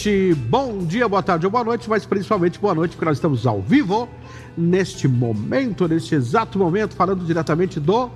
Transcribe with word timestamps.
gente? 0.00 0.34
Bom 0.34 0.78
dia, 0.78 1.06
boa 1.06 1.22
tarde 1.22 1.44
ou 1.44 1.52
boa 1.52 1.62
noite, 1.62 1.88
mas 1.88 2.06
principalmente 2.06 2.58
boa 2.58 2.74
noite, 2.74 2.92
porque 2.92 3.04
nós 3.04 3.18
estamos 3.18 3.46
ao 3.46 3.60
vivo 3.60 4.08
neste 4.56 5.06
momento, 5.06 5.86
neste 5.86 6.14
exato 6.14 6.58
momento, 6.58 6.94
falando 6.94 7.22
diretamente 7.24 7.78
do 7.78 8.10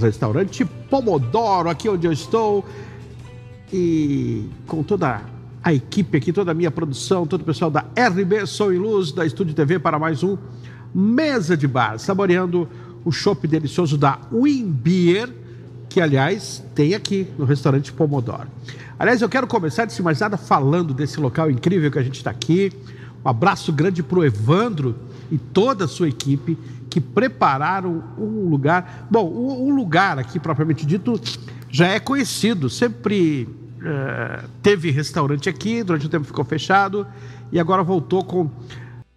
restaurante 0.00 0.64
Pomodoro, 0.64 1.68
aqui 1.68 1.88
onde 1.88 2.06
eu 2.06 2.12
estou. 2.12 2.64
E 3.72 4.48
com 4.68 4.84
toda 4.84 5.22
a 5.62 5.74
equipe 5.74 6.18
aqui, 6.18 6.32
toda 6.32 6.52
a 6.52 6.54
minha 6.54 6.70
produção, 6.70 7.26
todo 7.26 7.40
o 7.40 7.44
pessoal 7.44 7.70
da 7.70 7.80
RB 7.80 8.46
Som 8.46 8.72
e 8.72 8.78
Luz, 8.78 9.10
da 9.10 9.26
Estúdio 9.26 9.54
TV, 9.54 9.80
para 9.80 9.98
mais 9.98 10.22
um 10.22 10.38
Mesa 10.94 11.56
de 11.56 11.66
Bar, 11.66 11.98
saboreando 11.98 12.68
o 13.04 13.10
chopp 13.10 13.48
delicioso 13.48 13.98
da 13.98 14.20
Wimbier, 14.32 15.28
que 15.88 16.00
aliás 16.00 16.62
tem 16.76 16.94
aqui 16.94 17.26
no 17.36 17.44
restaurante 17.44 17.92
Pomodoro. 17.92 18.48
Aliás, 18.98 19.20
eu 19.20 19.28
quero 19.28 19.46
começar, 19.46 19.84
antes 19.84 19.96
de 19.96 20.02
mais 20.02 20.20
nada, 20.20 20.36
falando 20.36 20.94
desse 20.94 21.18
local 21.18 21.50
incrível 21.50 21.90
que 21.90 21.98
a 21.98 22.02
gente 22.02 22.16
está 22.16 22.30
aqui. 22.30 22.72
Um 23.24 23.28
abraço 23.28 23.72
grande 23.72 24.02
para 24.02 24.18
o 24.18 24.24
Evandro 24.24 24.94
e 25.30 25.38
toda 25.38 25.86
a 25.86 25.88
sua 25.88 26.08
equipe 26.08 26.56
que 26.88 27.00
prepararam 27.00 28.04
um 28.16 28.48
lugar. 28.48 29.06
Bom, 29.10 29.28
um 29.28 29.74
lugar 29.74 30.18
aqui, 30.18 30.38
propriamente 30.38 30.86
dito, 30.86 31.20
já 31.68 31.88
é 31.88 31.98
conhecido. 31.98 32.70
Sempre 32.70 33.48
uh, 33.80 34.48
teve 34.62 34.90
restaurante 34.90 35.48
aqui, 35.48 35.82
durante 35.82 36.06
o 36.06 36.08
tempo 36.08 36.24
ficou 36.24 36.44
fechado 36.44 37.06
e 37.50 37.58
agora 37.58 37.82
voltou 37.82 38.22
com 38.22 38.48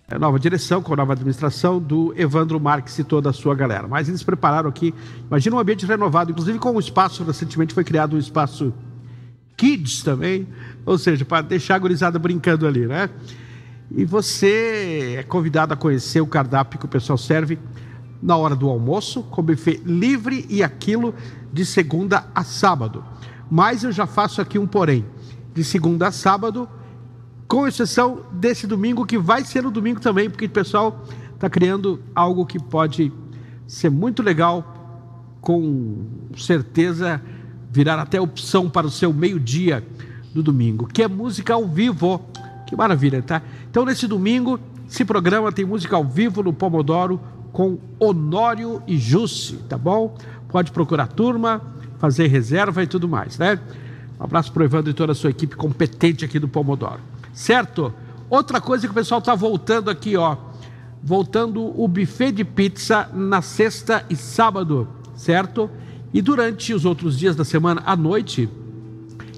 eh, 0.10 0.18
nova 0.18 0.40
direção, 0.40 0.82
com 0.82 0.96
nova 0.96 1.14
administração 1.14 1.80
do 1.80 2.14
Evandro 2.18 2.60
Marques 2.60 2.98
e 2.98 3.04
toda 3.04 3.30
a 3.30 3.34
sua 3.34 3.54
galera. 3.54 3.88
Mas 3.88 4.08
eles 4.10 4.24
prepararam 4.24 4.70
aqui, 4.70 4.94
imagina 5.28 5.56
um 5.56 5.60
ambiente 5.60 5.86
renovado, 5.86 6.32
inclusive 6.32 6.58
com 6.60 6.72
um 6.72 6.80
espaço, 6.80 7.24
recentemente 7.24 7.74
foi 7.74 7.84
criado 7.84 8.16
um 8.16 8.20
espaço 8.20 8.74
kids 9.58 10.04
também, 10.04 10.48
ou 10.86 10.98
seja, 10.98 11.26
para 11.26 11.42
deixar 11.42 11.76
a 11.76 11.80
gurizada 11.80 12.20
brincando 12.20 12.68
ali, 12.68 12.86
né? 12.86 13.10
E 13.90 14.06
você 14.06 15.16
é 15.18 15.24
convidado 15.24 15.74
a 15.74 15.78
conhecer 15.78 16.22
o 16.22 16.28
cardápio 16.28 16.80
que 16.80 16.86
o 16.86 16.90
pessoal 16.90 17.18
serve 17.18 17.58
na 18.22 18.36
hora 18.36 18.56
do 18.56 18.70
almoço, 18.70 19.24
com 19.24 19.42
buffet 19.42 19.82
livre 19.86 20.46
e 20.50 20.62
aquilo 20.62 21.14
de 21.52 21.66
segunda 21.66 22.26
a 22.36 22.44
sábado. 22.44 23.04
Mas 23.50 23.84
eu 23.84 23.92
já 23.92 24.06
faço 24.06 24.42
aqui 24.42 24.60
um 24.60 24.68
porém. 24.68 25.06
De 25.54 25.64
segunda 25.64 26.08
a 26.08 26.12
sábado, 26.12 26.70
com 27.48 27.66
exceção 27.66 28.22
desse 28.32 28.68
domingo, 28.68 29.06
que 29.06 29.18
vai 29.18 29.44
ser 29.44 29.64
no 29.64 29.72
domingo 29.72 30.00
também, 30.00 30.30
porque 30.30 30.46
o 30.46 30.50
pessoal 30.50 31.04
está 31.34 31.50
criando 31.50 32.00
algo 32.14 32.46
que 32.46 32.60
pode 32.60 33.12
ser 33.66 33.90
muito 33.90 34.22
legal, 34.22 35.38
com 35.42 36.06
certeza 36.36 37.22
virar 37.70 38.00
até 38.00 38.20
opção 38.20 38.70
para 38.70 38.88
o 38.88 38.92
seu 38.92 39.14
meio-dia 39.14 39.86
do 40.34 40.42
domingo, 40.42 40.88
que 40.88 41.04
é 41.04 41.08
música 41.08 41.54
ao 41.54 41.68
vivo. 41.68 42.22
Que 42.68 42.76
maravilha, 42.76 43.22
tá? 43.22 43.42
Então, 43.70 43.86
nesse 43.86 44.08
domingo, 44.08 44.60
esse 44.90 45.06
programa 45.06 45.52
tem 45.52 45.66
música 45.66 45.96
ao 45.96 46.04
vivo 46.04 46.44
no 46.44 46.54
Pomodoro 46.54 47.20
com 47.52 47.78
Honório 48.00 48.82
e 48.86 48.98
Jussi, 48.98 49.58
tá 49.70 49.78
bom? 49.78 50.16
Pode 50.50 50.72
procurar 50.72 51.04
a 51.04 51.08
turma, 51.08 51.62
fazer 51.98 52.28
reserva 52.28 52.84
e 52.84 52.88
tudo 52.88 53.08
mais, 53.08 53.38
né? 53.38 53.60
Um 54.20 54.24
abraço 54.24 54.52
para 54.52 54.62
o 54.62 54.66
Evandro 54.66 54.92
e 54.92 54.94
toda 54.94 55.12
a 55.12 55.16
sua 55.16 55.30
equipe 55.30 55.56
competente 55.56 56.26
aqui 56.26 56.40
do 56.40 56.48
Pomodoro. 56.48 57.00
Certo? 57.34 57.94
Outra 58.30 58.60
coisa 58.60 58.86
que 58.86 58.92
o 58.92 58.96
pessoal 58.96 59.20
está 59.20 59.36
voltando 59.36 59.90
aqui, 59.90 60.18
ó. 60.18 60.36
Voltando 61.04 61.64
o 61.80 61.88
buffet 61.88 62.32
de 62.32 62.44
pizza 62.44 63.10
na 63.14 63.42
sexta 63.42 64.04
e 64.10 64.16
sábado, 64.16 64.88
certo? 65.16 65.70
E 66.14 66.22
durante 66.22 66.74
os 66.74 66.86
outros 66.86 67.18
dias 67.18 67.36
da 67.36 67.44
semana, 67.44 67.84
à 67.86 67.96
noite, 67.96 68.50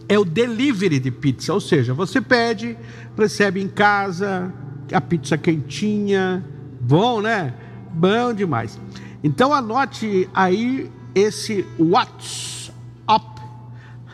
é 0.07 0.17
o 0.17 0.25
delivery 0.25 0.99
de 0.99 1.11
pizza, 1.11 1.53
ou 1.53 1.59
seja, 1.59 1.93
você 1.93 2.21
pede, 2.21 2.77
recebe 3.17 3.61
em 3.61 3.67
casa, 3.67 4.53
a 4.91 5.01
pizza 5.01 5.37
quentinha, 5.37 6.43
bom, 6.79 7.21
né? 7.21 7.53
Bom 7.91 8.33
demais. 8.33 8.79
Então 9.23 9.53
anote 9.53 10.29
aí 10.33 10.89
esse 11.13 11.65
WhatsApp, 11.77 13.41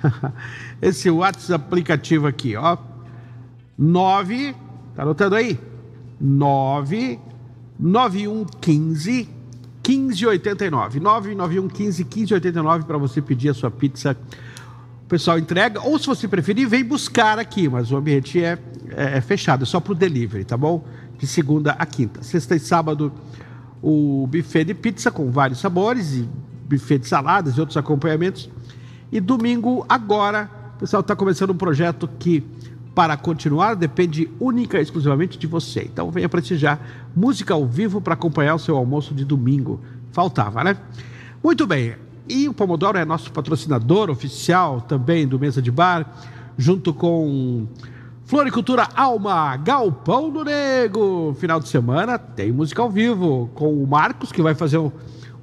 esse 0.82 1.10
WhatsApp 1.10 1.66
aplicativo 1.66 2.28
aqui, 2.28 2.56
ó. 2.56 2.78
9, 3.78 4.56
tá 4.96 5.04
anotando 5.04 5.36
aí? 5.36 5.60
9 6.20 7.20
9115 7.78 9.35
1589. 9.88 11.00
991 11.00 11.68
15 11.68 12.04
1589 12.04 12.86
para 12.86 12.98
você 12.98 13.22
pedir 13.22 13.50
a 13.50 13.54
sua 13.54 13.70
pizza. 13.70 14.18
O 15.04 15.08
pessoal 15.08 15.38
entrega, 15.38 15.80
ou 15.82 16.00
se 16.00 16.08
você 16.08 16.28
preferir, 16.28 16.68
vem 16.68 16.84
buscar 16.84 17.38
aqui, 17.38 17.70
mas 17.70 17.92
o 17.92 17.96
ambiente 17.96 18.44
é, 18.44 18.58
é, 18.90 19.18
é 19.18 19.22
fechado, 19.22 19.62
é 19.62 19.66
só 19.66 19.80
para 19.80 19.92
o 19.92 19.96
delivery, 19.96 20.44
tá 20.44 20.58
bom? 20.58 20.84
De 21.20 21.28
segunda 21.28 21.74
a 21.74 21.86
quinta. 21.86 22.24
Sexta 22.24 22.56
e 22.56 22.60
sábado, 22.60 23.14
o 23.84 24.28
buffet 24.28 24.64
de 24.64 24.74
pizza 24.74 25.12
com 25.12 25.30
vários 25.30 25.60
sabores, 25.60 26.14
e 26.14 26.28
buffet 26.68 26.98
de 26.98 27.08
saladas 27.08 27.56
e 27.56 27.60
outros 27.60 27.78
acompanhamentos. 27.78 28.50
E 29.12 29.20
domingo, 29.20 29.86
agora, 29.88 30.50
o 30.76 30.80
pessoal 30.80 31.02
está 31.02 31.16
começando 31.16 31.52
um 31.52 31.58
projeto 31.58 32.10
que 32.18 32.44
para 32.96 33.16
continuar 33.18 33.76
depende 33.76 34.32
única 34.40 34.80
e 34.80 34.82
exclusivamente 34.82 35.38
de 35.38 35.46
você. 35.46 35.82
Então 35.84 36.10
venha 36.10 36.30
prestigiar 36.30 36.80
música 37.16 37.54
ao 37.54 37.66
vivo 37.66 38.02
para 38.02 38.14
acompanhar 38.14 38.56
o 38.56 38.60
seu 38.60 38.76
almoço 38.76 39.14
de 39.14 39.24
domingo. 39.24 39.80
Faltava, 40.12 40.64
né? 40.64 40.78
Muito 41.44 41.66
bem. 41.66 41.96
E 42.28 42.50
o 42.50 42.54
Pomodoro 42.54 42.98
é 42.98 43.06
nosso 43.06 43.32
patrocinador 43.32 44.10
oficial 44.10 44.82
também 44.82 45.28
do 45.28 45.40
Mesa 45.40 45.62
de 45.62 45.72
Bar, 45.72 46.06
junto 46.58 46.94
com 46.94 47.68
Floricultura 48.26 48.88
Alma, 48.96 49.56
Galpão 49.58 50.32
do 50.32 50.44
Nego. 50.44 51.36
Final 51.40 51.60
de 51.60 51.70
semana 51.70 52.18
tem 52.18 52.52
música 52.52 52.82
ao 52.82 52.90
vivo 52.90 53.50
com 53.54 53.72
o 53.72 53.86
Marcos, 53.86 54.32
que 54.32 54.42
vai 54.42 54.56
fazer 54.56 54.78
o. 54.78 54.92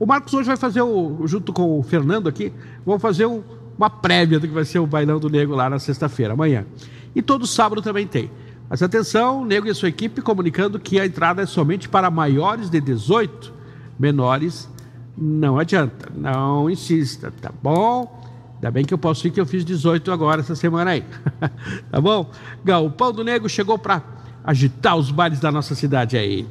O 0.01 0.07
Marcos 0.07 0.35
hoje 0.35 0.49
vai 0.49 0.57
fazer 0.57 0.83
o. 0.83 1.25
Junto 1.27 1.53
com 1.53 1.79
o 1.79 1.83
Fernando 1.85 2.29
aqui, 2.29 2.53
vão 2.85 2.99
fazer 2.99 3.27
um, 3.27 3.45
uma 3.79 3.89
prévia 3.89 4.41
do 4.41 4.49
que 4.49 4.53
vai 4.53 4.65
ser 4.65 4.81
o 4.81 4.87
Bailão 4.87 5.21
do 5.21 5.31
Nego 5.31 5.55
lá 5.55 5.71
na 5.71 5.79
sexta-feira, 5.79 6.33
amanhã. 6.33 6.67
E 7.15 7.23
todo 7.23 7.47
sábado 7.47 7.81
também 7.81 8.07
tem. 8.07 8.29
Mas 8.73 8.83
atenção, 8.83 9.45
Nego 9.45 9.69
e 9.69 9.75
sua 9.75 9.91
equipe 9.91 10.23
comunicando 10.23 10.81
que 10.81 10.99
a 10.99 11.05
entrada 11.05 11.43
é 11.43 11.45
somente 11.45 11.91
para 11.91 12.11
maiores 12.11 12.71
de 12.71 12.81
18, 12.81 13.53
menores 13.99 14.67
não 15.15 15.59
adianta, 15.59 16.09
não 16.17 16.71
insista, 16.71 17.31
tá 17.31 17.53
bom? 17.63 18.19
Ainda 18.55 18.71
bem 18.71 18.83
que 18.83 18.95
eu 18.95 18.97
posso 18.97 19.27
ir 19.27 19.31
que 19.31 19.39
eu 19.39 19.45
fiz 19.45 19.63
18 19.63 20.11
agora 20.11 20.41
essa 20.41 20.57
semana 20.57 20.93
aí. 20.93 21.05
tá 21.93 22.01
bom? 22.01 22.31
Galpão 22.65 23.13
do 23.13 23.23
Nego 23.23 23.47
chegou 23.47 23.79
para 23.79 24.03
agitar 24.43 24.97
os 24.97 25.11
bares 25.11 25.39
da 25.39 25.53
nossa 25.53 25.75
cidade 25.75 26.17
aí. 26.17 26.49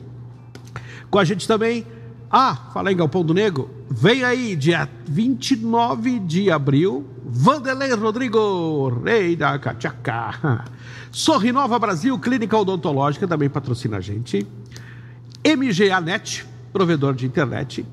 Com 1.09 1.17
a 1.17 1.25
gente 1.25 1.47
também 1.47 1.87
ah, 2.29 2.55
fala 2.71 2.91
em 2.91 2.95
Galpão 2.97 3.25
do 3.25 3.33
Nego. 3.33 3.67
Vem 3.89 4.23
aí, 4.23 4.55
dia 4.55 4.87
29 5.07 6.19
de 6.19 6.51
abril, 6.51 7.03
Vanderlei 7.33 7.93
Rodrigo, 7.93 9.01
rei 9.05 9.37
da 9.37 9.57
Cachaca. 9.57 10.65
Sorrinova 11.11 11.79
Brasil, 11.79 12.19
clínica 12.19 12.57
odontológica, 12.57 13.25
também 13.25 13.49
patrocina 13.49 13.97
a 13.97 14.01
gente. 14.01 14.45
MGA 15.45 16.01
Net, 16.01 16.45
provedor 16.73 17.13
de 17.13 17.25
internet. 17.25 17.85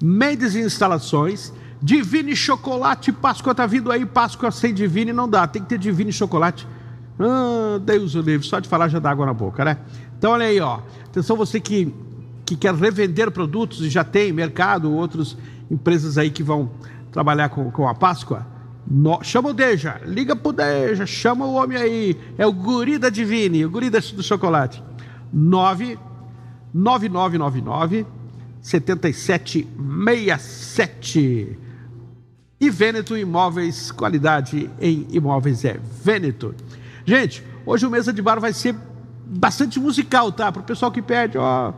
Mendes 0.00 0.54
Instalações. 0.54 1.52
Divine 1.80 2.34
Chocolate, 2.34 3.12
Páscoa 3.12 3.54
tá 3.54 3.66
vindo 3.66 3.92
aí, 3.92 4.06
Páscoa 4.06 4.50
sem 4.50 4.72
Divine 4.72 5.12
não 5.12 5.28
dá, 5.28 5.46
tem 5.46 5.60
que 5.60 5.68
ter 5.68 5.78
Divine 5.78 6.10
Chocolate. 6.10 6.66
Ah, 7.20 7.78
Deus 7.78 8.14
o 8.14 8.22
livre, 8.22 8.46
só 8.46 8.58
de 8.58 8.68
falar 8.68 8.88
já 8.88 8.98
dá 8.98 9.10
água 9.10 9.26
na 9.26 9.34
boca, 9.34 9.62
né? 9.62 9.76
Então 10.18 10.32
olha 10.32 10.46
aí, 10.46 10.58
ó. 10.58 10.80
Atenção 11.04 11.36
você 11.36 11.60
que 11.60 11.94
que 12.46 12.56
quer 12.56 12.72
revender 12.72 13.30
produtos 13.32 13.80
e 13.80 13.90
já 13.90 14.04
tem 14.04 14.32
mercado, 14.32 14.92
outras 14.92 15.36
empresas 15.68 16.16
aí 16.16 16.30
que 16.30 16.44
vão 16.44 16.70
trabalhar 17.10 17.48
com, 17.48 17.72
com 17.72 17.88
a 17.88 17.94
Páscoa, 17.94 18.46
no, 18.88 19.20
chama 19.22 19.50
o 19.50 19.52
Deja, 19.52 20.00
liga 20.04 20.36
pro 20.36 20.52
Deja, 20.52 21.04
chama 21.06 21.44
o 21.44 21.54
homem 21.54 21.76
aí, 21.76 22.16
é 22.38 22.46
o 22.46 22.52
guri 22.52 22.98
da 22.98 23.10
Divine, 23.10 23.64
o 23.64 23.70
guri 23.70 23.90
do 23.90 24.22
chocolate. 24.22 24.80
99999 25.32 28.06
7767. 28.62 31.58
E 32.58 32.70
Vêneto 32.70 33.14
Imóveis, 33.16 33.92
qualidade 33.92 34.70
em 34.80 35.06
imóveis 35.10 35.62
é 35.64 35.78
Vêneto. 36.02 36.52
Gente, 37.04 37.44
hoje 37.66 37.86
o 37.86 37.90
Mesa 37.90 38.12
de 38.12 38.20
Bar 38.22 38.40
vai 38.40 38.52
ser 38.52 38.74
bastante 39.26 39.78
musical, 39.78 40.32
tá? 40.32 40.50
Para 40.50 40.62
o 40.62 40.64
pessoal 40.64 40.90
que 40.90 41.02
pede, 41.02 41.36
ó, 41.36 41.68
a 41.68 41.74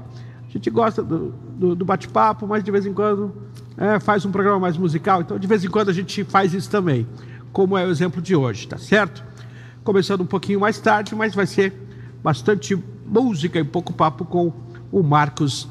gente 0.49 0.71
gosta 0.71 1.03
do, 1.03 1.31
do, 1.31 1.75
do 1.75 1.85
bate-papo, 1.85 2.47
mas 2.47 2.63
de 2.63 2.71
vez 2.71 2.87
em 2.87 2.95
quando 2.95 3.35
é, 3.79 4.01
faz 4.01 4.25
um 4.25 4.33
programa 4.33 4.59
mais 4.59 4.77
musical. 4.77 5.23
Então, 5.23 5.39
de 5.39 5.47
vez 5.47 5.65
em 5.65 5.69
quando 5.69 5.89
a 5.89 5.93
gente 5.93 6.25
faz 6.25 6.53
isso 6.53 6.69
também, 6.69 7.07
como 7.53 7.79
é 7.79 7.87
o 7.87 7.91
exemplo 7.91 8.21
de 8.21 8.35
hoje, 8.35 8.67
tá 8.67 8.77
certo? 8.77 9.25
Começando 9.85 10.23
um 10.23 10.27
pouquinho 10.27 10.61
mais 10.61 10.79
tarde, 10.79 11.15
mas 11.15 11.35
vai 11.35 11.47
ser 11.47 11.73
bastante 12.23 12.77
música 13.07 13.59
e 13.59 13.65
pouco 13.65 13.93
papo 13.93 14.25
com 14.25 14.53
o 14.91 15.03
Marcos 15.03 15.69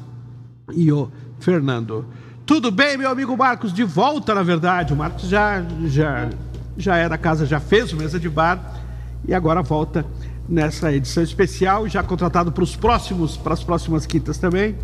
e 0.72 0.90
o 0.90 1.10
Fernando. 1.38 2.06
Tudo 2.46 2.70
bem, 2.70 2.96
meu 2.96 3.10
amigo 3.10 3.36
Marcos? 3.36 3.72
De 3.72 3.84
volta, 3.84 4.34
na 4.34 4.42
verdade. 4.42 4.94
O 4.94 4.96
Marcos 4.96 5.28
já, 5.28 5.62
já, 5.84 6.30
já 6.76 6.96
é 6.96 7.08
da 7.08 7.18
casa, 7.18 7.44
já 7.44 7.60
fez 7.60 7.92
o 7.92 7.96
mesa 7.96 8.18
de 8.18 8.28
bar 8.28 8.80
e 9.26 9.34
agora 9.34 9.62
volta 9.62 10.04
nessa 10.48 10.90
edição 10.90 11.22
especial, 11.22 11.86
já 11.86 12.02
contratado 12.02 12.50
para 12.50 12.64
os 12.64 12.74
próximos, 12.74 13.36
para 13.36 13.52
as 13.52 13.62
próximas 13.62 14.06
quintas 14.06 14.38
também. 14.38 14.76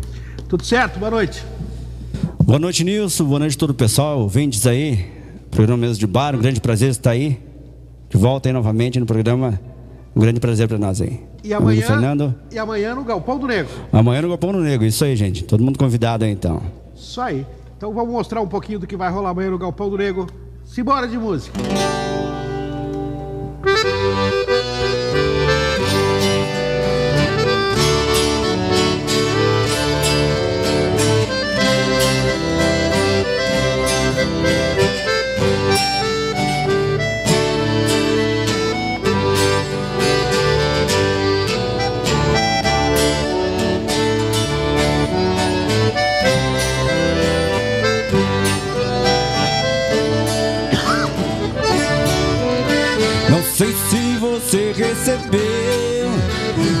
Tudo 0.47 0.63
certo? 0.63 0.99
Boa 0.99 1.09
noite. 1.09 1.43
Boa 2.45 2.59
noite, 2.59 2.83
Nilson. 2.83 3.25
Boa 3.25 3.39
noite 3.39 3.55
a 3.55 3.59
todo 3.59 3.71
o 3.71 3.73
pessoal. 3.73 4.29
Vendes 4.29 4.67
aí, 4.67 5.03
programa 5.49 5.81
mesmo 5.81 5.97
de 5.97 6.05
bar. 6.05 6.35
Um 6.35 6.39
grande 6.39 6.61
prazer 6.61 6.91
estar 6.91 7.09
aí. 7.09 7.39
De 8.07 8.17
volta 8.17 8.47
aí 8.47 8.53
novamente 8.53 8.99
no 8.99 9.05
programa. 9.07 9.59
Um 10.15 10.21
grande 10.21 10.39
prazer 10.39 10.67
para 10.67 10.77
nós 10.77 11.01
aí. 11.01 11.19
E 11.43 11.51
amanhã, 11.55 11.81
Fernando. 11.81 12.35
e 12.51 12.59
amanhã 12.59 12.93
no 12.93 13.03
Galpão 13.03 13.39
do 13.39 13.47
Negro. 13.47 13.71
Amanhã 13.91 14.21
no 14.21 14.27
Galpão 14.27 14.51
do 14.51 14.59
Negro, 14.59 14.85
isso 14.85 15.03
aí, 15.03 15.15
gente. 15.15 15.43
Todo 15.43 15.63
mundo 15.63 15.79
convidado 15.79 16.23
aí 16.23 16.29
então. 16.29 16.61
Isso 16.95 17.19
aí. 17.19 17.43
Então 17.75 17.91
vamos 17.91 18.11
mostrar 18.11 18.41
um 18.41 18.47
pouquinho 18.47 18.77
do 18.77 18.85
que 18.85 18.95
vai 18.95 19.11
rolar 19.11 19.31
amanhã 19.31 19.49
no 19.49 19.57
Galpão 19.57 19.89
do 19.89 19.97
Negro. 19.97 20.27
Simbora 20.63 21.07
de 21.07 21.17
música. 21.17 21.57
Recebeu 54.75 56.09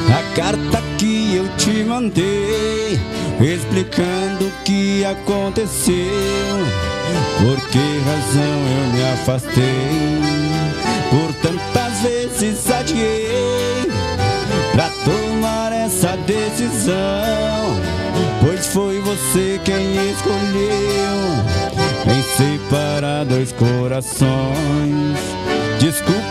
a 0.09 0.35
carta 0.35 0.83
que 0.97 1.35
eu 1.35 1.47
te 1.57 1.83
mandei, 1.83 2.99
explicando 3.39 4.47
o 4.47 4.51
que 4.63 5.05
aconteceu, 5.05 5.95
por 7.39 7.69
que 7.69 7.79
razão 7.79 8.59
eu 8.77 8.93
me 8.93 9.03
afastei, 9.13 10.21
por 11.09 11.33
tantas 11.35 11.99
vezes 12.01 12.69
adiei 12.69 13.89
pra 14.73 14.89
tomar 15.05 15.71
essa 15.71 16.17
decisão, 16.17 16.95
pois 18.43 18.67
foi 18.67 18.99
você 18.99 19.59
quem 19.63 20.11
escolheu 20.11 21.15
em 22.07 22.21
separar 22.35 23.25
dois 23.25 23.51
corações. 23.53 25.17
Desculpe, 25.79 26.24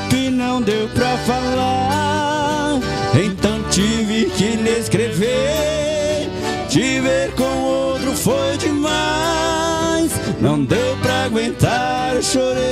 não 0.55 0.63
deu 0.63 0.89
pra 0.91 1.17
falar. 1.19 2.79
Então 3.13 3.61
tive 3.71 4.27
que 4.37 4.57
lhe 4.57 4.79
escrever. 4.79 6.31
Te 6.69 7.01
ver 7.01 7.33
com 7.33 7.43
outro 7.43 8.13
foi 8.13 8.57
demais. 8.59 10.13
Não 10.41 10.65
deu 10.65 10.97
pra 11.03 11.25
aguentar, 11.25 12.23
chorei. 12.23 12.63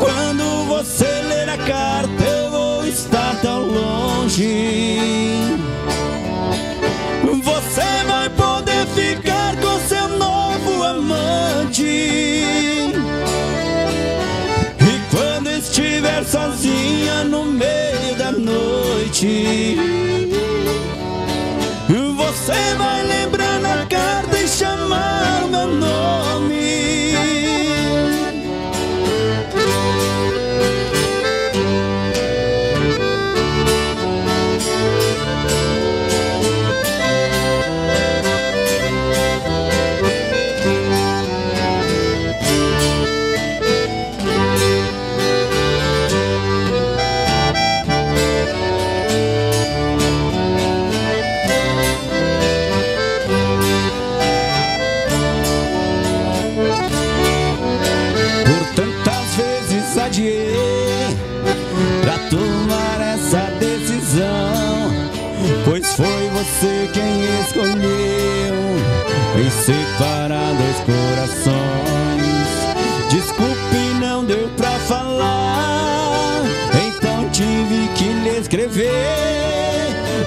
Quando 0.00 0.64
você 0.66 1.04
ler 1.28 1.50
a 1.50 1.58
carta, 1.58 2.24
eu 2.24 2.50
vou 2.50 2.86
estar 2.86 3.38
tão 3.42 3.66
longe. 3.66 4.91
Estiver 16.22 16.24
sozinha 16.24 17.24
no 17.24 17.44
meio 17.44 18.16
da 18.16 18.32
noite, 18.32 19.76
você 22.16 22.74
vai 22.76 23.06
lembrar 23.06 23.60
na 23.60 23.86
carta 23.86 24.38
e 24.38 24.48
chamar 24.48 25.44
o 25.44 25.48
meu 25.48 25.66
nome. 25.68 26.61
Você 66.42 66.90
quem 66.92 67.24
escolheu 67.40 68.56
em 69.38 69.50
separar 69.50 70.52
dois 70.54 70.76
corações. 70.80 71.52
Desculpe, 73.10 73.76
não 74.00 74.24
deu 74.24 74.48
pra 74.56 74.70
falar, 74.88 76.42
então 76.86 77.28
tive 77.30 77.88
que 77.94 78.04
lhe 78.04 78.40
escrever. 78.40 78.90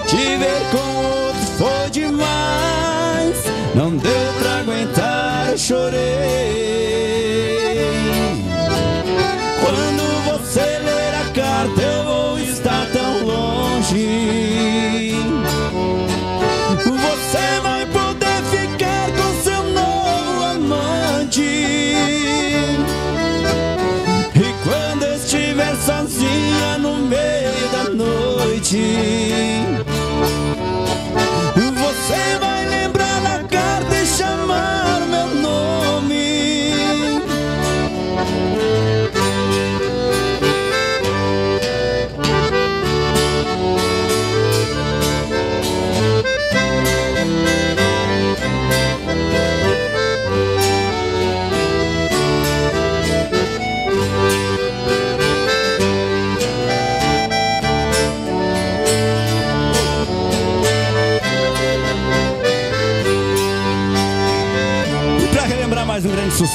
Te 0.08 0.38
ver 0.38 0.62
com 0.72 1.06
outro 1.06 1.42
foi 1.58 1.90
demais, 1.90 3.44
não 3.74 3.98
deu 3.98 4.34
pra 4.40 4.60
aguentar, 4.60 5.58
chorei. 5.58 6.65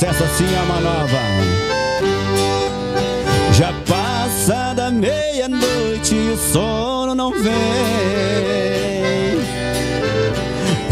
Sucesso 0.00 0.25
assim, 0.25 0.47
é 0.54 0.61
uma 0.62 0.80
nova. 0.80 1.19
Já 3.52 3.71
passa 3.87 4.73
da 4.73 4.90
meia-noite 4.90 6.14
o 6.14 6.38
sono 6.38 7.14
não 7.14 7.30
vem. 7.33 7.52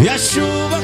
E 0.05 0.09
a 0.09 0.19
chuva 0.19 0.78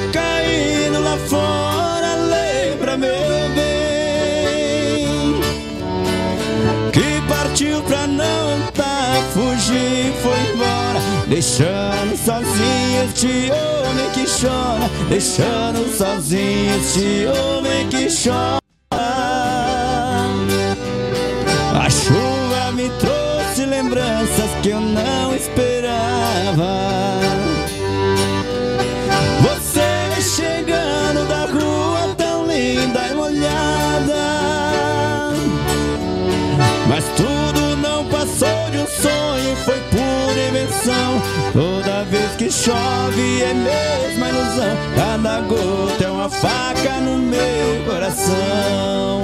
deixando 11.44 12.16
sozinho 12.16 13.04
este 13.04 13.52
homem 13.52 14.10
que 14.14 14.24
chora, 14.24 14.88
deixando 15.10 15.94
sozinho 15.94 16.76
este 16.78 17.26
homem 17.26 17.86
que 17.90 18.08
chora. 18.08 18.58
A 21.74 21.90
chuva 21.90 22.72
me 22.72 22.88
trouxe 22.98 23.66
lembranças 23.66 24.50
que 24.62 24.70
eu 24.70 24.80
não 24.80 25.23
chove 42.64 43.42
é 43.42 43.52
mesmo 43.52 44.24
a 44.24 44.28
ilusão. 44.28 44.76
Cada 44.96 45.40
gota 45.40 46.04
é 46.04 46.10
uma 46.10 46.30
faca 46.30 47.00
no 47.00 47.18
meu 47.18 47.84
coração. 47.84 49.22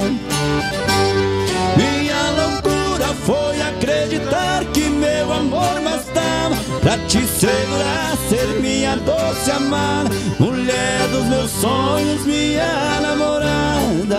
Minha 1.75 2.21
loucura 2.37 3.07
foi 3.25 3.61
acreditar 3.61 4.63
que 4.73 4.81
meu 4.81 5.33
amor 5.33 5.81
bastava 5.81 6.55
pra 6.81 6.97
te 7.07 7.25
segurar, 7.25 8.15
ser 8.29 8.59
minha 8.61 8.95
doce 8.97 9.49
amada, 9.49 10.09
mulher 10.39 11.07
dos 11.11 11.25
meus 11.25 11.51
sonhos, 11.51 12.25
minha 12.25 12.99
namorada. 13.01 14.17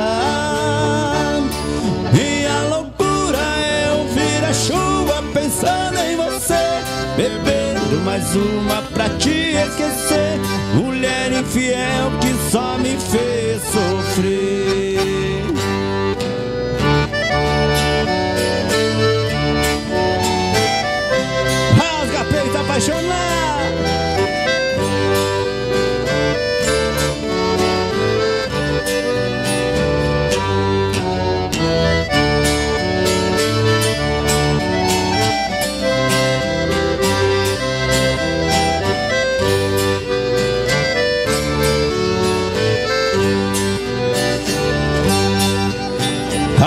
Minha 2.13 2.63
loucura 2.71 3.39
é 3.39 3.93
ouvir 3.99 4.45
a 4.45 4.53
chuva 4.53 5.23
pensando 5.33 5.99
em 5.99 6.17
você, 6.17 6.83
bebendo 7.93 8.05
mais 8.05 8.35
uma 8.35 8.83
pra 8.95 9.09
te 9.11 9.55
esquecer, 9.55 10.41
mulher 10.75 11.33
infiel 11.33 12.11
que 12.21 12.51
só 12.51 12.79
me 12.79 12.97
fez 12.97 13.63
sofrer. 13.63 14.12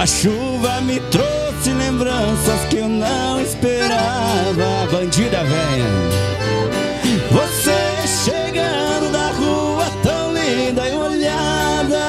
A 0.06 0.08
chuva 0.08 0.82
me 0.82 1.00
trouxe 1.10 1.72
lembranças 1.72 2.64
que 2.70 2.78
eu 2.78 2.88
não 2.88 3.42
esperava, 3.42 4.88
bandida 4.92 5.44
velha. 5.44 5.86
Você 7.32 8.08
chegando 8.24 9.12
da 9.12 9.30
rua 9.30 9.86
tão 10.04 10.32
linda 10.32 10.88
e 10.88 10.96
olhada. 10.96 12.06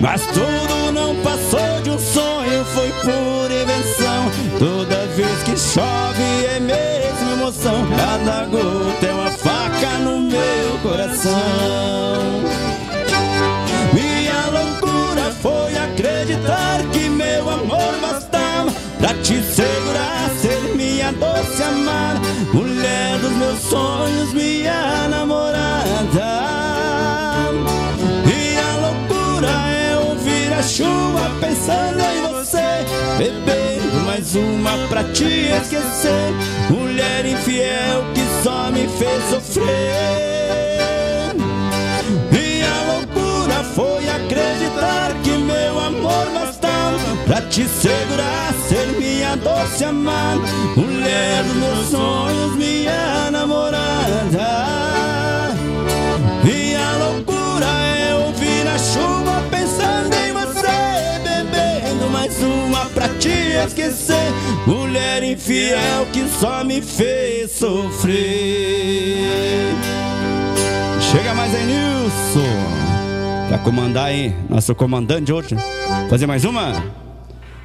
Mas 0.00 0.24
tudo 0.26 0.92
não 0.92 1.16
passou 1.16 1.82
de 1.82 1.90
um 1.90 1.98
sonho, 1.98 2.64
foi 2.66 2.92
pura 3.02 3.52
invenção. 3.52 4.30
Toda 4.60 5.08
vez 5.08 5.42
que 5.42 5.56
chove 5.56 6.46
é 6.54 6.60
mesmo 6.60 7.32
emoção. 7.32 7.84
Cada 7.96 8.44
gota 8.44 9.06
é 9.06 9.12
uma 9.12 9.30
faca 9.32 9.98
no 10.04 10.20
meu 10.20 10.78
coração. 10.84 12.41
Meus 23.42 23.58
sonhos, 23.60 24.32
minha 24.32 25.08
namorada. 25.08 25.82
Minha 28.24 28.76
loucura 28.80 29.48
é 29.48 29.96
ouvir 29.98 30.52
a 30.52 30.62
chuva 30.62 31.30
pensando 31.40 32.00
em 32.00 32.22
você, 32.32 32.84
bebendo 33.18 34.04
mais 34.06 34.34
uma 34.36 34.86
pra 34.88 35.04
te 35.04 35.50
esquecer, 35.50 36.32
mulher 36.70 37.26
infiel 37.26 38.04
que 38.14 38.22
só 38.42 38.70
me 38.70 38.86
fez 38.86 39.24
sofrer. 39.30 39.66
Minha 42.30 42.74
loucura 42.92 43.64
foi 43.74 44.08
acreditar 44.08 45.14
que 45.22 45.30
meu 45.30 45.80
amor 45.80 46.30
bastava 46.32 47.16
pra 47.26 47.40
te 47.42 47.66
segurar, 47.66 48.54
doce 49.36 49.84
amada, 49.84 50.42
mulher 50.76 51.44
dos 51.44 51.56
meus 51.56 51.88
sonhos, 51.88 52.56
minha 52.56 53.30
namorada. 53.30 54.72
Minha 56.44 56.96
loucura 56.96 57.66
é 57.66 58.14
ouvir 58.14 58.66
a 58.66 58.78
chuva 58.78 59.42
pensando 59.50 60.14
em 60.14 60.32
você, 60.32 61.20
bebendo 61.22 62.10
mais 62.10 62.36
uma 62.42 62.86
pra 62.86 63.08
te 63.08 63.28
esquecer, 63.66 64.32
mulher 64.66 65.22
infiel 65.22 66.06
que 66.12 66.26
só 66.28 66.64
me 66.64 66.82
fez 66.82 67.52
sofrer. 67.52 68.22
Chega 71.00 71.34
mais 71.34 71.54
aí, 71.54 71.66
Nilson. 71.66 72.82
Pra 73.48 73.58
comandar 73.58 74.06
aí, 74.06 74.34
nosso 74.48 74.74
comandante 74.74 75.30
hoje. 75.32 75.56
Fazer 76.08 76.26
mais 76.26 76.44
uma? 76.44 76.82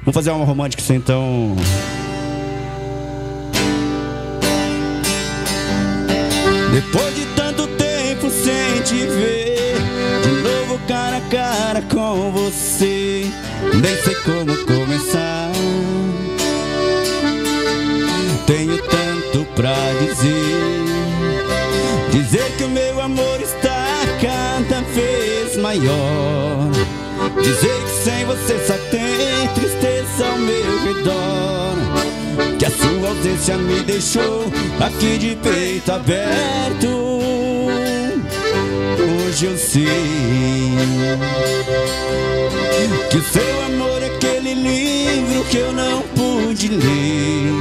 Vamos 0.08 0.14
fazer 0.14 0.30
uma 0.30 0.46
romântica 0.46 0.82
então. 0.94 1.54
Depois 6.72 7.14
de 7.14 7.26
tanto 7.36 7.66
tempo 7.66 8.30
sem 8.30 8.80
te 8.84 9.06
ver, 9.06 9.74
de 10.22 10.30
novo 10.42 10.80
cara 10.88 11.18
a 11.18 11.20
cara 11.20 11.82
com 11.82 12.32
você, 12.32 13.26
nem 13.74 13.96
sei 14.02 14.14
como 14.24 14.56
começar. 14.64 15.52
Tenho 18.46 18.78
tanto 18.78 19.44
pra 19.54 19.74
dizer. 20.00 20.86
Dizer 22.12 22.50
que 22.56 22.64
o 22.64 22.70
meu 22.70 22.98
amor 23.02 23.42
está 23.42 23.84
cada 24.22 24.80
vez 24.80 25.58
maior. 25.58 26.67
Dizer 27.36 27.82
que 27.84 27.90
sem 28.04 28.24
você 28.24 28.58
só 28.66 28.74
tem 28.90 29.48
tristeza 29.54 30.26
ao 30.26 30.38
meu 30.38 30.78
redor. 30.84 31.76
Que 32.58 32.64
a 32.64 32.70
sua 32.70 33.08
ausência 33.08 33.56
me 33.56 33.80
deixou 33.82 34.50
aqui 34.80 35.18
de 35.18 35.36
peito 35.36 35.92
aberto. 35.92 36.88
Hoje 39.28 39.46
eu 39.46 39.56
sei 39.56 39.86
que 43.10 43.16
o 43.18 43.22
seu 43.22 43.64
amor 43.66 44.02
é 44.02 44.06
aquele 44.06 44.54
livro 44.54 45.44
que 45.44 45.58
eu 45.58 45.72
não 45.72 46.02
pude 46.16 46.68
ler. 46.68 47.52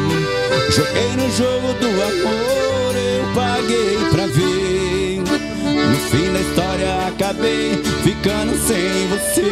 Joguei 0.72 1.12
no 1.16 1.30
jogo 1.32 1.74
do 1.80 1.88
amor, 1.88 2.96
eu 2.96 3.34
paguei 3.36 3.98
pra 4.12 4.26
ver. 4.28 4.67
No 5.90 5.98
fim 6.10 6.32
da 6.32 6.40
história 6.40 7.08
acabei 7.08 7.82
ficando 8.04 8.56
sem 8.58 9.08
você. 9.08 9.44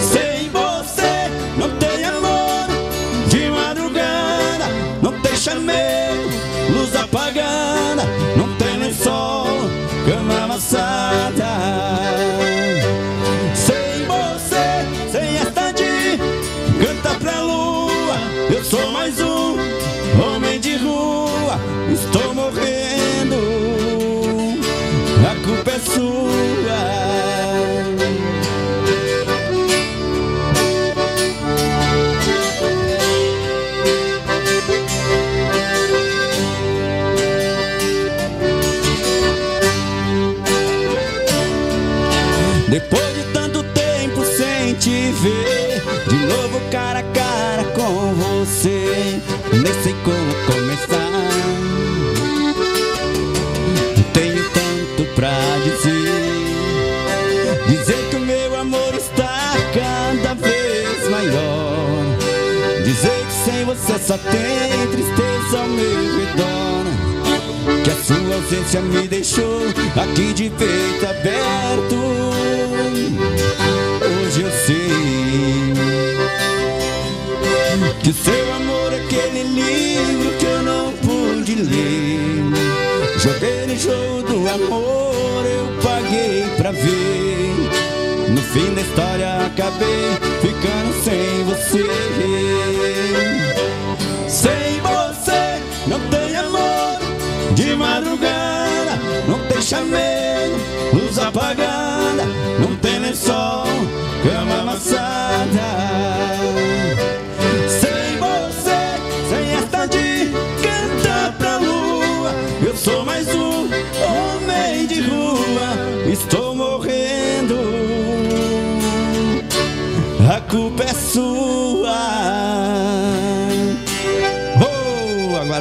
Sem 0.00 0.48
você 0.50 1.30
não 1.56 1.70
tem 1.78 2.04
amor. 2.04 2.68
De 3.28 3.50
madrugada 3.50 4.66
não 5.02 5.12
tem 5.20 5.36
chamego, 5.36 6.30
luz 6.74 6.94
apagada, 6.96 8.04
não 8.36 8.54
tem 8.56 8.78
lençol, 8.78 9.46
cama 10.06 10.44
amassada. 10.44 11.99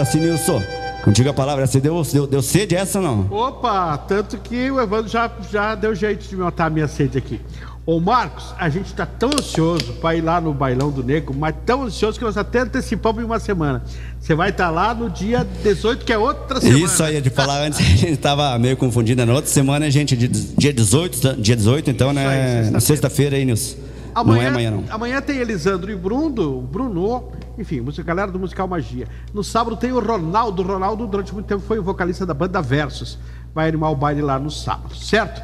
Oh, 0.10 0.12
agora 0.12 0.12
sim, 0.12 0.20
Nilson. 0.20 0.64
Contigo 1.04 1.30
a 1.30 1.34
palavra, 1.34 1.66
você 1.66 1.80
deu, 1.80 2.02
deu, 2.04 2.28
deu 2.28 2.42
sede 2.42 2.76
essa 2.76 3.00
ou 3.00 3.06
não? 3.06 3.28
Opa, 3.32 3.98
tanto 3.98 4.38
que 4.38 4.70
o 4.70 4.82
Evandro 4.82 5.10
já, 5.10 5.32
já 5.52 5.76
deu 5.76 5.96
jeito 5.96 6.28
de 6.28 6.36
matar 6.36 6.66
a 6.66 6.70
minha 6.70 6.88
sede 6.88 7.18
aqui. 7.18 7.40
Ô 7.86 8.00
Marcos, 8.00 8.54
a 8.60 8.70
gente 8.70 8.94
tá 8.94 9.06
tão 9.06 9.30
ansioso 9.30 9.94
para 9.94 10.16
ir 10.16 10.22
lá 10.22 10.40
no 10.42 10.54
Bailão 10.54 10.92
do 10.92 11.04
Negro, 11.04 11.34
mas 11.34 11.56
tão 11.66 11.84
ansioso 11.84 12.20
que 12.20 12.26
nós 12.26 12.38
até 12.38 12.60
antecipamos 12.60 13.24
em 13.24 13.26
uma 13.26 13.40
semana. 13.40 13.84
Você 14.20 14.36
vai 14.36 14.50
estar 14.50 14.70
lá 14.70 14.94
no 14.94 15.10
dia 15.10 15.48
18, 15.64 16.06
que 16.06 16.14
é 16.14 16.18
outra 16.18 16.60
semana. 16.60 16.86
Isso 16.86 17.04
aí, 17.04 17.22
de 17.22 17.30
falar 17.30 17.62
antes, 17.62 17.80
a 17.80 17.84
gente 17.84 18.18
tava 18.18 18.58
meio 18.60 18.76
confundido. 18.78 19.26
Na 19.26 19.34
outra 19.34 19.50
semana, 19.50 19.90
gente, 19.90 20.16
dia 20.16 20.74
18, 20.74 21.38
dia 21.42 21.56
18 21.56 21.90
então, 21.90 22.10
Isso 22.10 22.20
né? 22.20 22.28
aí, 22.28 22.64
sexta-feira. 22.64 22.82
Sexta-feira 22.82 23.36
aí, 23.38 23.46
Nilson. 23.46 23.78
Amanhã, 24.14 24.38
não 24.38 24.44
é 24.44 24.48
amanhã, 24.50 24.72
não. 24.72 24.84
Amanhã 24.90 25.22
tem 25.22 25.38
Elisandro 25.38 25.92
e 25.92 25.96
Bruno, 25.96 26.62
Bruno, 26.62 27.32
enfim, 27.60 27.84
galera 28.06 28.32
do 28.32 28.40
Musical 28.40 28.68
Magia. 28.68 29.08
No 29.34 29.44
sábado 29.44 29.76
tem 29.76 29.92
o 29.92 30.00
Ronaldo. 30.00 30.64
Ronaldo, 30.64 31.06
durante 31.06 31.34
muito 31.34 31.46
tempo, 31.46 31.62
foi 31.62 31.78
o 31.78 31.84
vocalista 31.84 32.26
da 32.26 32.34
banda 32.34 32.62
Versus. 32.62 33.20
Vai 33.54 33.68
animar 33.68 33.92
o 33.92 33.96
baile 33.96 34.22
lá 34.22 34.40
no 34.40 34.50
sábado, 34.50 34.96
certo? 34.96 35.44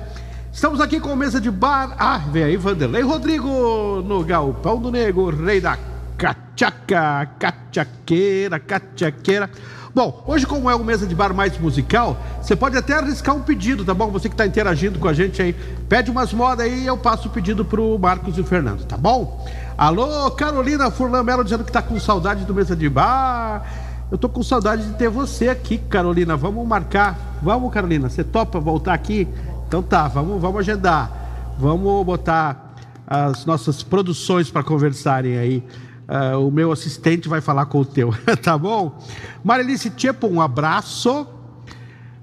Estamos 0.51 0.79
aqui 0.79 1.01
com 1.01 1.13
mesa 1.15 1.41
de 1.41 1.51
bar. 1.51 1.93
Ah, 1.99 2.17
vem 2.17 2.43
aí, 2.43 2.55
Vanderlei 2.55 3.01
Rodrigo 3.01 4.01
no 4.05 4.23
Galpão 4.23 4.79
do 4.79 4.89
Nego, 4.89 5.29
rei 5.29 5.59
da 5.59 5.77
cachaca, 6.17 7.29
cachaqueira, 7.37 8.57
cachaqueira. 8.57 9.49
Bom, 9.93 10.23
hoje, 10.27 10.45
como 10.45 10.69
é 10.69 10.75
o 10.75 10.83
mesa 10.83 11.05
de 11.05 11.15
bar 11.15 11.33
mais 11.33 11.57
musical, 11.57 12.17
você 12.41 12.55
pode 12.55 12.77
até 12.77 12.93
arriscar 12.93 13.35
um 13.35 13.41
pedido, 13.41 13.83
tá 13.83 13.93
bom? 13.93 14.11
Você 14.11 14.27
que 14.29 14.33
está 14.33 14.45
interagindo 14.45 14.99
com 14.99 15.07
a 15.07 15.13
gente 15.13 15.41
aí, 15.41 15.53
pede 15.87 16.11
umas 16.11 16.33
modas 16.33 16.65
aí 16.65 16.83
e 16.83 16.85
eu 16.85 16.97
passo 16.97 17.27
o 17.27 17.31
pedido 17.31 17.63
pro 17.63 17.97
Marcos 17.97 18.37
e 18.37 18.41
o 18.41 18.45
Fernando, 18.45 18.85
tá 18.85 18.97
bom? 18.97 19.45
Alô, 19.77 20.31
Carolina 20.31 20.89
Furlan 20.89 21.21
Melo 21.21 21.43
dizendo 21.43 21.65
que 21.65 21.71
tá 21.71 21.81
com 21.81 21.99
saudade 21.99 22.45
do 22.45 22.53
mesa 22.53 22.73
de 22.73 22.87
bar. 22.87 23.65
Eu 24.09 24.17
tô 24.17 24.29
com 24.29 24.41
saudade 24.41 24.85
de 24.85 24.93
ter 24.93 25.09
você 25.09 25.49
aqui, 25.49 25.77
Carolina. 25.77 26.37
Vamos 26.37 26.65
marcar. 26.65 27.37
Vamos, 27.41 27.73
Carolina. 27.73 28.07
Você 28.07 28.23
topa 28.23 28.57
voltar 28.57 28.93
aqui? 28.93 29.27
Então 29.67 29.83
tá, 29.83 30.07
vamos, 30.07 30.41
vamos 30.41 30.59
agendar. 30.59 31.11
Vamos 31.59 32.05
botar 32.05 32.73
as 33.05 33.45
nossas 33.45 33.83
produções 33.83 34.49
para 34.49 34.63
conversarem 34.63 35.37
aí. 35.37 35.63
Ah, 36.07 36.37
o 36.37 36.49
meu 36.49 36.71
assistente 36.71 37.27
vai 37.27 37.41
falar 37.41 37.65
com 37.65 37.79
o 37.79 37.85
teu, 37.85 38.13
tá 38.41 38.57
bom? 38.57 38.97
Marilice 39.43 39.89
Tchepo, 39.89 40.27
um 40.27 40.39
abraço. 40.39 41.27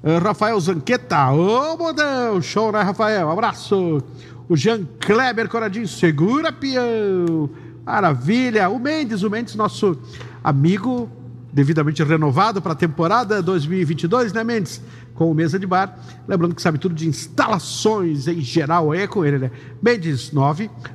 Ah, 0.02 0.18
Rafael 0.20 0.58
Zanqueta, 0.58 1.30
ô 1.32 1.76
modão, 1.76 2.40
show, 2.40 2.72
né, 2.72 2.80
Rafael? 2.80 3.30
Abraço. 3.30 4.02
O 4.52 4.56
Jean 4.56 4.86
Kleber 5.00 5.48
Coradinho, 5.48 5.88
segura, 5.88 6.52
peão. 6.52 7.48
Maravilha. 7.86 8.68
O 8.68 8.78
Mendes, 8.78 9.22
o 9.22 9.30
Mendes, 9.30 9.54
nosso 9.54 9.96
amigo, 10.44 11.08
devidamente 11.50 12.02
renovado 12.04 12.60
para 12.60 12.72
a 12.72 12.74
temporada 12.74 13.40
2022, 13.40 14.34
né, 14.34 14.44
Mendes? 14.44 14.82
Com 15.14 15.30
o 15.30 15.34
Mesa 15.34 15.58
de 15.58 15.66
Bar. 15.66 15.98
Lembrando 16.28 16.54
que 16.54 16.60
sabe 16.60 16.76
tudo 16.76 16.94
de 16.94 17.08
instalações 17.08 18.28
em 18.28 18.42
geral, 18.42 18.92
é 18.92 19.06
com 19.06 19.24
ele, 19.24 19.38
né? 19.38 19.50
Mendes 19.82 20.30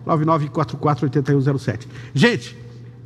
999448107. 0.05 1.87
Gente, 2.13 2.55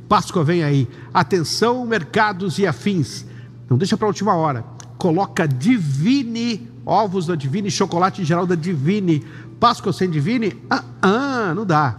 Páscoa 0.06 0.44
vem 0.44 0.62
aí. 0.62 0.86
Atenção, 1.14 1.86
mercados 1.86 2.58
e 2.58 2.66
afins. 2.66 3.24
Não 3.70 3.78
deixa 3.78 3.96
para 3.96 4.04
a 4.04 4.10
última 4.10 4.34
hora. 4.34 4.66
Coloca 4.98 5.48
Divine, 5.48 6.68
ovos 6.84 7.26
da 7.26 7.34
Divine, 7.34 7.70
chocolate 7.70 8.20
em 8.20 8.24
geral 8.26 8.46
da 8.46 8.54
Divine. 8.54 9.24
Páscoa 9.62 9.92
sem 9.92 10.10
Divine? 10.10 10.60
Ah, 10.68 10.82
ah 11.00 11.54
não 11.54 11.64
dá. 11.64 11.96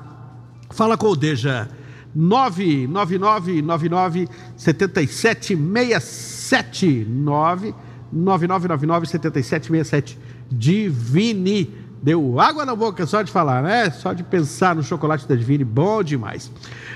Fala 0.69 0.97
com 0.97 1.08
o 1.08 1.15
Deja. 1.15 1.69
99999 2.13 4.28
7767 4.58 7.08
99999 7.08 9.08
7767 9.08 10.19
Divine. 10.52 11.73
Deu 12.02 12.38
água 12.38 12.65
na 12.65 12.76
boca 12.76 13.06
só 13.06 13.21
de 13.21 13.32
falar, 13.32 13.63
né? 13.63 13.89
Só 13.91 14.12
de 14.12 14.23
pensar 14.23 14.76
no 14.76 14.84
chocolate 14.84 15.26
da 15.26 15.34
Divine, 15.34 15.63
bom 15.63 16.04
demais. 16.04 16.52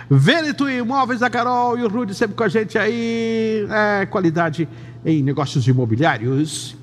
Veneto 0.10 0.70
Imóveis 0.70 1.22
da 1.22 1.30
Carol 1.30 1.80
e 1.80 1.84
o 1.84 1.88
Rude 1.88 2.14
sempre 2.14 2.36
com 2.36 2.44
a 2.44 2.50
gente 2.50 2.78
aí. 2.78 3.66
É, 3.70 4.06
qualidade 4.06 4.68
em 5.06 5.24
negócios 5.24 5.66
imobiliários. 5.66 6.76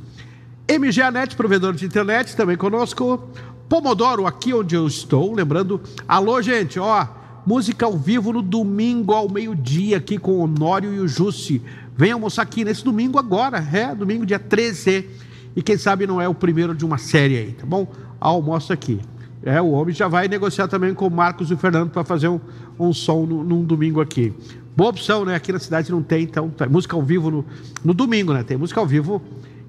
MGA 0.66 1.10
Net, 1.10 1.36
provedor 1.36 1.74
de 1.74 1.84
internet, 1.84 2.34
também 2.34 2.56
conosco. 2.56 3.22
Pomodoro, 3.68 4.26
aqui 4.26 4.52
onde 4.52 4.74
eu 4.74 4.86
estou. 4.86 5.34
Lembrando, 5.34 5.80
alô, 6.06 6.40
gente, 6.42 6.78
ó, 6.78 7.06
música 7.46 7.86
ao 7.86 7.96
vivo 7.96 8.32
no 8.32 8.42
domingo 8.42 9.12
ao 9.12 9.28
meio-dia, 9.30 9.96
aqui 9.96 10.18
com 10.18 10.32
o 10.32 10.40
Honório 10.40 10.92
e 10.92 11.00
o 11.00 11.08
Jussi. 11.08 11.62
Vem 11.96 12.12
almoçar 12.12 12.42
aqui 12.42 12.64
nesse 12.64 12.84
domingo 12.84 13.18
agora, 13.18 13.58
é, 13.72 13.94
domingo 13.94 14.26
dia 14.26 14.38
13. 14.38 15.08
E 15.56 15.62
quem 15.62 15.78
sabe 15.78 16.06
não 16.06 16.20
é 16.20 16.28
o 16.28 16.34
primeiro 16.34 16.74
de 16.74 16.84
uma 16.84 16.98
série 16.98 17.38
aí, 17.38 17.52
tá 17.52 17.64
bom? 17.64 17.86
Almoço 18.20 18.72
aqui. 18.72 19.00
É, 19.42 19.60
o 19.60 19.70
homem 19.70 19.94
já 19.94 20.08
vai 20.08 20.26
negociar 20.26 20.68
também 20.68 20.94
com 20.94 21.06
o 21.06 21.10
Marcos 21.10 21.50
e 21.50 21.54
o 21.54 21.56
Fernando 21.56 21.90
para 21.90 22.02
fazer 22.02 22.28
um, 22.28 22.40
um 22.78 22.92
som 22.92 23.24
no, 23.26 23.44
num 23.44 23.62
domingo 23.62 24.00
aqui. 24.00 24.32
Boa 24.76 24.90
opção, 24.90 25.24
né? 25.24 25.34
Aqui 25.34 25.52
na 25.52 25.58
cidade 25.58 25.92
não 25.92 26.02
tem, 26.02 26.24
então, 26.24 26.50
tá, 26.50 26.66
música 26.66 26.96
ao 26.96 27.02
vivo 27.02 27.30
no, 27.30 27.44
no 27.84 27.94
domingo, 27.94 28.32
né? 28.32 28.42
Tem 28.42 28.56
música 28.56 28.80
ao 28.80 28.86
vivo 28.86 29.22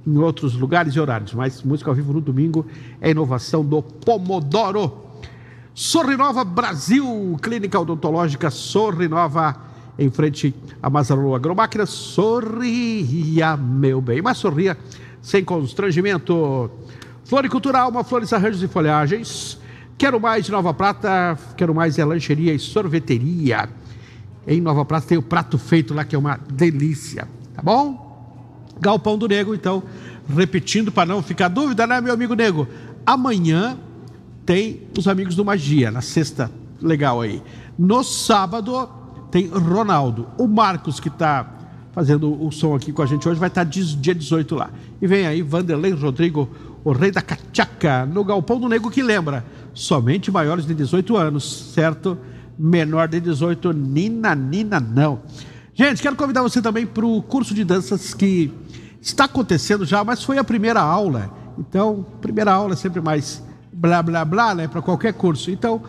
em 0.05 0.17
outros 0.17 0.53
lugares 0.53 0.93
e 0.93 0.99
horários, 0.99 1.33
mas 1.33 1.63
música 1.63 1.89
ao 1.89 1.95
vivo 1.95 2.13
no 2.13 2.21
domingo 2.21 2.65
é 3.01 3.11
inovação 3.11 3.65
do 3.65 3.81
Pomodoro. 3.81 5.05
Sorrinova 5.73 6.43
Brasil, 6.43 7.37
clínica 7.41 7.79
odontológica 7.79 8.49
Sorrinova, 8.49 9.57
em 9.97 10.09
frente 10.09 10.53
a 10.81 10.89
Mazarolo 10.89 11.35
Agromáquina. 11.35 11.85
Sorria, 11.85 13.57
meu 13.57 13.99
bem, 13.99 14.21
mas 14.21 14.37
sorria 14.37 14.77
sem 15.21 15.43
constrangimento. 15.43 16.69
Floricultura 17.25 17.79
Alma, 17.79 18.03
flores, 18.03 18.31
arranjos 18.31 18.61
e 18.61 18.67
folhagens. 18.67 19.59
Quero 19.97 20.19
mais 20.19 20.45
de 20.45 20.51
Nova 20.51 20.73
Prata, 20.73 21.37
quero 21.57 21.73
mais 21.73 21.97
é 21.97 22.05
lancheria 22.05 22.53
e 22.53 22.59
sorveteria. 22.59 23.67
Em 24.47 24.61
Nova 24.61 24.85
Prata 24.85 25.07
tem 25.07 25.17
o 25.17 25.23
prato 25.23 25.57
feito 25.57 25.93
lá, 25.93 26.05
que 26.05 26.15
é 26.15 26.19
uma 26.19 26.37
delícia, 26.37 27.27
tá 27.55 27.61
bom? 27.61 28.04
Galpão 28.79 29.17
do 29.17 29.27
Nego, 29.27 29.53
então, 29.53 29.83
repetindo 30.27 30.91
para 30.91 31.05
não 31.05 31.21
ficar 31.21 31.47
dúvida, 31.47 31.87
né, 31.87 32.01
meu 32.01 32.13
amigo 32.13 32.33
Nego? 32.33 32.67
Amanhã 33.05 33.77
tem 34.45 34.81
os 34.97 35.07
amigos 35.07 35.35
do 35.35 35.43
Magia, 35.43 35.91
na 35.91 36.01
sexta, 36.01 36.51
legal 36.81 37.21
aí. 37.21 37.41
No 37.77 38.03
sábado 38.03 38.89
tem 39.31 39.47
Ronaldo. 39.47 40.27
O 40.37 40.47
Marcos, 40.47 40.99
que 40.99 41.07
está 41.07 41.51
fazendo 41.91 42.43
o 42.43 42.51
som 42.51 42.75
aqui 42.75 42.91
com 42.91 43.01
a 43.01 43.05
gente 43.05 43.27
hoje, 43.27 43.39
vai 43.39 43.47
estar 43.47 43.63
dia 43.63 44.13
18 44.13 44.55
lá. 44.55 44.69
E 45.01 45.07
vem 45.07 45.25
aí 45.25 45.41
Vanderlei 45.41 45.91
Rodrigo, 45.91 46.49
o 46.83 46.91
rei 46.91 47.09
da 47.09 47.21
cachaca, 47.21 48.05
no 48.05 48.23
Galpão 48.23 48.59
do 48.59 48.67
Nego, 48.67 48.91
que 48.91 49.01
lembra, 49.01 49.45
somente 49.73 50.31
maiores 50.31 50.65
de 50.65 50.73
18 50.73 51.17
anos, 51.17 51.71
certo? 51.73 52.17
Menor 52.57 53.07
de 53.07 53.19
18, 53.19 53.73
nina, 53.73 54.35
nina, 54.35 54.79
não. 54.79 55.21
Gente, 55.73 56.01
quero 56.01 56.15
convidar 56.15 56.41
você 56.41 56.61
também 56.61 56.85
para 56.85 57.05
o 57.05 57.21
curso 57.21 57.53
de 57.53 57.63
danças 57.63 58.13
que 58.13 58.51
está 59.05 59.25
acontecendo 59.25 59.85
já, 59.85 60.03
mas 60.03 60.23
foi 60.23 60.37
a 60.37 60.43
primeira 60.43 60.81
aula. 60.81 61.31
Então, 61.57 62.05
primeira 62.21 62.51
aula 62.51 62.73
é 62.73 62.75
sempre 62.75 62.99
mais 62.99 63.41
blá 63.71 64.01
blá 64.01 64.25
blá, 64.25 64.55
né? 64.55 64.67
Para 64.67 64.81
qualquer 64.81 65.13
curso. 65.13 65.51
Então, 65.51 65.81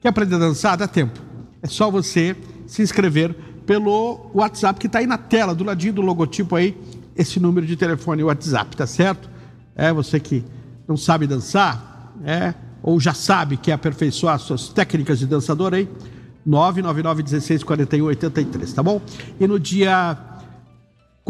quer 0.00 0.08
aprender 0.08 0.34
a 0.34 0.38
dançar? 0.38 0.76
Dá 0.76 0.88
tempo. 0.88 1.20
É 1.62 1.66
só 1.66 1.90
você 1.90 2.36
se 2.66 2.82
inscrever 2.82 3.34
pelo 3.64 4.30
WhatsApp 4.34 4.80
que 4.80 4.86
está 4.86 4.98
aí 4.98 5.06
na 5.06 5.18
tela, 5.18 5.54
do 5.54 5.62
ladinho 5.62 5.92
do 5.92 6.02
logotipo 6.02 6.56
aí, 6.56 6.76
esse 7.14 7.38
número 7.38 7.66
de 7.66 7.76
telefone 7.76 8.24
WhatsApp, 8.24 8.76
tá 8.76 8.86
certo? 8.86 9.30
É 9.76 9.92
você 9.92 10.18
que 10.18 10.44
não 10.88 10.96
sabe 10.96 11.26
dançar, 11.26 12.12
é, 12.24 12.52
ou 12.82 12.98
já 12.98 13.14
sabe 13.14 13.56
que 13.56 13.70
aperfeiçoar 13.70 14.38
suas 14.40 14.68
técnicas 14.68 15.18
de 15.18 15.26
dançador 15.26 15.74
aí, 15.74 15.88
999 16.44 17.22
16 17.22 17.62
41 17.62 18.06
83, 18.06 18.72
tá 18.72 18.82
bom? 18.82 19.00
E 19.38 19.46
no 19.46 19.60
dia 19.60 20.18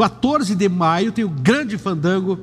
14 0.01 0.55
de 0.55 0.67
maio 0.67 1.13
tem 1.13 1.27
o 1.27 1.29
grande 1.29 1.77
fandango 1.77 2.39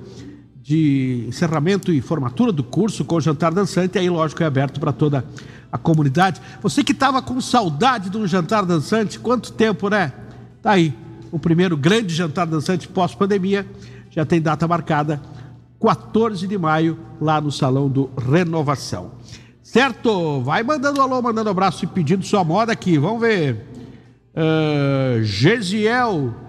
de 0.62 1.26
encerramento 1.28 1.92
e 1.92 2.00
formatura 2.02 2.52
do 2.52 2.64
curso 2.64 3.04
com 3.04 3.16
o 3.16 3.22
jantar 3.22 3.52
dançante, 3.52 3.98
aí 3.98 4.08
lógico 4.08 4.44
é 4.44 4.46
aberto 4.46 4.80
para 4.80 4.92
toda 4.92 5.26
a 5.72 5.78
comunidade. 5.78 6.40
Você 6.62 6.84
que 6.84 6.92
estava 6.92 7.20
com 7.20 7.42
saudade 7.42 8.12
de 8.12 8.18
um 8.18 8.28
jantar 8.28 8.64
dançante, 8.64 9.18
quanto 9.18 9.52
tempo, 9.52 9.90
né? 9.90 10.14
Tá 10.62 10.74
aí, 10.74 10.94
o 11.32 11.40
primeiro 11.40 11.76
grande 11.76 12.14
jantar 12.14 12.46
dançante 12.46 12.88
pós-pandemia, 12.88 13.66
já 14.12 14.24
tem 14.24 14.40
data 14.40 14.68
marcada, 14.68 15.20
14 15.82 16.46
de 16.46 16.60
maio, 16.60 17.00
lá 17.20 17.42
no 17.42 17.52
Salão 17.52 17.90
do 17.90 18.12
Renovação. 18.30 19.14
Certo? 19.64 20.42
Vai 20.42 20.62
mandando 20.62 21.02
alô, 21.02 21.20
mandando 21.24 21.50
abraço 21.50 21.86
e 21.86 21.88
pedindo 21.88 22.24
sua 22.24 22.44
moda 22.44 22.72
aqui. 22.72 23.00
Vamos 23.00 23.20
ver. 23.20 23.66
Uh, 24.36 25.24
Gesiel 25.24 26.46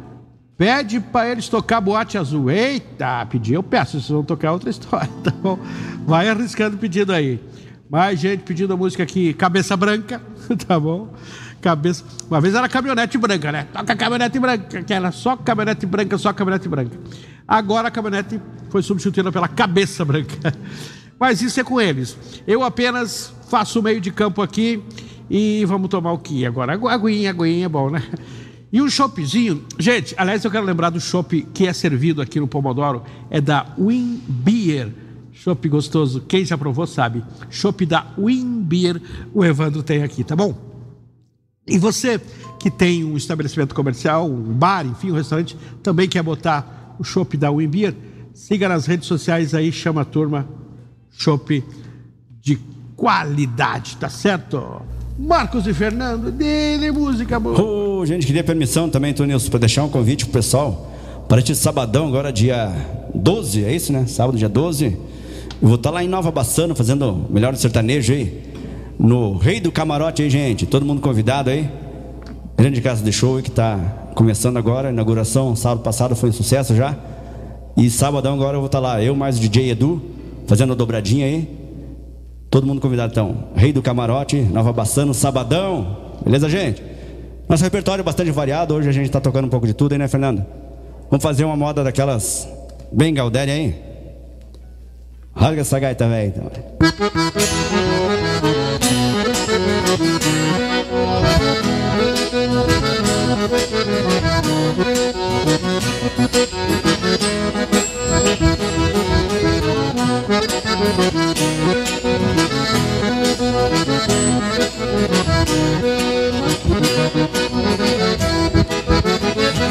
Pede 0.59 0.99
para 0.99 1.31
eles 1.31 1.49
tocar 1.49 1.81
boate 1.81 2.19
azul. 2.19 2.51
Eita, 2.51 3.25
pedir 3.27 3.55
eu 3.55 3.63
peço, 3.63 3.93
vocês 3.93 4.09
vão 4.09 4.25
tocar 4.25 4.51
outra 4.51 4.69
história, 4.69 5.09
tá 5.23 5.31
bom? 5.31 5.57
Vai 6.05 6.29
arriscando 6.29 6.77
pedido 6.77 7.13
aí. 7.13 7.41
Mais 7.89 8.19
gente 8.19 8.43
pedindo 8.43 8.75
a 8.75 8.77
música 8.77 9.05
aqui, 9.05 9.33
Cabeça 9.33 9.77
Branca, 9.77 10.21
tá 10.67 10.79
bom? 10.79 11.15
Cabeça. 11.61 12.05
Uma 12.29 12.41
vez 12.41 12.57
era 12.57 12.69
caminhonete 12.69 13.17
branca, 13.17 13.53
né? 13.53 13.69
Toca 13.73 13.95
caminhonete 13.95 14.39
branca, 14.41 14.83
que 14.83 14.93
era 14.93 15.13
só 15.13 15.37
caminhonete 15.37 15.87
branca, 15.87 16.19
só 16.19 16.33
caminhonete 16.33 16.69
branca. 16.69 16.99
Agora 17.47 17.87
a 17.87 17.91
caminhonete 17.91 18.41
foi 18.69 18.83
substituída 18.83 19.31
pela 19.31 19.47
cabeça 19.47 20.05
branca. 20.05 20.53
Mas 21.21 21.41
isso 21.41 21.61
é 21.61 21.65
com 21.65 21.81
eles. 21.81 22.19
Eu 22.49 22.65
apenas 22.65 23.33
faço 23.49 23.79
o 23.79 23.83
meio 23.83 24.01
de 24.01 24.11
campo 24.11 24.43
aqui 24.43 24.83
e 25.31 25.65
vamos 25.67 25.89
tomar 25.89 26.13
o 26.13 26.19
que 26.19 26.45
agora? 26.45 26.73
Aguinha, 26.75 27.31
aguinha 27.31 27.69
bom, 27.69 27.91
né? 27.91 28.03
E 28.71 28.83
um 28.83 28.89
choppzinho, 28.89 29.65
gente, 29.79 30.15
aliás, 30.19 30.45
eu 30.45 30.51
quero 30.51 30.67
lembrar 30.67 30.91
do 30.91 31.01
chopp 31.01 31.43
que 31.55 31.67
é 31.67 31.73
servido 31.73 32.21
aqui 32.21 32.39
no 32.39 32.47
Pomodoro, 32.47 33.03
é 33.31 33.41
da 33.41 33.75
Win 33.79 34.23
Beer. 34.29 34.93
Chopp 35.33 35.69
gostoso, 35.69 36.21
quem 36.21 36.45
já 36.45 36.59
provou 36.59 36.87
sabe. 36.87 37.25
Chopp 37.49 37.87
da 37.87 38.07
Win 38.19 38.63
Beer, 38.63 39.01
o 39.33 39.45
Evandro 39.45 39.83
tem 39.83 40.03
aqui, 40.03 40.23
tá 40.23 40.37
bom? 40.37 40.55
E 41.67 41.79
você 41.79 42.21
que 42.59 42.71
tem 42.71 43.05
um 43.05 43.17
estabelecimento 43.17 43.75
comercial, 43.75 44.29
um 44.29 44.53
bar, 44.53 44.85
enfim, 44.85 45.13
um 45.13 45.15
restaurante, 45.15 45.57
também 45.83 46.09
quer 46.09 46.23
botar 46.23 46.97
o 46.99 47.05
chopp 47.05 47.37
da 47.37 47.51
Win 47.51 47.69
Beer, 47.69 47.95
siga 48.35 48.69
nas 48.69 48.85
redes 48.85 49.07
sociais 49.07 49.55
aí, 49.55 49.71
chama 49.71 50.03
a 50.03 50.05
turma 50.05 50.49
chopp 51.11 51.65
de 52.41 52.59
qualidade, 52.97 53.97
tá 53.97 54.09
certo? 54.09 54.83
Marcos 55.19 55.67
e 55.67 55.75
Fernando, 55.75 56.31
dele 56.31 56.93
música 56.93 57.41
boa. 57.41 57.61
Oh, 57.61 58.07
gente, 58.07 58.25
queria 58.25 58.45
permissão 58.45 58.89
também, 58.89 59.13
Tonilson, 59.13 59.51
para 59.51 59.59
deixar 59.59 59.83
um 59.83 59.89
convite 59.89 60.25
pro 60.25 60.35
pessoal 60.35 60.93
para 61.29 61.41
este 61.41 61.57
sabadão, 61.57 62.07
agora 62.07 62.33
dia 62.33 62.73
12, 63.13 63.65
é 63.65 63.75
isso, 63.75 63.93
né? 63.93 64.07
Sábado, 64.07 64.39
dia 64.39 64.49
12. 64.49 64.87
Eu 64.87 64.97
vou 65.61 65.75
estar 65.75 65.91
tá 65.91 65.95
lá 65.95 66.05
em 66.05 66.09
Nova 66.09 66.31
Bassano 66.31 66.75
fazendo 66.75 67.11
o 67.11 67.33
melhor 67.33 67.55
sertanejo 67.57 68.13
aí. 68.13 68.45
No 68.97 69.37
Rei 69.37 69.61
do 69.61 69.73
Camarote 69.73 70.23
aí, 70.23 70.31
gente. 70.31 70.67
Todo 70.67 70.87
mundo 70.87 71.03
convidado 71.03 71.51
aí. 71.51 71.69
Grande 72.57 72.81
casa 72.81 73.03
de 73.03 73.13
show 73.13 73.43
que 73.43 73.49
está 73.49 73.77
começando 74.15 74.57
agora. 74.57 74.89
A 74.89 74.93
inauguração 74.93 75.55
sábado 75.57 75.83
passado 75.83 76.15
foi 76.15 76.31
um 76.31 76.33
sucesso 76.33 76.75
já. 76.75 76.97
E 77.77 77.91
sabadão 77.91 78.35
agora 78.35 78.57
eu 78.57 78.61
vou 78.61 78.67
estar 78.67 78.81
tá 78.81 78.87
lá. 78.87 79.03
Eu 79.03 79.15
mais 79.15 79.37
o 79.37 79.41
DJ 79.41 79.71
Edu, 79.71 80.01
fazendo 80.47 80.73
a 80.73 80.77
dobradinha 80.77 81.27
aí. 81.27 81.58
Todo 82.51 82.67
mundo 82.67 82.81
convidado 82.81 83.13
então. 83.13 83.49
Rei 83.55 83.73
do 83.73 83.83
Camarote, 83.83 84.41
Nova 84.41 84.73
Bassano, 84.73 85.13
Sabadão. 85.13 86.17
Beleza, 86.25 86.49
gente? 86.49 86.83
Nosso 87.49 87.63
repertório 87.63 88.03
é 88.03 88.05
bastante 88.05 88.31
variado. 88.31 88.75
Hoje 88.75 88.89
a 88.89 88.93
gente 88.93 89.07
está 89.07 89.21
tocando 89.21 89.47
um 89.47 89.51
pouco 89.51 89.67
de 89.67 89.75
tudo 89.75 89.93
aí, 89.93 89.99
né, 89.99 90.09
Fernando? 90.09 90.45
Vamos 91.11 91.23
fazer 91.23 91.45
uma 91.45 91.57
moda 91.57 91.85
daquelas 91.85 92.49
bem 92.93 93.13
Galdéria 93.15 93.55
aí? 93.55 93.75
Rasga 95.35 95.61
essa 95.61 95.79
gaita, 95.79 96.09
velho. 96.09 96.33
Então. 96.35 96.51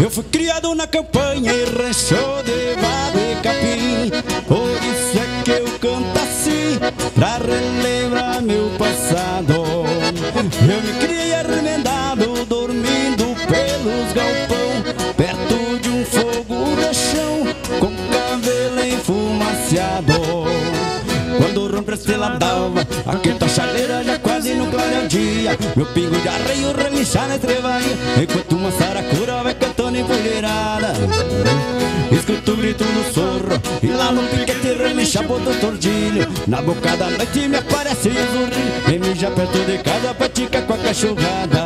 Eu 0.08 0.12
fui 0.12 0.24
criado 0.24 0.74
na 0.74 0.88
campanha 0.88 1.52
e 1.52 1.66
rancho 1.66 2.16
de 2.46 2.80
vado 2.80 3.20
e 3.20 3.36
capim. 3.44 4.10
Por 4.48 4.70
isso 4.82 5.20
é 5.20 5.44
que 5.44 5.52
eu 5.52 5.66
canto 5.82 6.18
assim, 6.18 6.80
pra 7.14 7.38
relembrar 7.40 8.42
meu 8.42 8.70
passado. 8.78 9.54
Eu 9.54 10.82
me 10.82 10.94
criei 11.02 11.34
arremendado, 11.34 12.46
dormindo 12.46 13.36
pelos 13.48 14.14
galpão 14.14 15.14
Perto 15.18 15.78
de 15.82 15.90
um 15.90 16.06
fogo 16.06 16.78
de 16.78 16.94
chão, 16.96 17.46
com 17.78 17.94
cabelo 18.10 18.88
enfumaciado. 18.88 20.14
Quando 21.38 21.68
rompe 21.68 21.92
a 21.92 21.96
estrela 21.96 22.30
d'alva, 22.30 22.80
aqui 23.06 23.34
tá 23.34 23.48
chaleira 23.48 24.04
já 24.04 24.18
quase 24.20 24.54
no 24.54 24.68
clareio 24.72 25.08
dia 25.08 25.58
Meu 25.76 25.86
pingo 25.88 26.16
de 26.20 26.28
arreio 26.28 26.76
relinchar 26.76 27.28
na 27.28 27.38
trevainha 27.38 27.98
Enquanto 28.22 28.56
uma 28.56 28.72
saracura 28.72 29.27
grito 32.68 32.84
do 32.84 33.14
sorro 33.14 33.62
E 33.82 33.88
lá 33.88 34.12
no 34.12 34.24
piquete 34.24 34.74
relincha 34.74 35.24
do 35.24 35.60
tordilho. 35.62 36.28
Na 36.48 36.62
boca 36.62 36.98
da 36.98 37.10
noite 37.10 37.48
me 37.48 37.58
aparece 37.58 38.10
o 38.10 38.14
zurrilho. 38.14 38.94
E 38.94 39.00
me 39.00 39.16
já 39.16 39.32
perto 39.32 39.60
de 39.60 39.78
casa 39.78 40.14
pratica 40.14 40.62
com 40.62 40.74
a 40.74 40.78
cachorrada 40.78 41.66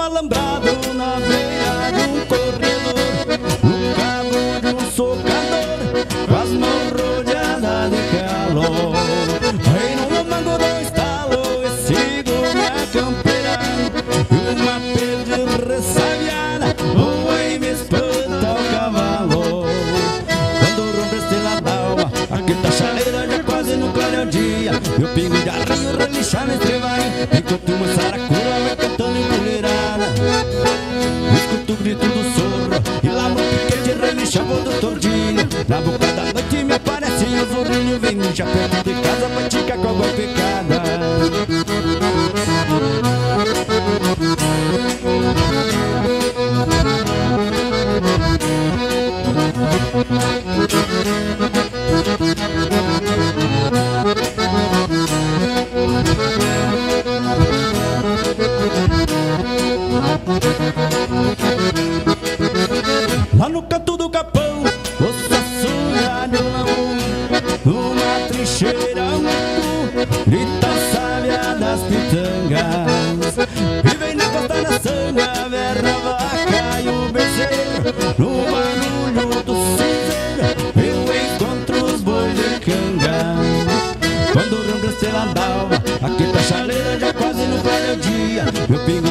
um 0.00 0.02
alambrado 0.02 0.94
na 0.94 1.16
beira 1.20 1.92
de 1.92 2.02
um 2.08 2.24
corredor, 2.24 2.94
o 3.62 3.74
cabo 3.94 4.40
de 4.62 4.74
um 4.74 4.90
socador, 4.90 5.78
com 6.26 6.36
as 6.36 6.50
mãos 6.50 6.90
rodeadas 6.90 7.90
de 7.90 8.02
calor. 8.16 8.96
Aí 9.76 9.96
no 9.96 10.24
mango 10.24 10.56
do 10.56 10.68
estalo 10.80 11.42
e 11.62 11.70
sigo 11.82 12.32
minha 12.54 12.76
campeira, 12.94 13.58
uma 14.56 14.76
pedra 14.94 15.74
ressabiada, 15.74 16.74
voa 16.94 17.42
e 17.42 17.58
me 17.58 17.68
espanta 17.68 18.52
o 18.52 18.60
cavalo. 18.72 19.66
Quando 20.60 20.82
rompe 20.96 21.14
a 21.14 21.18
estrela 21.18 21.60
d'alva, 21.60 22.12
aqui 22.30 22.54
tá 22.54 22.70
chaleira 22.70 23.28
já 23.28 23.42
quase 23.44 23.76
no 23.76 23.88
o 23.88 24.26
dia, 24.26 24.72
meu 24.98 25.08
pingo 25.10 25.36
de 25.36 25.48
arreio 25.48 25.96
relinchar 25.98 26.46
vai 26.46 27.00
e 27.32 27.38
enquanto 27.38 27.72
uma 27.72 28.09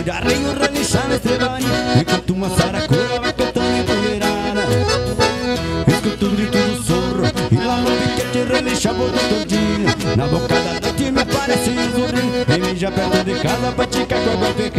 arreio 0.09 0.53
relinchava 0.59 1.15
estrelari 1.15 1.65
Enquanto 1.99 2.29
uma 2.31 2.49
saracura 2.49 3.19
vai 3.19 3.33
cantando 3.33 3.77
empoeirada 3.77 4.63
Escuto 5.87 6.25
um 6.25 6.35
grito 6.35 6.57
do 6.57 6.83
sorro 6.83 7.23
E 7.51 7.65
lá 7.65 7.77
no 7.77 7.91
piquete 7.91 8.51
relinchava 8.51 9.03
o 9.03 9.11
todinho. 9.11 10.15
Na 10.17 10.27
bocada 10.27 10.79
da 10.79 10.93
tia 10.93 11.11
me 11.11 11.25
parece 11.25 11.69
um 11.69 11.91
zurrinho 11.91 12.45
E 12.47 12.57
me 12.59 12.75
já 12.75 12.91
perto 12.91 13.23
de 13.23 13.35
casa 13.35 13.71
pra 13.71 13.85
ticar 13.85 14.19
com 14.21 14.31
a 14.31 14.35
boca 14.35 14.78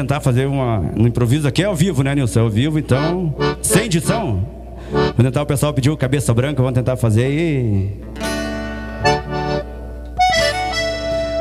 tentar 0.00 0.20
fazer 0.20 0.46
uma, 0.46 0.78
um 0.96 1.06
improviso 1.06 1.46
aqui 1.46 1.62
é 1.62 1.66
ao 1.66 1.74
vivo, 1.74 2.02
né, 2.02 2.14
Nilson? 2.14 2.40
É 2.40 2.42
ao 2.42 2.50
vivo, 2.50 2.78
então. 2.78 3.34
Sem 3.62 3.84
edição. 3.84 4.46
Vou 4.90 5.24
tentar, 5.24 5.42
o 5.42 5.46
pessoal 5.46 5.72
pediu 5.72 5.96
cabeça 5.96 6.32
branca, 6.34 6.62
vamos 6.62 6.74
tentar 6.74 6.96
fazer 6.96 7.24
aí. 7.24 7.90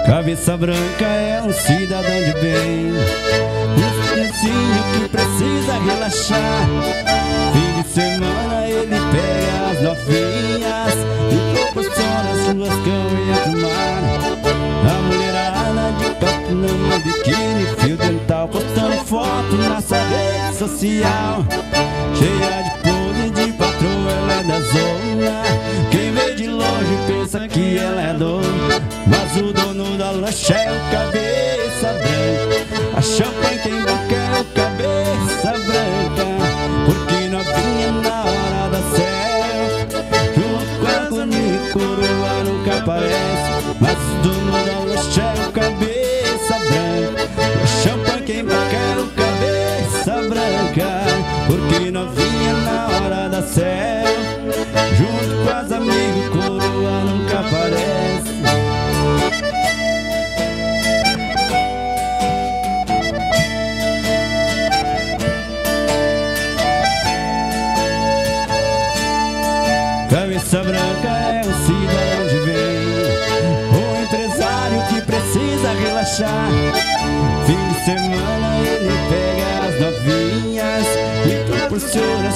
Cabeça 0.06 0.58
branca 0.58 1.06
é 1.06 1.42
um 1.42 1.54
cidadão 1.54 2.24
de 2.24 2.34
bem. 2.42 2.92
Um 3.78 4.16
vizinho 4.16 4.84
que 4.94 5.10
precisa 5.10 5.74
relaxar. 5.86 6.68
Fim 7.54 7.82
de 7.82 7.88
semana 7.90 8.68
ele 8.68 8.96
pega 9.12 9.72
as 9.72 9.82
novinhas. 9.84 10.29
foto 19.10 19.58
na 19.58 19.82
sua 19.82 19.98
rede 19.98 20.56
social. 20.56 21.44
Cheia 22.16 22.64
de 22.64 22.70
pose 22.84 23.30
de 23.32 23.52
patroa, 23.54 24.12
ela 24.12 24.34
é 24.34 24.44
da 24.44 24.60
zona. 24.62 25.44
Quem 25.90 26.12
vê 26.12 26.36
de 26.36 26.48
longe 26.48 26.98
pensa 27.08 27.48
que 27.48 27.78
ela 27.78 28.02
é 28.02 28.14
dona 28.14 28.46
Mas 29.08 29.36
o 29.42 29.52
dono 29.52 29.98
da 29.98 30.12
lancha 30.12 30.54
é 30.54 30.72
o 30.72 30.92
cabeça 30.92 31.94
branca 31.94 32.98
A 32.98 33.02
champanhe 33.02 33.60
quem 33.64 33.82
boca 33.82 34.16
é 34.16 34.42
o 34.42 34.59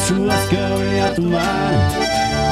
churrascão 0.07 0.83
e 0.83 0.99
a 0.99 1.13
tomar. 1.13 1.71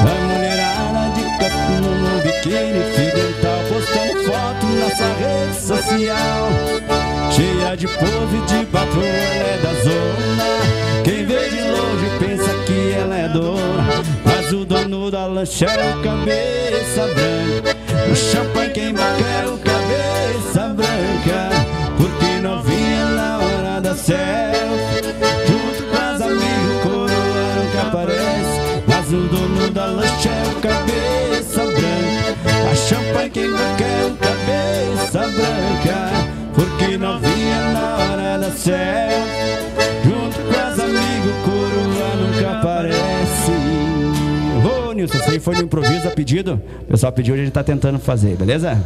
A 0.00 0.14
mulherada 0.26 1.12
de 1.14 1.22
capô 1.38 1.74
no 1.80 2.22
biquíni, 2.22 2.82
fidental, 2.94 3.58
postando 3.68 4.22
foto 4.24 4.66
na 4.66 4.88
sua 4.96 5.12
rede 5.20 5.60
social. 5.60 6.48
Cheia 7.30 7.76
de 7.76 7.88
povo 7.88 8.36
e 8.36 8.40
de 8.46 8.66
patroa, 8.66 9.04
ela 9.04 9.48
é 9.48 9.58
da 9.62 9.72
zona. 9.82 11.02
Quem 11.04 11.26
vê 11.26 11.48
de 11.48 11.62
longe 11.62 12.18
pensa 12.18 12.54
que 12.66 12.92
ela 12.92 13.16
é 13.16 13.28
dona. 13.28 13.84
Mas 14.24 14.52
o 14.52 14.64
dono 14.64 15.10
da 15.10 15.26
lancha 15.26 15.66
é 15.66 15.94
o 15.94 16.02
cabeça 16.02 17.06
branca. 17.14 17.76
O 18.10 18.16
champanhe 18.16 18.70
quem 18.70 18.92
marca 18.92 19.24
é 19.24 19.46
o 19.46 19.58
cabeça 19.58 20.68
branca. 20.68 21.50
Porque 21.96 22.40
novinha 22.40 23.06
na 23.06 23.38
hora 23.38 23.80
da 23.80 23.94
série. 23.94 24.51
O 29.14 29.28
dono 29.28 29.70
da 29.70 29.86
lancha 29.86 30.30
é 30.30 30.60
cabeça 30.60 31.64
branca. 31.64 32.70
A 32.70 32.74
champanhe 32.74 33.30
quem 33.30 33.48
marca 33.48 33.84
é 33.84 34.06
o 34.06 34.16
cabeça 34.16 35.20
branca. 35.20 36.12
Porque 36.54 36.96
novinha 36.96 37.72
na 37.72 37.96
hora 37.96 38.38
da 38.38 38.50
selfie. 38.50 40.02
Junto 40.04 40.38
com 40.40 40.60
as 40.60 40.78
amigos, 40.78 41.34
coroa 41.44 42.16
nunca 42.16 42.58
aparece. 42.58 43.52
Ô, 44.88 44.92
Nilson, 44.92 45.18
isso 45.18 45.30
aí 45.30 45.40
foi 45.40 45.56
no 45.56 45.62
improviso 45.62 46.08
a 46.08 46.10
pedido. 46.10 46.60
O 46.82 46.84
pessoal 46.84 47.12
pediu, 47.12 47.34
a 47.34 47.38
gente 47.38 47.50
tá 47.50 47.62
tentando 47.62 47.98
fazer, 47.98 48.36
beleza? 48.36 48.82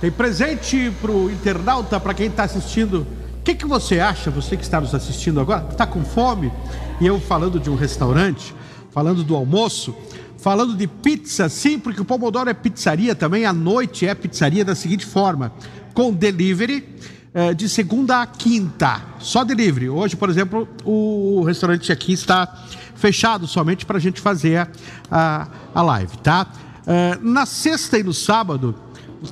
Tem 0.00 0.10
presente 0.10 0.92
pro 1.00 1.30
internauta, 1.30 1.98
para 1.98 2.14
quem 2.14 2.26
está 2.26 2.44
assistindo. 2.44 3.06
O 3.44 3.46
que, 3.46 3.54
que 3.54 3.66
você 3.66 4.00
acha, 4.00 4.30
você 4.30 4.56
que 4.56 4.62
está 4.62 4.80
nos 4.80 4.94
assistindo 4.94 5.38
agora, 5.38 5.68
está 5.70 5.86
com 5.86 6.02
fome? 6.02 6.50
E 6.98 7.06
eu 7.06 7.20
falando 7.20 7.60
de 7.60 7.68
um 7.68 7.74
restaurante, 7.74 8.54
falando 8.90 9.22
do 9.22 9.36
almoço, 9.36 9.94
falando 10.38 10.74
de 10.74 10.86
pizza, 10.86 11.46
sim, 11.50 11.78
porque 11.78 12.00
o 12.00 12.06
Pomodoro 12.06 12.48
é 12.48 12.54
pizzaria 12.54 13.14
também, 13.14 13.44
à 13.44 13.52
noite 13.52 14.06
é 14.06 14.14
pizzaria 14.14 14.64
da 14.64 14.74
seguinte 14.74 15.04
forma: 15.04 15.52
com 15.92 16.10
delivery 16.10 16.88
eh, 17.34 17.52
de 17.52 17.68
segunda 17.68 18.22
a 18.22 18.26
quinta, 18.26 19.02
só 19.18 19.44
delivery. 19.44 19.90
Hoje, 19.90 20.16
por 20.16 20.30
exemplo, 20.30 20.66
o 20.82 21.42
restaurante 21.44 21.92
aqui 21.92 22.14
está 22.14 22.64
fechado 22.94 23.46
somente 23.46 23.84
para 23.84 23.98
a 23.98 24.00
gente 24.00 24.22
fazer 24.22 24.66
a, 25.10 25.48
a 25.74 25.82
live, 25.82 26.16
tá? 26.22 26.46
Eh, 26.86 27.18
na 27.20 27.44
sexta 27.44 27.98
e 27.98 28.02
no 28.02 28.14
sábado 28.14 28.74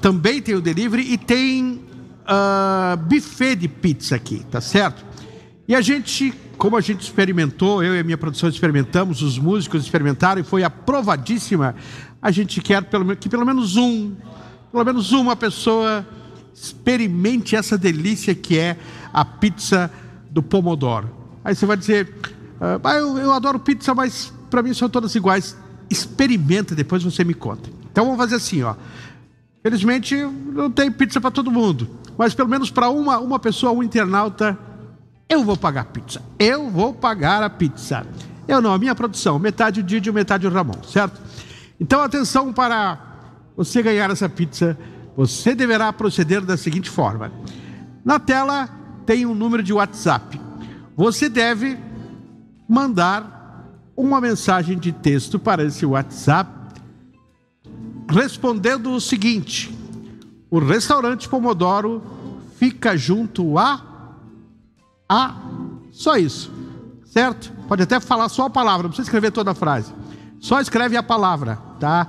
também 0.03 0.43
tem 0.43 0.55
o 0.55 0.61
delivery 0.61 1.15
e 1.15 1.17
tem 1.17 1.92
ah, 2.27 2.97
buffet 3.09 3.57
de 3.57 3.69
pizza 3.69 4.17
aqui, 4.17 4.45
tá 4.51 4.61
certo? 4.61 5.05
E 5.67 5.75
a 5.75 5.81
gente, 5.81 6.35
como 6.59 6.77
a 6.77 6.81
gente 6.81 7.03
experimentou, 7.03 7.83
eu 7.83 7.95
e 7.95 8.01
a 8.01 8.05
minha 8.05 8.19
produção 8.19 8.49
experimentamos, 8.49 9.23
os 9.23 9.39
músicos 9.39 9.85
experimentaram 9.85 10.41
e 10.41 10.45
foi 10.45 10.65
aprovadíssima, 10.65 11.75
a 12.21 12.31
gente 12.31 12.61
quer 12.61 12.83
pelo, 12.85 13.17
que 13.17 13.29
pelo 13.29 13.47
menos 13.47 13.77
um, 13.77 14.15
pelo 14.71 14.85
menos 14.85 15.13
uma 15.13 15.37
pessoa 15.37 16.07
experimente 16.55 17.57
essa 17.57 17.79
delícia 17.79 18.35
que 18.35 18.59
é 18.59 18.77
a 19.13 19.25
pizza 19.25 19.91
do 20.31 20.43
Pomodoro. 20.43 21.11
Aí 21.45 21.55
você 21.55 21.67
vai 21.67 21.77
dizer, 21.77 22.15
"Ah, 22.61 22.95
eu, 22.95 23.19
eu 23.19 23.33
adoro 23.33 23.59
pizza, 23.59 23.95
mas 23.95 24.33
para 24.51 24.63
mim 24.63 24.75
são 24.75 24.89
todas 24.89 25.15
iguais. 25.15 25.57
Experimenta, 25.91 26.75
depois 26.75 27.03
você 27.03 27.25
me 27.25 27.35
conta. 27.35 27.71
Então 27.91 28.05
vamos 28.05 28.19
fazer 28.19 28.37
assim, 28.37 28.63
ó. 28.63 28.75
Felizmente 29.63 30.17
não 30.17 30.71
tem 30.71 30.91
pizza 30.91 31.21
para 31.21 31.31
todo 31.31 31.51
mundo, 31.51 31.89
mas 32.19 32.35
pelo 32.35 32.49
menos 32.49 32.71
para 32.71 32.91
uma, 32.91 33.19
uma 33.19 33.39
pessoa, 33.39 33.73
um 33.73 33.83
internauta, 33.83 34.59
eu 35.29 35.45
vou 35.45 35.57
pagar 35.57 35.85
pizza. 35.85 36.21
Eu 36.39 36.69
vou 36.69 36.93
pagar 36.93 37.43
a 37.45 37.49
pizza. 37.49 38.05
Eu 38.49 38.61
não, 38.61 38.75
a 38.75 38.79
minha 38.79 38.95
produção, 38.95 39.39
metade 39.39 39.81
o 39.81 39.83
Didio, 39.83 40.13
metade 40.13 40.47
o 40.47 40.51
Ramon, 40.51 40.83
certo? 40.83 41.21
Então 41.79 42.03
atenção 42.03 42.53
para 42.53 42.99
você 43.57 43.83
ganhar 43.83 44.11
essa 44.11 44.29
pizza, 44.29 44.77
você 45.17 45.55
deverá 45.55 45.93
proceder 45.93 46.41
da 46.41 46.57
seguinte 46.57 46.91
forma. 46.91 47.31
Na 48.05 48.19
tela 48.19 48.69
tem 49.07 49.25
um 49.27 49.35
número 49.35 49.63
de 49.63 49.73
WhatsApp. 49.73 50.41
Você 50.97 51.29
deve 51.29 51.79
mandar 52.69 53.71
uma 53.97 54.21
mensagem 54.21 54.77
de 54.77 54.91
texto 54.91 55.39
para 55.39 55.63
esse 55.63 55.87
WhatsApp 55.87 56.62
respondendo 58.13 58.93
o 58.93 59.01
seguinte: 59.01 59.77
o 60.51 60.59
restaurante 60.59 61.29
Pomodoro 61.29 62.03
fica 62.59 62.97
junto 62.97 63.59
a 63.59 63.89
a 65.09 65.35
só 65.91 66.17
isso, 66.17 66.51
certo? 67.05 67.53
Pode 67.69 67.83
até 67.83 68.01
falar 68.01 68.29
só 68.29 68.47
a 68.47 68.51
palavra, 68.51 68.85
não 68.85 68.91
precisa 68.91 69.09
escrever 69.09 69.31
toda 69.31 69.51
a 69.51 69.55
frase. 69.55 69.93
Só 70.41 70.61
escreve 70.61 70.97
a 70.97 71.03
palavra, 71.03 71.59
tá? 71.79 72.09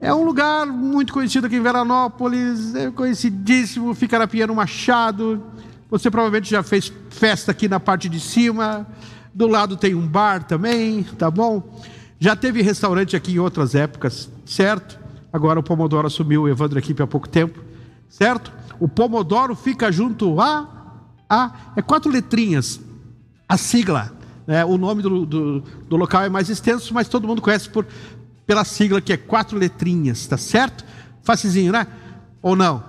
É 0.00 0.12
um 0.12 0.24
lugar 0.24 0.66
muito 0.66 1.12
conhecido 1.12 1.46
aqui 1.46 1.56
em 1.56 1.62
Veranópolis, 1.62 2.74
é 2.74 2.90
conhecidíssimo, 2.90 3.94
fica 3.94 4.18
na 4.18 4.26
Pinheiro 4.26 4.54
Machado. 4.54 5.42
Você 5.90 6.10
provavelmente 6.10 6.50
já 6.50 6.62
fez 6.62 6.92
festa 7.10 7.50
aqui 7.50 7.68
na 7.68 7.78
parte 7.78 8.08
de 8.08 8.18
cima. 8.18 8.86
Do 9.34 9.46
lado 9.46 9.76
tem 9.76 9.94
um 9.94 10.06
bar 10.06 10.44
também, 10.44 11.02
tá 11.18 11.30
bom? 11.30 11.80
Já 12.18 12.34
teve 12.36 12.62
restaurante 12.62 13.16
aqui 13.16 13.32
em 13.32 13.38
outras 13.38 13.74
épocas, 13.74 14.30
certo? 14.46 15.01
Agora 15.32 15.58
o 15.58 15.62
Pomodoro 15.62 16.06
assumiu 16.06 16.42
o 16.42 16.48
Evandro 16.48 16.78
equipe 16.78 17.02
há 17.02 17.06
pouco 17.06 17.28
tempo, 17.28 17.60
certo? 18.08 18.52
O 18.78 18.86
Pomodoro 18.86 19.54
fica 19.54 19.90
junto 19.90 20.40
a 20.40 20.80
a 21.32 21.72
é 21.76 21.80
quatro 21.80 22.10
letrinhas, 22.10 22.78
a 23.48 23.56
sigla. 23.56 24.12
Né? 24.46 24.62
O 24.66 24.76
nome 24.76 25.00
do, 25.00 25.24
do, 25.24 25.60
do 25.60 25.96
local 25.96 26.24
é 26.24 26.28
mais 26.28 26.50
extenso, 26.50 26.92
mas 26.92 27.08
todo 27.08 27.26
mundo 27.26 27.40
conhece 27.40 27.70
por, 27.70 27.86
pela 28.46 28.64
sigla 28.64 29.00
que 29.00 29.14
é 29.14 29.16
quatro 29.16 29.56
letrinhas, 29.56 30.26
tá 30.26 30.36
certo? 30.36 30.84
Facezinho, 31.22 31.72
né? 31.72 31.86
Ou 32.42 32.54
não? 32.54 32.84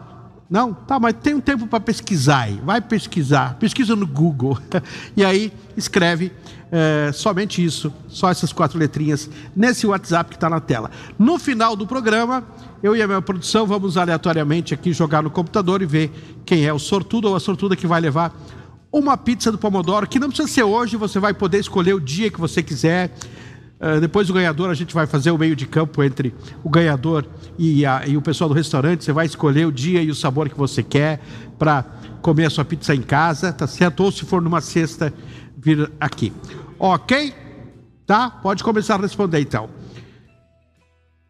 Não? 0.49 0.73
Tá, 0.73 0.99
mas 0.99 1.15
tem 1.21 1.33
um 1.33 1.41
tempo 1.41 1.67
para 1.67 1.79
pesquisar 1.79 2.41
aí. 2.41 2.59
Vai 2.63 2.81
pesquisar. 2.81 3.55
Pesquisa 3.55 3.95
no 3.95 4.05
Google. 4.05 4.57
e 5.15 5.23
aí 5.23 5.51
escreve 5.75 6.31
é, 6.71 7.11
somente 7.11 7.63
isso, 7.63 7.93
só 8.07 8.31
essas 8.31 8.51
quatro 8.51 8.79
letrinhas, 8.79 9.29
nesse 9.55 9.85
WhatsApp 9.85 10.31
que 10.31 10.35
está 10.35 10.49
na 10.49 10.59
tela. 10.59 10.89
No 11.19 11.37
final 11.37 11.75
do 11.75 11.85
programa, 11.85 12.43
eu 12.81 12.95
e 12.95 13.01
a 13.01 13.07
minha 13.07 13.21
produção 13.21 13.67
vamos 13.67 13.95
aleatoriamente 13.95 14.73
aqui 14.73 14.91
jogar 14.91 15.21
no 15.21 15.29
computador 15.29 15.83
e 15.83 15.85
ver 15.85 16.11
quem 16.43 16.65
é 16.65 16.73
o 16.73 16.79
sortudo 16.79 17.29
ou 17.29 17.35
a 17.35 17.39
sortuda 17.39 17.75
que 17.75 17.85
vai 17.85 18.01
levar 18.01 18.35
uma 18.91 19.15
pizza 19.15 19.51
do 19.51 19.57
Pomodoro, 19.57 20.07
que 20.07 20.19
não 20.19 20.29
precisa 20.29 20.47
ser 20.47 20.63
hoje, 20.63 20.97
você 20.97 21.19
vai 21.19 21.33
poder 21.33 21.59
escolher 21.59 21.93
o 21.93 21.99
dia 21.99 22.29
que 22.29 22.39
você 22.39 22.61
quiser. 22.61 23.11
Uh, 23.79 23.99
depois 23.99 24.27
do 24.27 24.33
ganhador, 24.33 24.69
a 24.69 24.73
gente 24.73 24.93
vai 24.93 25.05
fazer 25.05 25.31
o 25.31 25.37
meio 25.37 25.55
de 25.55 25.65
campo 25.65 26.01
entre 26.03 26.33
o 26.63 26.69
ganhador 26.69 27.25
e, 27.57 27.85
a, 27.85 28.07
e 28.07 28.15
o 28.15 28.21
pessoal 28.21 28.47
do 28.47 28.53
restaurante. 28.53 29.03
Você 29.03 29.11
vai 29.11 29.25
escolher 29.25 29.65
o 29.65 29.71
dia 29.71 30.01
e 30.01 30.09
o 30.09 30.15
sabor 30.15 30.47
que 30.49 30.57
você 30.57 30.81
quer 30.81 31.19
para 31.59 31.85
comer 32.21 32.45
a 32.45 32.49
sua 32.49 32.63
pizza 32.63 32.95
em 32.95 33.01
casa, 33.01 33.51
tá 33.51 33.67
certo? 33.67 34.01
Ou 34.03 34.11
se 34.11 34.25
for 34.25 34.41
numa 34.41 34.61
sexta, 34.61 35.13
vir 35.57 35.91
aqui. 35.99 36.31
Ok? 36.79 37.33
Tá? 38.05 38.29
Pode 38.29 38.63
começar 38.63 38.95
a 38.95 39.01
responder 39.01 39.41
então. 39.41 39.69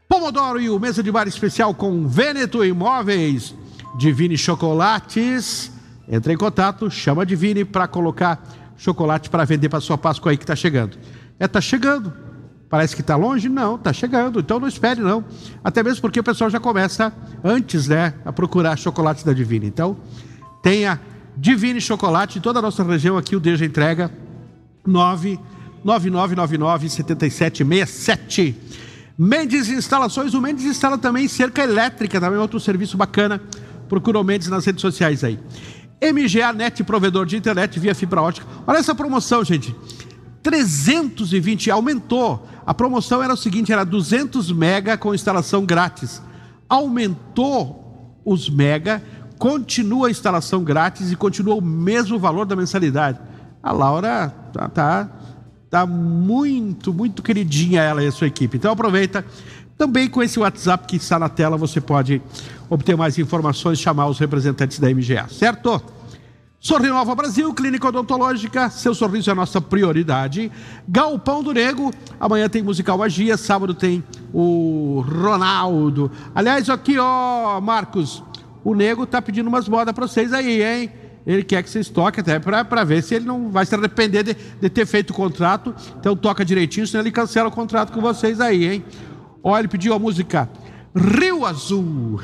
Pomodoro 0.08 0.62
e 0.62 0.70
o 0.70 0.80
mesa 0.80 1.02
de 1.02 1.12
bar 1.12 1.28
especial 1.28 1.74
com 1.74 2.08
Veneto 2.08 2.64
Imóveis, 2.64 3.56
Divine 3.98 4.38
Chocolates. 4.38 5.72
Entra 6.08 6.32
em 6.32 6.38
contato, 6.38 6.90
chama 6.92 7.24
a 7.24 7.26
Divine 7.26 7.66
para 7.66 7.88
colocar 7.88 8.44
chocolate 8.78 9.30
para 9.30 9.46
vender 9.46 9.70
para 9.70 9.80
sua 9.80 9.98
Páscoa 9.98 10.32
aí 10.32 10.38
que 10.38 10.44
está 10.44 10.56
chegando. 10.56 10.98
É, 11.40 11.48
tá 11.48 11.60
chegando. 11.60 12.23
Parece 12.74 12.96
que 12.96 13.02
está 13.02 13.16
longe? 13.16 13.48
Não, 13.50 13.76
está 13.76 13.94
chegando. 13.94 14.40
Então 14.40 14.60
não 14.60 14.68
espere 14.68 15.00
não. 15.00 15.24
Até 15.64 15.84
mesmo 15.84 16.02
porque 16.02 16.20
o 16.20 16.24
pessoal 16.24 16.50
já 16.50 16.60
começa 16.60 17.14
antes, 17.44 17.88
né, 17.88 18.16
a 18.26 18.34
procurar 18.34 18.76
chocolates 18.78 19.24
da 19.24 19.32
Divine. 19.32 19.68
Então, 19.68 19.96
tenha 20.64 21.00
Divine 21.38 21.80
Chocolate, 21.80 22.40
em 22.40 22.42
toda 22.42 22.58
a 22.58 22.64
nossa 22.64 22.84
região 22.84 23.16
aqui 23.16 23.36
o 23.36 23.40
Deja 23.40 23.64
entrega 23.64 24.10
99999 24.88 26.90
7767. 26.90 28.56
Mendes 29.20 29.70
Instalações, 29.70 30.34
o 30.34 30.42
Mendes 30.42 30.66
instala 30.66 30.98
também 30.98 31.28
cerca 31.28 31.62
elétrica, 31.62 32.20
também 32.20 32.40
outro 32.40 32.60
serviço 32.60 32.98
bacana. 32.98 33.40
Procura 33.88 34.20
o 34.20 34.24
Mendes 34.24 34.48
nas 34.48 34.66
redes 34.66 34.82
sociais 34.82 35.24
aí. 35.24 35.40
MGA 36.02 36.52
Net, 36.52 36.84
provedor 36.84 37.28
de 37.28 37.38
internet 37.38 37.80
via 37.80 37.94
fibra 37.94 38.20
ótica. 38.20 38.48
Olha 38.66 38.80
essa 38.80 38.96
promoção, 38.96 39.44
gente. 39.44 39.76
320, 40.44 41.72
aumentou. 41.72 42.46
A 42.66 42.74
promoção 42.74 43.24
era 43.24 43.34
o 43.34 43.38
seguinte, 43.38 43.72
era 43.72 43.86
200 43.86 44.52
mega 44.52 44.98
com 44.98 45.16
instalação 45.16 45.66
grátis. 45.66 46.22
Aumentou 46.68 48.22
os 48.26 48.50
mega, 48.50 49.02
continua 49.40 50.08
a 50.08 50.12
instalação 50.12 50.64
grátis 50.64 51.12
e 51.12 51.16
continua 51.16 51.56
o 51.56 51.62
mesmo 51.62 52.20
valor 52.20 52.46
da 52.46 52.56
mensalidade. 52.56 53.20
A 53.62 53.72
Laura 53.72 54.34
tá, 54.52 54.68
tá, 54.68 55.10
tá 55.70 55.86
muito, 55.86 56.94
muito 56.94 57.24
queridinha 57.24 57.82
ela 57.82 58.04
e 58.04 58.08
a 58.08 58.12
sua 58.12 58.28
equipe. 58.28 58.58
Então 58.58 58.72
aproveita. 58.72 59.26
Também 59.78 60.08
com 60.08 60.22
esse 60.22 60.40
WhatsApp 60.40 60.86
que 60.86 60.98
está 60.98 61.18
na 61.18 61.28
tela, 61.28 61.58
você 61.58 61.82
pode 61.82 62.22
obter 62.70 62.96
mais 62.96 63.18
informações, 63.18 63.80
chamar 63.80 64.08
os 64.08 64.20
representantes 64.20 64.78
da 64.78 64.88
MGA, 64.88 65.28
certo? 65.30 65.82
Sorrinova 66.64 67.14
Brasil, 67.14 67.54
Clínica 67.54 67.90
Odontológica, 67.90 68.70
seu 68.70 68.96
sorriso 68.96 69.30
é 69.30 69.34
a 69.34 69.36
nossa 69.36 69.60
prioridade. 69.60 70.50
Galpão 70.88 71.44
do 71.44 71.52
Nego, 71.52 71.92
amanhã 72.18 72.48
tem 72.48 72.64
Musical 72.64 72.98
Magia, 72.98 73.36
sábado 73.36 73.74
tem 73.74 74.02
o 74.34 75.04
Ronaldo. 75.06 76.10
Aliás, 76.34 76.70
aqui, 76.70 76.98
ó, 76.98 77.60
Marcos, 77.60 78.24
o 78.64 78.74
nego 78.74 79.06
tá 79.06 79.22
pedindo 79.22 79.48
umas 79.48 79.68
modas 79.68 79.94
para 79.94 80.08
vocês 80.08 80.32
aí, 80.32 80.64
hein? 80.64 80.90
Ele 81.28 81.44
quer 81.44 81.64
que 81.64 81.70
vocês 81.70 81.90
toquem 81.90 82.22
até 82.22 82.40
para 82.40 82.86
ver 82.86 83.04
se 83.04 83.14
ele 83.14 83.26
não 83.26 83.50
vai 83.50 83.66
se 83.66 83.76
arrepender 83.76 84.24
de, 84.24 84.34
de, 84.34 84.70
ter 84.70 84.86
feito 84.86 85.10
o 85.10 85.14
contrato. 85.14 85.76
Então 86.00 86.16
toca 86.16 86.46
direitinho, 86.46 86.88
senão 86.88 87.04
ele 87.04 87.12
cancela 87.12 87.50
o 87.50 87.52
contrato 87.52 87.92
com 87.92 88.00
vocês 88.00 88.40
aí, 88.40 88.66
hein? 88.66 88.86
Olha, 89.44 89.64
ele 89.64 89.68
pediu 89.68 89.94
a 89.94 90.00
música 90.00 90.50
Rio 90.96 91.46
Azul. 91.46 92.22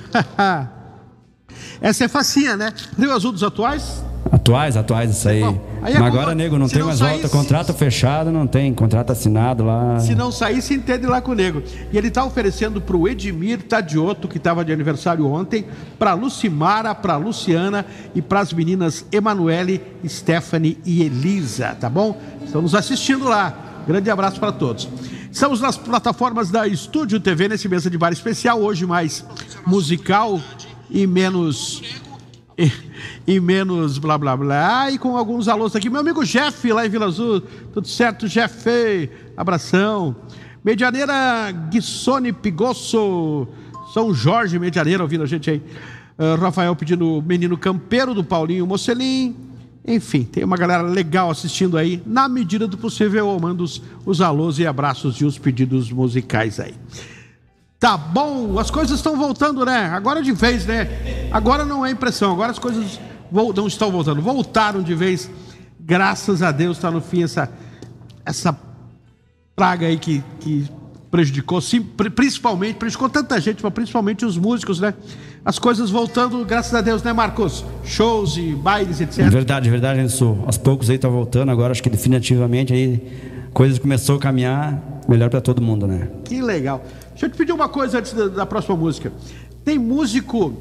Essa 1.82 2.06
é 2.06 2.08
facinha, 2.08 2.56
né? 2.56 2.74
Rio 2.98 3.12
Azul 3.12 3.34
dos 3.34 3.44
atuais? 3.44 4.08
Atuais, 4.32 4.78
atuais, 4.78 5.10
isso 5.12 5.28
aí. 5.28 5.42
Bom, 5.42 5.60
aí 5.82 5.94
é 5.94 6.00
Mas 6.00 6.14
agora, 6.14 6.36
nego, 6.36 6.58
não 6.58 6.68
tem 6.68 6.80
não 6.80 6.88
mais 6.88 7.00
volta. 7.00 7.28
Contrato 7.30 7.74
fechado, 7.74 8.32
não 8.32 8.46
tem. 8.46 8.74
Contrato 8.74 9.12
assinado 9.12 9.64
lá. 9.64 10.00
Se 10.00 10.14
não 10.14 10.32
sair, 10.32 10.62
se 10.62 10.74
entende 10.74 11.08
lá 11.08 11.20
com 11.20 11.32
o 11.32 11.36
nego. 11.36 11.64
E 11.92 11.98
ele 11.98 12.10
está 12.10 12.24
oferecendo 12.24 12.80
para 12.80 12.96
o 12.96 13.08
Edmir 13.08 13.64
Tadioto, 13.64 14.28
que 14.28 14.38
estava 14.38 14.64
de 14.64 14.72
aniversário 14.72 15.26
ontem, 15.26 15.66
para 15.98 16.14
Lucimara, 16.14 16.94
para 16.94 17.18
Luciana 17.18 17.86
e 18.14 18.22
para 18.22 18.42
as 18.42 18.54
meninas 18.54 19.06
Emanuele, 19.12 19.82
Stephanie 20.08 20.78
e 20.86 21.02
Elisa, 21.02 21.76
tá 21.80 21.90
bom? 21.90 22.16
Estão 22.44 22.62
nos 22.62 22.76
assistindo 22.76 23.26
lá. 23.26 23.84
Grande 23.88 24.10
abraço 24.12 24.40
para 24.40 24.52
todos. 24.52 24.88
Estamos 25.32 25.62
nas 25.62 25.78
plataformas 25.78 26.52
da 26.52 26.68
Estúdio 26.68 27.20
TV 27.20 27.48
nesse 27.48 27.68
mesa 27.68 27.90
de 27.90 27.98
bar 27.98 28.12
especial, 28.12 28.60
hoje 28.62 28.86
mais 28.86 29.26
musical 29.66 30.40
e 30.90 31.06
menos 31.08 31.82
e, 32.60 32.72
e, 33.26 33.39
menos 33.39 33.97
blá 33.97 34.18
blá 34.18 34.36
blá. 34.36 34.91
E 34.91 34.97
com 34.97 35.16
alguns 35.16 35.47
alôs 35.47 35.76
aqui. 35.76 35.89
Meu 35.89 36.01
amigo 36.01 36.26
Jeff, 36.26 36.72
lá 36.74 36.86
em 36.86 36.89
Vila 36.89 37.05
Azul. 37.05 37.41
Tudo 37.74 37.88
certo, 37.88 38.28
Jeff? 38.28 39.10
Abração. 39.38 40.14
Medianeira 40.64 41.49
Guissone 41.72 42.34
Pigosso. 42.34 43.47
São 43.93 44.14
Jorge 44.14 44.60
Medianeira 44.60 45.01
ouvindo 45.01 45.24
a 45.24 45.26
gente 45.26 45.49
aí. 45.49 45.62
Uh, 46.18 46.36
Rafael 46.39 46.76
pedindo 46.76 47.24
Menino 47.26 47.57
Campeiro 47.57 48.14
do 48.14 48.26
Paulinho 48.26 48.68
Mocelim. 48.68 49.36
Enfim, 49.88 50.24
tem 50.24 50.43
uma 50.43 50.57
galera 50.57 50.84
legal 50.84 51.32
assistindo 51.32 51.78
aí. 51.78 52.03
Na 52.05 52.28
medida 52.28 52.68
do 52.68 52.78
possível, 52.78 53.30
eu 53.30 53.39
mando 53.39 53.64
os, 53.64 53.82
os 54.05 54.20
alôs 54.20 54.60
e 54.60 54.68
abraços 54.68 55.16
e 55.22 55.26
os 55.26 55.39
pedidos 55.39 55.89
musicais 55.91 56.60
aí. 56.60 56.74
Tá 57.80 57.96
bom, 57.96 58.60
as 58.60 58.70
coisas 58.70 58.98
estão 58.98 59.16
voltando, 59.16 59.64
né? 59.66 59.90
Agora 59.94 60.22
de 60.22 60.34
vez, 60.34 60.66
né? 60.66 61.30
Agora 61.32 61.64
não 61.64 61.86
é 61.86 61.92
impressão, 61.92 62.34
agora 62.34 62.52
as 62.52 62.60
coisas 62.60 63.00
não 63.32 63.68
estão 63.68 63.90
voltando, 63.90 64.22
voltaram 64.22 64.84
de 64.84 64.94
vez. 64.94 65.32
Graças 65.80 66.44
a 66.44 66.52
Deus 66.52 66.76
está 66.78 66.92
no 66.92 67.00
fim 67.00 67.24
essa, 67.24 67.50
essa 68.26 68.56
praga 69.56 69.88
aí 69.88 69.98
que, 69.98 70.22
que 70.42 70.70
prejudicou, 71.10 71.62
sim, 71.62 71.82
principalmente, 71.82 72.76
prejudicou 72.76 73.10
tanta 73.10 73.40
gente, 73.40 73.64
mas 73.64 73.74
principalmente 73.74 74.26
os 74.26 74.38
músicos, 74.38 74.82
né? 74.82 74.94
As 75.44 75.58
coisas 75.58 75.90
voltando, 75.90 76.44
graças 76.44 76.74
a 76.74 76.82
Deus, 76.82 77.02
né, 77.02 77.14
Marcos? 77.14 77.64
Shows 77.86 78.36
e 78.36 78.52
bailes, 78.56 79.00
etc. 79.00 79.30
Verdade, 79.30 79.70
verdade, 79.70 80.02
Enzo. 80.02 80.38
Aos 80.46 80.58
poucos 80.58 80.90
aí 80.90 80.98
tá 80.98 81.08
voltando, 81.08 81.50
agora 81.50 81.72
acho 81.72 81.82
que 81.82 81.90
definitivamente 81.90 82.74
aí 82.74 83.02
coisas 83.54 83.80
começou 83.80 84.18
a 84.18 84.20
caminhar 84.20 84.82
melhor 85.08 85.30
para 85.30 85.42
todo 85.42 85.62
mundo, 85.62 85.88
né? 85.88 86.10
Que 86.26 86.42
legal. 86.42 86.84
Deixa 87.20 87.26
eu 87.26 87.30
te 87.32 87.38
pedir 87.38 87.52
uma 87.52 87.68
coisa 87.68 88.00
antes 88.00 88.14
da, 88.14 88.30
da 88.30 88.46
próxima 88.46 88.78
música. 88.78 89.12
Tem 89.66 89.78
músico 89.78 90.54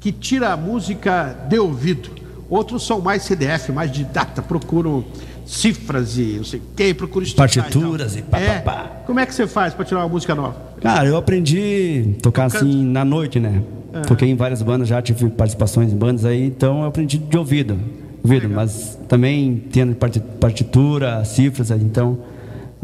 que 0.00 0.10
tira 0.10 0.52
a 0.52 0.56
música 0.56 1.36
de 1.48 1.56
ouvido. 1.56 2.10
Outros 2.50 2.84
são 2.84 3.00
mais 3.00 3.22
CDF, 3.22 3.70
mais 3.70 3.92
didata, 3.92 4.42
procuram 4.42 5.04
cifras 5.46 6.18
e 6.18 6.34
não 6.38 6.44
sei 6.44 6.58
o 6.58 6.62
que, 6.74 6.92
procuram 6.94 7.24
estudar. 7.24 7.44
Partituras 7.44 8.16
e, 8.16 8.18
e 8.18 8.22
pá, 8.22 8.40
é. 8.40 8.64
Como 9.06 9.20
é 9.20 9.26
que 9.26 9.32
você 9.32 9.46
faz 9.46 9.72
para 9.72 9.84
tirar 9.84 10.00
uma 10.00 10.08
música 10.08 10.34
nova? 10.34 10.56
Cara, 10.80 11.06
eu 11.06 11.16
aprendi 11.16 12.16
a 12.18 12.22
tocar 12.22 12.50
Tocando. 12.50 12.68
assim 12.68 12.84
na 12.84 13.04
noite, 13.04 13.38
né? 13.38 13.62
É. 13.92 14.00
Toquei 14.00 14.28
em 14.28 14.34
várias 14.34 14.62
bandas, 14.62 14.88
já 14.88 15.00
tive 15.00 15.30
participações 15.30 15.92
em 15.92 15.96
bandas 15.96 16.24
aí, 16.24 16.44
então 16.44 16.80
eu 16.80 16.86
aprendi 16.86 17.18
de 17.18 17.38
ouvido. 17.38 17.78
ouvido 18.20 18.48
mas 18.48 18.98
também 19.06 19.62
tendo 19.70 19.94
partitura, 19.94 21.24
cifras, 21.24 21.70
então 21.70 22.18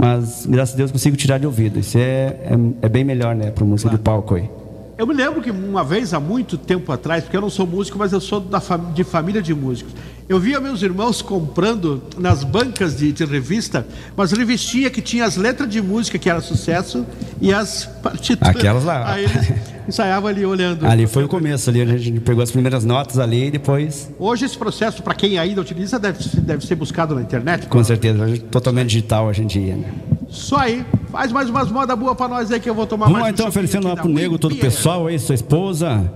mas 0.00 0.46
graças 0.46 0.74
a 0.74 0.78
Deus 0.78 0.90
consigo 0.90 1.14
tirar 1.14 1.38
de 1.38 1.46
ouvido. 1.46 1.78
Isso 1.78 1.98
é, 1.98 2.00
é, 2.00 2.56
é 2.80 2.88
bem 2.88 3.04
melhor, 3.04 3.36
né, 3.36 3.50
para 3.50 3.64
música 3.66 3.90
claro. 3.90 3.98
de 3.98 4.02
palco 4.02 4.34
aí. 4.34 4.48
Eu 4.96 5.06
me 5.06 5.12
lembro 5.12 5.42
que 5.42 5.50
uma 5.50 5.84
vez, 5.84 6.14
há 6.14 6.20
muito 6.20 6.56
tempo 6.56 6.90
atrás, 6.90 7.24
porque 7.24 7.36
eu 7.36 7.40
não 7.40 7.50
sou 7.50 7.66
músico, 7.66 7.98
mas 7.98 8.12
eu 8.12 8.20
sou 8.20 8.40
da 8.40 8.60
de 8.94 9.04
família 9.04 9.42
de 9.42 9.54
músicos. 9.54 9.92
Eu 10.30 10.38
via 10.38 10.60
meus 10.60 10.80
irmãos 10.80 11.20
comprando 11.20 12.00
nas 12.16 12.44
bancas 12.44 12.96
de, 12.96 13.10
de 13.10 13.24
revista, 13.24 13.84
mas 14.16 14.30
revistinha 14.30 14.88
que 14.88 15.02
tinha 15.02 15.24
as 15.24 15.36
letras 15.36 15.68
de 15.68 15.82
música 15.82 16.20
que 16.20 16.30
era 16.30 16.40
sucesso 16.40 17.04
e 17.40 17.52
as 17.52 17.84
partituras. 18.00 18.54
Aquelas 18.54 18.84
lá. 18.84 19.12
Aí 19.12 19.24
eles 19.24 19.52
ensaiavam 19.88 20.28
ali 20.30 20.46
olhando. 20.46 20.86
Ali 20.86 21.08
foi 21.08 21.24
o 21.24 21.28
começo, 21.28 21.68
ali 21.68 21.82
a 21.82 21.98
gente 21.98 22.20
pegou 22.20 22.44
as 22.44 22.52
primeiras 22.52 22.84
notas 22.84 23.18
ali 23.18 23.46
e 23.46 23.50
depois. 23.50 24.08
Hoje 24.20 24.44
esse 24.44 24.56
processo, 24.56 25.02
para 25.02 25.14
quem 25.14 25.36
ainda 25.36 25.60
utiliza, 25.60 25.98
deve, 25.98 26.22
deve 26.42 26.64
ser 26.64 26.76
buscado 26.76 27.12
na 27.12 27.22
internet? 27.22 27.66
Com 27.66 27.82
certeza, 27.82 28.24
totalmente 28.52 28.90
digital 28.90 29.26
hoje 29.26 29.42
em 29.42 29.48
dia. 29.48 29.74
Né? 29.74 29.92
Só 30.28 30.58
aí. 30.58 30.86
Faz 31.10 31.32
mais 31.32 31.50
umas 31.50 31.68
modas 31.72 31.98
boas 31.98 32.16
para 32.16 32.28
nós 32.28 32.52
aí 32.52 32.60
que 32.60 32.70
eu 32.70 32.74
vou 32.76 32.86
tomar 32.86 33.06
Vamos 33.06 33.20
mais. 33.20 33.24
Vamos 33.24 33.40
lá 33.40 33.48
então, 33.48 33.48
oferecendo 33.48 33.88
lá 33.88 33.96
pro 33.96 34.08
Nego, 34.08 34.38
todo 34.38 34.52
o 34.52 34.58
pessoal 34.58 35.08
aí, 35.08 35.18
sua 35.18 35.34
esposa. 35.34 36.08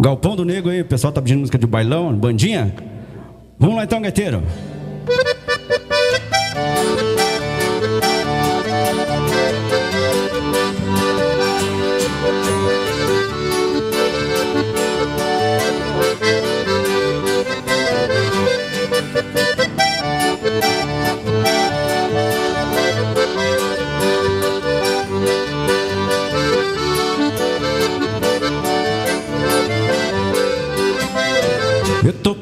Galpão 0.00 0.34
do 0.34 0.46
Nego 0.46 0.70
aí, 0.70 0.80
o 0.80 0.86
pessoal 0.86 1.12
tá 1.12 1.20
pedindo 1.20 1.40
música 1.40 1.58
de 1.58 1.66
bailão, 1.66 2.10
bandinha. 2.14 2.74
Vamos 3.60 3.76
lá 3.76 3.84
então, 3.84 4.00
gaiteiro. 4.00 4.42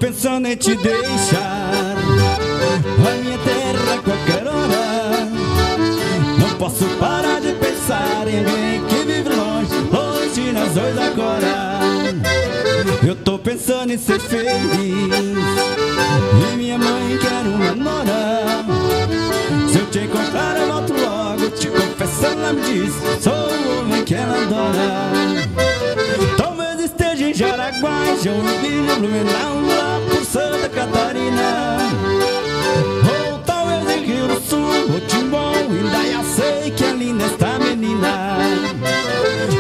Pensando 0.09 0.49
em 0.49 0.57
te 0.57 0.75
deixar. 0.75 1.95
A 3.07 3.11
minha 3.23 3.37
terra 3.39 3.95
a 3.95 3.99
qualquer 4.03 4.47
hora. 4.47 5.29
Não 6.39 6.49
posso 6.57 6.87
parar 6.99 7.41
de 7.43 7.53
pensar 7.53 8.27
em 8.27 8.39
alguém 8.39 8.83
que 8.89 9.05
vive 9.05 9.29
longe 9.29 9.75
Longe 9.93 10.51
nós 10.53 10.73
dois 10.73 10.97
agora 10.99 11.79
Eu 13.07 13.15
tô 13.17 13.39
pensando 13.39 13.93
em 13.93 13.99
ser 13.99 14.19
feliz. 14.19 14.49
E 16.53 16.57
minha 16.57 16.79
mãe 16.79 17.19
quer 17.19 17.47
uma 17.47 17.75
nora 17.75 18.65
Se 19.71 19.79
eu 19.79 19.87
te 19.91 19.99
encontrar 20.01 20.57
eu 20.57 20.69
volto 20.69 20.95
logo. 20.95 21.51
Te 21.51 21.69
confesso, 21.69 22.25
ela 22.27 22.55
me 22.55 22.63
diz 22.63 22.95
Sou 23.23 23.33
o 23.33 23.81
homem 23.81 24.03
que 24.05 24.15
ela 24.15 24.43
adora 24.43 26.48
Jaraguá, 27.39 28.03
Joinville, 28.21 28.97
Blumenau, 28.99 29.61
lá 29.65 30.01
por 30.11 30.25
Santa 30.25 30.69
Catarina. 30.69 31.79
Ou 33.31 33.39
talvez 33.47 33.89
em 33.97 34.05
Rio 34.07 34.27
do 34.27 34.41
Sul, 34.41 34.93
ou 34.93 35.01
Timbó, 35.03 35.53
Indaia, 35.71 36.21
sei 36.25 36.73
que 36.73 36.83
ali 36.83 37.13
nesta 37.13 37.61
menina. 37.61 38.39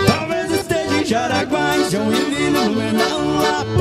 Talvez 0.08 0.50
esteja 0.50 1.00
em 1.00 1.04
Jaraguá, 1.04 1.76
Joinville, 1.88 2.50
Blumenau, 2.50 3.20
lá 3.40 3.64
por 3.76 3.77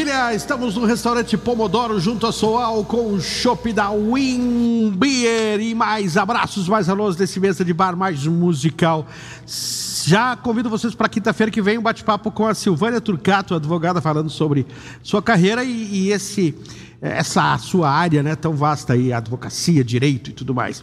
Maravilha, 0.00 0.34
estamos 0.34 0.76
no 0.76 0.86
restaurante 0.86 1.36
Pomodoro 1.36 2.00
junto 2.00 2.26
a 2.26 2.32
Soal 2.32 2.82
com 2.86 3.12
o 3.12 3.20
chopp 3.20 3.70
da 3.70 3.90
Win 3.90 4.94
Beer 4.96 5.60
e 5.60 5.74
mais 5.74 6.16
abraços, 6.16 6.66
mais 6.66 6.88
alôs 6.88 7.16
desse 7.16 7.38
mesa 7.38 7.62
de 7.62 7.74
bar 7.74 7.94
mais 7.94 8.26
musical. 8.26 9.06
Já 10.06 10.34
convido 10.36 10.70
vocês 10.70 10.94
para 10.94 11.06
quinta-feira 11.06 11.52
que 11.52 11.60
vem 11.60 11.76
um 11.76 11.82
bate-papo 11.82 12.30
com 12.30 12.46
a 12.46 12.54
Silvânia 12.54 12.98
Turcato, 12.98 13.54
advogada, 13.54 14.00
falando 14.00 14.30
sobre 14.30 14.66
sua 15.02 15.20
carreira 15.20 15.62
e, 15.64 16.06
e 16.06 16.12
esse 16.12 16.54
essa 17.02 17.58
sua 17.58 17.90
área, 17.90 18.22
né, 18.22 18.34
tão 18.34 18.54
vasta 18.54 18.94
aí, 18.94 19.12
advocacia, 19.12 19.84
direito 19.84 20.30
e 20.30 20.32
tudo 20.32 20.54
mais 20.54 20.82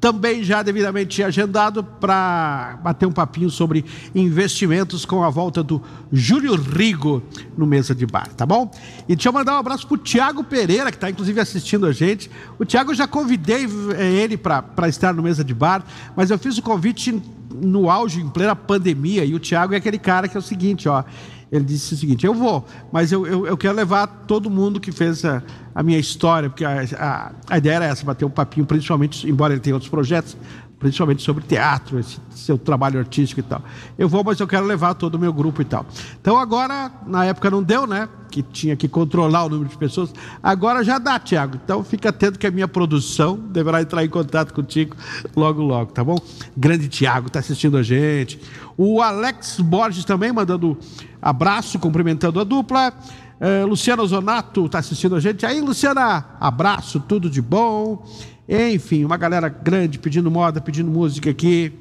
também 0.00 0.42
já 0.42 0.62
devidamente 0.62 1.22
agendado 1.22 1.84
para 1.84 2.78
bater 2.82 3.06
um 3.06 3.12
papinho 3.12 3.50
sobre 3.50 3.84
investimentos 4.14 5.04
com 5.04 5.22
a 5.22 5.28
volta 5.28 5.62
do 5.62 5.82
Júlio 6.10 6.54
Rigo 6.56 7.22
no 7.56 7.66
Mesa 7.66 7.94
de 7.94 8.06
Bar, 8.06 8.28
tá 8.34 8.46
bom? 8.46 8.70
E 9.06 9.14
deixa 9.14 9.28
eu 9.28 9.32
mandar 9.32 9.56
um 9.56 9.58
abraço 9.58 9.86
pro 9.86 9.98
Tiago 9.98 10.42
Pereira, 10.42 10.90
que 10.90 10.96
está 10.96 11.10
inclusive 11.10 11.38
assistindo 11.38 11.84
a 11.86 11.92
gente. 11.92 12.30
O 12.58 12.64
Tiago 12.64 12.94
já 12.94 13.06
convidei 13.06 13.66
eh, 13.96 14.22
ele 14.22 14.38
para 14.38 14.88
estar 14.88 15.12
no 15.12 15.22
Mesa 15.22 15.44
de 15.44 15.52
Bar, 15.52 15.84
mas 16.16 16.30
eu 16.30 16.38
fiz 16.38 16.56
o 16.56 16.62
convite 16.62 17.20
no 17.52 17.90
auge, 17.90 18.20
em 18.20 18.28
plena 18.28 18.56
pandemia, 18.56 19.24
e 19.24 19.34
o 19.34 19.38
Tiago 19.38 19.74
é 19.74 19.76
aquele 19.76 19.98
cara 19.98 20.28
que 20.28 20.36
é 20.36 20.40
o 20.40 20.42
seguinte, 20.42 20.88
ó. 20.88 21.04
Ele 21.50 21.64
disse 21.64 21.94
o 21.94 21.96
seguinte: 21.96 22.24
Eu 22.24 22.34
vou, 22.34 22.64
mas 22.92 23.10
eu, 23.10 23.26
eu, 23.26 23.46
eu 23.46 23.56
quero 23.56 23.74
levar 23.74 24.06
todo 24.26 24.48
mundo 24.48 24.78
que 24.78 24.92
fez 24.92 25.24
a, 25.24 25.42
a 25.74 25.82
minha 25.82 25.98
história, 25.98 26.48
porque 26.48 26.64
a, 26.64 26.82
a, 26.96 27.32
a, 27.48 27.58
ideia 27.58 27.74
era 27.74 27.84
essa, 27.86 28.04
bater 28.04 28.24
um 28.24 28.30
papinho, 28.30 28.64
principalmente, 28.64 29.28
embora 29.28 29.52
ele 29.52 29.60
tenha 29.60 29.74
outros 29.74 29.90
projetos, 29.90 30.36
principalmente 30.80 31.22
sobre 31.22 31.44
teatro, 31.44 31.98
esse 31.98 32.18
seu 32.34 32.56
trabalho 32.56 32.98
artístico 32.98 33.40
e 33.40 33.42
tal. 33.42 33.62
Eu 33.98 34.08
vou, 34.08 34.24
mas 34.24 34.40
eu 34.40 34.48
quero 34.48 34.64
levar 34.64 34.94
todo 34.94 35.14
o 35.16 35.18
meu 35.18 35.32
grupo 35.32 35.60
e 35.60 35.64
tal. 35.64 35.84
Então 36.18 36.38
agora, 36.38 36.90
na 37.06 37.26
época 37.26 37.50
não 37.50 37.62
deu, 37.62 37.86
né? 37.86 38.08
Que 38.30 38.42
tinha 38.42 38.74
que 38.74 38.88
controlar 38.88 39.44
o 39.44 39.50
número 39.50 39.68
de 39.68 39.76
pessoas. 39.76 40.12
Agora 40.42 40.82
já 40.82 40.98
dá, 40.98 41.18
Tiago. 41.18 41.60
Então 41.62 41.84
fica 41.84 42.08
atento 42.08 42.38
que 42.38 42.46
a 42.46 42.50
minha 42.50 42.66
produção 42.66 43.36
deverá 43.36 43.82
entrar 43.82 44.02
em 44.04 44.08
contato 44.08 44.54
contigo 44.54 44.96
logo, 45.36 45.62
logo, 45.62 45.92
tá 45.92 46.02
bom? 46.02 46.16
Grande 46.56 46.88
Tiago, 46.88 47.26
está 47.26 47.40
assistindo 47.40 47.76
a 47.76 47.82
gente. 47.82 48.40
O 48.76 49.02
Alex 49.02 49.60
Borges 49.60 50.06
também 50.06 50.32
mandando 50.32 50.78
abraço, 51.20 51.78
cumprimentando 51.78 52.40
a 52.40 52.44
dupla. 52.44 52.94
Uh, 53.38 53.66
Luciana 53.66 54.04
Zonato 54.06 54.66
está 54.66 54.78
assistindo 54.78 55.14
a 55.14 55.20
gente. 55.20 55.44
Aí, 55.44 55.60
Luciana, 55.60 56.24
abraço, 56.40 57.00
tudo 57.00 57.28
de 57.28 57.42
bom. 57.42 58.06
Enfim, 58.52 59.04
uma 59.04 59.16
galera 59.16 59.48
grande 59.48 59.96
pedindo 59.96 60.28
moda, 60.28 60.60
pedindo 60.60 60.90
música 60.90 61.30
aqui. 61.30 61.72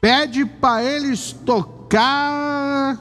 Pede 0.00 0.46
para 0.46 0.84
eles 0.84 1.32
tocar. 1.32 2.96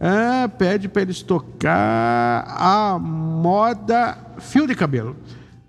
É, 0.00 0.48
pede 0.48 0.88
para 0.88 1.02
eles 1.02 1.22
tocar 1.22 2.44
a 2.48 2.98
moda 2.98 4.18
fio 4.40 4.66
de 4.66 4.74
cabelo. 4.74 5.16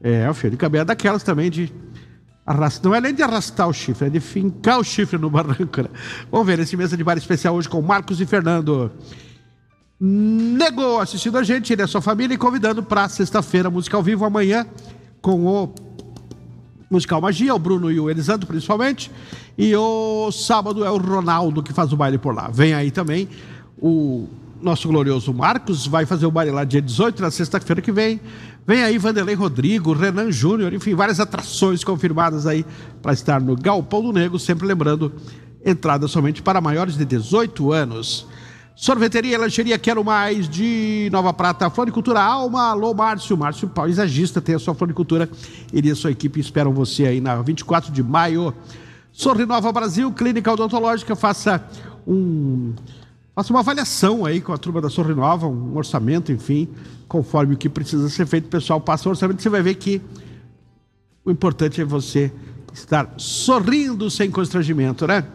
É, 0.01 0.27
o 0.27 0.33
fio 0.33 0.49
de 0.49 0.57
cabelo 0.57 0.81
é 0.81 0.85
daquelas 0.85 1.21
também 1.21 1.51
de 1.51 1.71
arrastar. 2.43 2.89
Não 2.89 2.95
é 2.95 3.01
nem 3.01 3.13
de 3.13 3.21
arrastar 3.21 3.67
o 3.67 3.73
chifre, 3.73 4.07
é 4.07 4.09
de 4.09 4.19
fincar 4.19 4.79
o 4.79 4.83
chifre 4.83 5.19
no 5.19 5.29
barranco. 5.29 5.83
Né? 5.83 5.89
Vamos 6.31 6.47
ver 6.47 6.57
esse 6.57 6.75
mesa 6.75 6.97
de 6.97 7.03
bar 7.03 7.19
especial 7.19 7.53
hoje 7.53 7.69
com 7.69 7.83
Marcos 7.83 8.19
e 8.19 8.25
Fernando. 8.25 8.91
Negou 9.99 10.99
assistindo 10.99 11.37
a 11.37 11.43
gente, 11.43 11.71
ele 11.71 11.83
é 11.83 11.87
sua 11.87 12.01
família 12.01 12.33
e 12.33 12.37
convidando 12.37 12.81
para 12.81 13.07
sexta-feira, 13.09 13.69
música 13.69 13.95
ao 13.95 14.01
vivo 14.01 14.25
amanhã 14.25 14.65
com 15.21 15.45
o 15.45 15.88
Musical 16.89 17.21
Magia, 17.21 17.53
o 17.53 17.59
Bruno 17.59 17.91
e 17.91 17.99
o 17.99 18.09
Elisandro 18.09 18.47
principalmente. 18.47 19.11
E 19.57 19.75
o 19.75 20.31
sábado 20.31 20.83
é 20.83 20.89
o 20.89 20.97
Ronaldo 20.97 21.61
que 21.61 21.73
faz 21.73 21.93
o 21.93 21.97
baile 21.97 22.17
por 22.17 22.33
lá. 22.33 22.49
Vem 22.51 22.73
aí 22.73 22.91
também 22.91 23.27
o 23.77 24.27
nosso 24.61 24.87
glorioso 24.87 25.33
Marcos, 25.33 25.87
vai 25.87 26.05
fazer 26.05 26.25
o 26.25 26.31
baile 26.31 26.51
lá 26.51 26.63
dia 26.63 26.81
18, 26.81 27.21
na 27.21 27.31
sexta-feira 27.31 27.81
que 27.81 27.91
vem. 27.91 28.19
Vem 28.67 28.83
aí 28.83 28.97
Vanderlei 28.97 29.35
Rodrigo, 29.35 29.93
Renan 29.93 30.31
Júnior, 30.31 30.73
enfim, 30.73 30.93
várias 30.93 31.19
atrações 31.19 31.83
confirmadas 31.83 32.45
aí 32.45 32.65
para 33.01 33.13
estar 33.13 33.39
no 33.39 33.55
Galpão 33.55 34.01
do 34.01 34.11
Negro, 34.11 34.37
sempre 34.37 34.67
lembrando, 34.67 35.11
entrada 35.65 36.07
somente 36.07 36.41
para 36.41 36.61
maiores 36.61 36.97
de 36.97 37.05
18 37.05 37.71
anos. 37.71 38.27
Sorveteria 38.79 39.37
lancheria 39.37 39.77
Quero 39.77 40.05
Mais 40.05 40.47
de 40.47 41.09
Nova 41.11 41.33
Prata, 41.33 41.69
Floricultura 41.69 42.21
Alma, 42.21 42.69
alô 42.69 42.93
Márcio, 42.93 43.35
Márcio 43.35 43.67
paisagista, 43.67 44.39
tem 44.39 44.55
a 44.55 44.59
sua 44.59 44.73
floricultura, 44.73 45.29
ele 45.73 45.89
e 45.89 45.91
a 45.91 45.95
sua 45.97 46.11
equipe 46.11 46.39
esperam 46.39 46.71
você 46.71 47.05
aí 47.05 47.19
na 47.19 47.41
24 47.41 47.91
de 47.91 48.01
maio. 48.01 48.53
Sorrinova 49.11 49.69
Brasil, 49.73 50.09
Clínica 50.13 50.53
Odontológica, 50.53 51.13
faça 51.13 51.61
um 52.07 52.73
faça 53.35 53.51
uma 53.51 53.59
avaliação 53.59 54.25
aí 54.25 54.39
com 54.39 54.53
a 54.53 54.57
turma 54.57 54.79
da 54.79 54.89
Sorrinova, 54.89 55.45
um 55.45 55.75
orçamento, 55.75 56.31
enfim, 56.31 56.69
conforme 57.05 57.55
o 57.55 57.57
que 57.57 57.67
precisa 57.67 58.07
ser 58.07 58.27
feito, 58.27 58.45
o 58.45 58.49
pessoal 58.49 58.79
passa 58.79 59.09
o 59.09 59.11
orçamento, 59.11 59.41
você 59.41 59.49
vai 59.49 59.61
ver 59.61 59.75
que 59.75 60.01
o 61.25 61.29
importante 61.29 61.81
é 61.81 61.83
você 61.83 62.31
estar 62.73 63.13
sorrindo 63.17 64.09
sem 64.09 64.31
constrangimento, 64.31 65.05
né? 65.05 65.25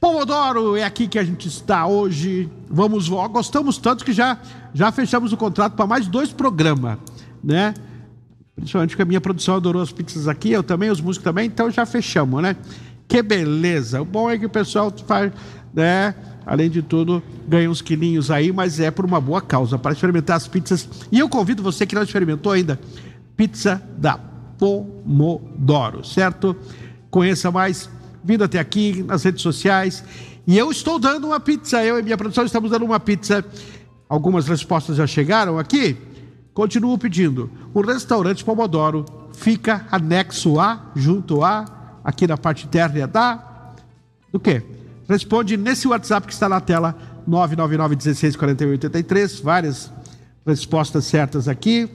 Pomodoro, 0.00 0.76
é 0.76 0.84
aqui 0.84 1.08
que 1.08 1.18
a 1.18 1.24
gente 1.24 1.48
está 1.48 1.86
hoje. 1.86 2.50
Vamos, 2.68 3.08
gostamos 3.08 3.78
tanto 3.78 4.04
que 4.04 4.12
já, 4.12 4.38
já 4.74 4.92
fechamos 4.92 5.32
o 5.32 5.36
contrato 5.36 5.74
para 5.74 5.86
mais 5.86 6.06
dois 6.06 6.32
programas, 6.32 6.98
né? 7.42 7.72
Principalmente 8.54 8.90
porque 8.90 9.02
a 9.02 9.06
minha 9.06 9.20
produção 9.20 9.56
adorou 9.56 9.82
as 9.82 9.92
pizzas 9.92 10.28
aqui, 10.28 10.50
eu 10.50 10.62
também, 10.62 10.90
os 10.90 11.00
músicos 11.00 11.24
também, 11.24 11.46
então 11.46 11.70
já 11.70 11.84
fechamos, 11.84 12.42
né? 12.42 12.56
Que 13.08 13.22
beleza! 13.22 14.00
O 14.00 14.04
bom 14.04 14.30
é 14.30 14.38
que 14.38 14.46
o 14.46 14.50
pessoal 14.50 14.92
faz, 15.06 15.32
né? 15.72 16.14
Além 16.44 16.70
de 16.70 16.80
tudo, 16.80 17.22
ganha 17.48 17.68
uns 17.68 17.82
quilinhos 17.82 18.30
aí, 18.30 18.52
mas 18.52 18.78
é 18.78 18.90
por 18.90 19.04
uma 19.04 19.20
boa 19.20 19.40
causa, 19.40 19.78
para 19.78 19.92
experimentar 19.92 20.36
as 20.36 20.46
pizzas. 20.46 20.88
E 21.10 21.18
eu 21.18 21.28
convido 21.28 21.62
você 21.62 21.84
que 21.84 21.94
não 21.94 22.02
experimentou 22.02 22.52
ainda, 22.52 22.78
pizza 23.36 23.82
da 23.98 24.18
Pomodoro, 24.58 26.04
certo? 26.04 26.56
Conheça 27.10 27.50
mais 27.50 27.90
vindo 28.26 28.42
até 28.42 28.58
aqui 28.58 29.04
nas 29.04 29.22
redes 29.22 29.40
sociais. 29.40 30.02
E 30.46 30.58
eu 30.58 30.70
estou 30.70 30.98
dando 30.98 31.28
uma 31.28 31.38
pizza, 31.38 31.82
eu 31.84 31.98
e 31.98 32.02
minha 32.02 32.16
produção 32.16 32.44
estamos 32.44 32.70
dando 32.72 32.84
uma 32.84 32.98
pizza. 32.98 33.44
Algumas 34.08 34.48
respostas 34.48 34.96
já 34.96 35.06
chegaram 35.06 35.58
aqui. 35.58 35.96
Continuo 36.52 36.98
pedindo. 36.98 37.50
O 37.72 37.80
restaurante 37.80 38.44
Pomodoro 38.44 39.04
fica 39.32 39.86
anexo 39.90 40.58
a, 40.58 40.90
junto 40.96 41.44
a, 41.44 41.64
aqui 42.02 42.26
na 42.26 42.36
parte 42.36 42.66
térrea 42.66 43.06
da. 43.06 43.72
Do 44.32 44.40
quê? 44.40 44.62
Responde 45.08 45.56
nesse 45.56 45.86
WhatsApp 45.86 46.26
que 46.26 46.32
está 46.32 46.48
na 46.48 46.60
tela, 46.60 46.96
999 47.26 47.94
16 47.94 48.36
48 48.36 48.84
83. 48.86 49.40
Várias 49.40 49.92
respostas 50.44 51.04
certas 51.04 51.46
aqui. 51.46 51.88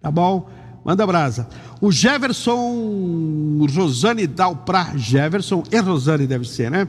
Tá 0.00 0.10
bom? 0.10 0.48
Manda 0.88 1.06
brasa. 1.06 1.46
O 1.82 1.92
Jefferson 1.92 3.66
Rosane 3.76 4.26
Dalprá. 4.26 4.94
Jefferson 4.96 5.62
e 5.70 5.78
Rosane 5.80 6.26
deve 6.26 6.48
ser, 6.48 6.70
né? 6.70 6.88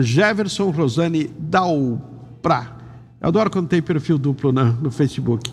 Jefferson 0.00 0.70
Rosane 0.70 1.28
Dalprá. 1.36 2.76
Eu 3.20 3.26
adoro 3.26 3.50
quando 3.50 3.66
tem 3.66 3.82
perfil 3.82 4.16
duplo 4.16 4.52
no, 4.52 4.74
no 4.74 4.92
Facebook. 4.92 5.52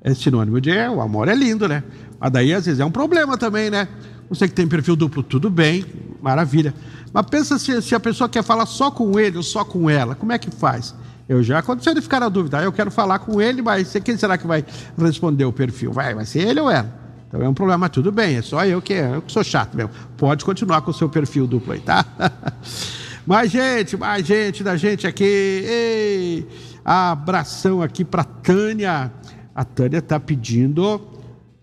É 0.00 0.14
sinônimo 0.14 0.62
de 0.62 0.70
é, 0.70 0.88
o 0.88 1.02
amor 1.02 1.28
é 1.28 1.34
lindo, 1.34 1.68
né? 1.68 1.84
Mas 2.18 2.32
daí 2.32 2.54
às 2.54 2.64
vezes 2.64 2.80
é 2.80 2.84
um 2.86 2.90
problema 2.90 3.36
também, 3.36 3.68
né? 3.68 3.86
Você 4.30 4.48
que 4.48 4.54
tem 4.54 4.66
perfil 4.66 4.96
duplo, 4.96 5.22
tudo 5.22 5.50
bem, 5.50 5.84
maravilha. 6.22 6.72
Mas 7.12 7.26
pensa 7.26 7.58
se, 7.58 7.82
se 7.82 7.94
a 7.94 8.00
pessoa 8.00 8.30
quer 8.30 8.42
falar 8.42 8.64
só 8.64 8.90
com 8.90 9.20
ele 9.20 9.36
ou 9.36 9.42
só 9.42 9.62
com 9.62 9.90
ela, 9.90 10.14
como 10.14 10.32
é 10.32 10.38
que 10.38 10.50
faz? 10.50 10.94
Eu 11.28 11.42
já 11.42 11.58
aconteceu 11.58 11.94
de 11.94 12.00
ficar 12.00 12.20
na 12.20 12.28
dúvida. 12.28 12.62
Eu 12.62 12.72
quero 12.72 12.90
falar 12.90 13.18
com 13.18 13.40
ele, 13.40 13.60
mas 13.60 13.92
quem 14.02 14.16
será 14.16 14.38
que 14.38 14.46
vai 14.46 14.64
responder 14.96 15.44
o 15.44 15.52
perfil? 15.52 15.92
Vai, 15.92 16.14
vai 16.14 16.24
ser 16.24 16.48
ele 16.48 16.60
ou 16.60 16.70
ela? 16.70 16.90
Então 17.28 17.42
é 17.42 17.48
um 17.48 17.52
problema, 17.52 17.90
tudo 17.90 18.10
bem, 18.10 18.36
é 18.36 18.42
só 18.42 18.64
eu 18.64 18.80
que, 18.80 18.94
eu 18.94 19.20
que 19.20 19.30
sou 19.30 19.44
chato 19.44 19.76
mesmo. 19.76 19.90
Pode 20.16 20.42
continuar 20.42 20.80
com 20.80 20.90
o 20.90 20.94
seu 20.94 21.10
perfil 21.10 21.46
duplo 21.46 21.74
aí, 21.74 21.80
tá? 21.80 22.02
mais 23.26 23.50
gente, 23.50 23.98
mais 23.98 24.26
gente 24.26 24.64
da 24.64 24.78
gente 24.78 25.06
aqui. 25.06 25.24
Ei, 25.24 26.48
abração 26.82 27.82
aqui 27.82 28.02
para 28.02 28.24
Tânia. 28.24 29.12
A 29.54 29.64
Tânia 29.64 30.00
tá 30.00 30.18
pedindo, 30.18 30.98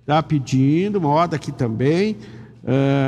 tá 0.06 0.22
pedindo, 0.22 1.02
moda 1.02 1.36
aqui 1.36 1.52
também. 1.52 2.18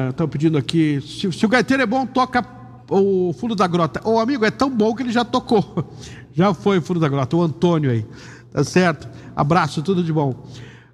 Estão 0.09 0.25
uh, 0.25 0.29
pedindo 0.29 0.57
aqui. 0.57 0.99
Se, 1.01 1.31
se 1.31 1.45
o 1.45 1.49
gaiteiro 1.49 1.83
é 1.83 1.85
bom, 1.85 2.07
toca 2.07 2.56
o 2.89 3.33
fundo 3.33 3.55
da 3.55 3.67
grota. 3.67 4.01
O 4.07 4.19
amigo 4.19 4.45
é 4.45 4.51
tão 4.51 4.69
bom 4.69 4.95
que 4.95 5.03
ele 5.03 5.11
já 5.11 5.25
tocou. 5.25 5.85
Já 6.33 6.53
foi 6.53 6.77
o 6.77 6.81
fundo 6.83 6.99
da 6.99 7.09
grota, 7.09 7.35
o 7.35 7.41
Antônio 7.41 7.89
aí. 7.89 8.05
Tá 8.51 8.63
certo? 8.63 9.09
Abraço, 9.35 9.81
tudo 9.81 10.03
de 10.03 10.13
bom. 10.13 10.35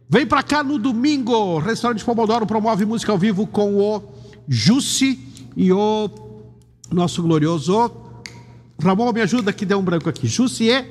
Vem 0.07 0.25
pra 0.25 0.41
cá 0.41 0.63
no 0.63 0.79
domingo. 0.79 1.57
Restaurante 1.59 2.05
Pomodoro 2.05 2.45
promove 2.45 2.85
música 2.85 3.11
ao 3.11 3.17
vivo 3.17 3.45
com 3.45 3.75
o 3.75 4.01
Jussi 4.47 5.19
e 5.57 5.69
o 5.73 6.09
nosso 6.89 7.21
glorioso 7.21 7.91
Ramon, 8.81 9.11
me 9.13 9.21
ajuda 9.21 9.53
que 9.53 9.65
deu 9.65 9.79
um 9.79 9.83
branco 9.83 10.09
aqui. 10.09 10.27
Jussi 10.27 10.69
e 10.69 10.85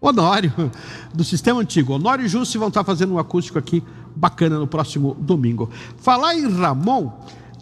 Honório, 0.00 0.52
do 1.14 1.24
Sistema 1.24 1.60
Antigo. 1.60 1.94
Honório 1.94 2.24
e 2.24 2.28
Jussi 2.28 2.58
vão 2.58 2.68
estar 2.68 2.84
fazendo 2.84 3.14
um 3.14 3.18
acústico 3.18 3.58
aqui 3.58 3.82
bacana 4.14 4.58
no 4.58 4.66
próximo 4.66 5.16
domingo. 5.18 5.70
Falar 5.96 6.34
em 6.34 6.48
Ramon, 6.48 7.10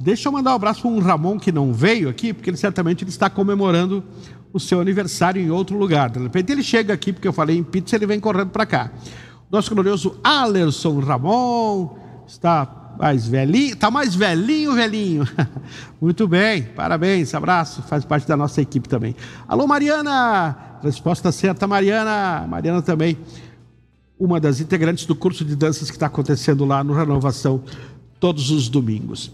deixa 0.05 0.28
eu 0.28 0.32
mandar 0.32 0.52
um 0.52 0.57
abraço 0.57 0.82
para 0.82 0.90
um 0.90 0.98
Ramon 0.98 1.38
que 1.38 1.50
não 1.50 1.72
veio 1.72 2.11
aqui, 2.11 2.34
porque 2.34 2.50
ele 2.50 2.59
certamente 2.59 3.02
ele 3.02 3.11
está 3.11 3.30
comemorando 3.30 4.05
o 4.52 4.61
seu 4.61 4.78
aniversário 4.78 5.40
em 5.40 5.50
outro 5.50 5.78
lugar. 5.78 6.11
De 6.11 6.18
repente 6.18 6.52
ele 6.52 6.62
chega 6.62 6.92
aqui, 6.92 7.11
porque 7.11 7.26
eu 7.26 7.32
falei 7.32 7.57
em 7.57 7.64
pizza, 7.64 7.96
ele 7.96 8.07
vem 8.07 8.20
correndo 8.20 8.50
para 8.50 8.66
cá. 8.66 8.92
Nosso 9.50 9.74
glorioso 9.74 10.20
Alerson 10.22 11.00
Ramon 11.00 11.96
está 12.26 12.96
mais 12.98 13.26
velhinho, 13.26 13.72
está 13.72 13.90
mais 13.90 14.14
velhinho, 14.14 14.74
velhinho. 14.74 15.26
Muito 15.98 16.28
bem, 16.28 16.62
parabéns, 16.62 17.34
abraço, 17.34 17.82
faz 17.82 18.05
parte 18.05 18.28
da 18.28 18.36
nossa 18.36 18.61
equipe 18.61 18.86
também. 18.86 19.16
Alô, 19.48 19.66
Mariana! 19.66 20.55
Resposta 20.82 21.32
certa, 21.32 21.66
Mariana. 21.66 22.46
Mariana 22.46 22.82
também, 22.82 23.16
uma 24.18 24.38
das 24.38 24.61
integrantes 24.61 25.07
do 25.07 25.16
curso 25.16 25.46
de 25.46 25.57
danças 25.57 25.90
que 25.90 25.96
está 25.96 26.07
acontecendo 26.07 26.66
lá 26.66 26.84
no 26.84 26.92
Renovação 26.92 27.62
todos 28.20 28.50
os 28.50 28.68
domingos. 28.68 29.32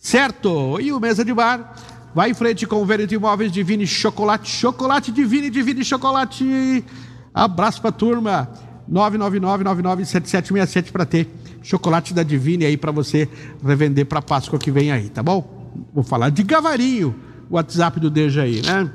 Certo? 0.00 0.80
E 0.80 0.92
o 0.92 0.98
Mesa 0.98 1.24
de 1.24 1.32
Bar 1.32 1.76
Vai 2.12 2.30
em 2.30 2.34
frente 2.34 2.66
com 2.66 2.82
o 2.82 2.86
Veneto 2.86 3.14
Imóveis 3.14 3.52
Divine 3.52 3.86
Chocolate. 3.86 4.50
Chocolate 4.50 5.12
Divine, 5.12 5.48
Divine 5.48 5.84
Chocolate. 5.84 6.84
Abraço 7.32 7.80
pra 7.80 7.92
turma. 7.92 8.50
999-997767 8.90 10.90
para 10.90 11.06
ter 11.06 11.28
chocolate 11.62 12.12
da 12.12 12.24
Divine 12.24 12.66
aí 12.66 12.76
para 12.76 12.90
você 12.90 13.28
revender 13.64 14.06
para 14.06 14.20
Páscoa 14.20 14.58
que 14.58 14.72
vem 14.72 14.90
aí, 14.90 15.08
tá 15.08 15.22
bom? 15.22 15.70
Vou 15.94 16.02
falar 16.02 16.30
de 16.30 16.42
Gavarinho, 16.42 17.14
o 17.48 17.54
WhatsApp 17.54 18.00
do 18.00 18.10
Deja 18.10 18.42
aí, 18.42 18.60
né? 18.60 18.90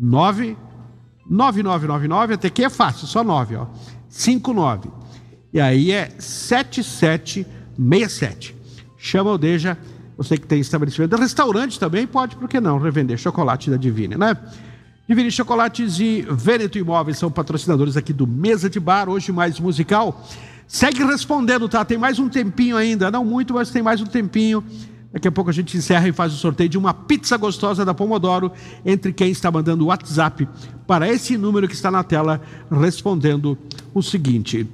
99999, 0.00 2.34
até 2.34 2.50
que 2.50 2.64
é 2.64 2.68
fácil, 2.68 3.06
só 3.06 3.22
9, 3.22 3.54
ó. 3.54 3.68
59. 4.08 4.90
E 5.52 5.60
aí 5.60 5.92
é 5.92 6.10
7767. 6.18 8.56
Chama 8.98 9.30
o 9.30 9.38
Deja 9.38 9.78
você 10.16 10.36
que 10.38 10.46
tem 10.46 10.60
estabelecimento, 10.60 11.14
restaurante 11.16 11.78
também 11.78 12.06
pode, 12.06 12.36
por 12.36 12.48
que 12.48 12.60
não, 12.60 12.78
revender 12.78 13.18
chocolate 13.18 13.70
da 13.70 13.76
Divine, 13.76 14.16
né? 14.16 14.36
Divine 15.08 15.30
Chocolates 15.30 16.00
e 16.00 16.26
Veneto 16.28 16.78
Imóveis 16.78 17.18
são 17.18 17.30
patrocinadores 17.30 17.96
aqui 17.96 18.12
do 18.12 18.26
Mesa 18.26 18.68
de 18.68 18.80
Bar, 18.80 19.08
hoje 19.08 19.30
mais 19.30 19.60
musical. 19.60 20.26
Segue 20.66 21.04
respondendo, 21.04 21.68
tá? 21.68 21.84
Tem 21.84 21.96
mais 21.96 22.18
um 22.18 22.28
tempinho 22.28 22.76
ainda, 22.76 23.08
não 23.08 23.24
muito, 23.24 23.54
mas 23.54 23.70
tem 23.70 23.82
mais 23.82 24.00
um 24.00 24.06
tempinho. 24.06 24.64
Daqui 25.12 25.28
a 25.28 25.32
pouco 25.32 25.48
a 25.48 25.52
gente 25.52 25.76
encerra 25.76 26.08
e 26.08 26.12
faz 26.12 26.32
o 26.32 26.36
sorteio 26.36 26.68
de 26.68 26.76
uma 26.76 26.92
pizza 26.92 27.36
gostosa 27.36 27.84
da 27.84 27.94
Pomodoro 27.94 28.50
entre 28.84 29.12
quem 29.12 29.30
está 29.30 29.48
mandando 29.48 29.84
o 29.84 29.86
WhatsApp 29.86 30.48
para 30.88 31.08
esse 31.08 31.38
número 31.38 31.68
que 31.68 31.74
está 31.74 31.90
na 31.90 32.02
tela, 32.02 32.40
respondendo 32.68 33.56
o 33.94 34.02
seguinte: 34.02 34.68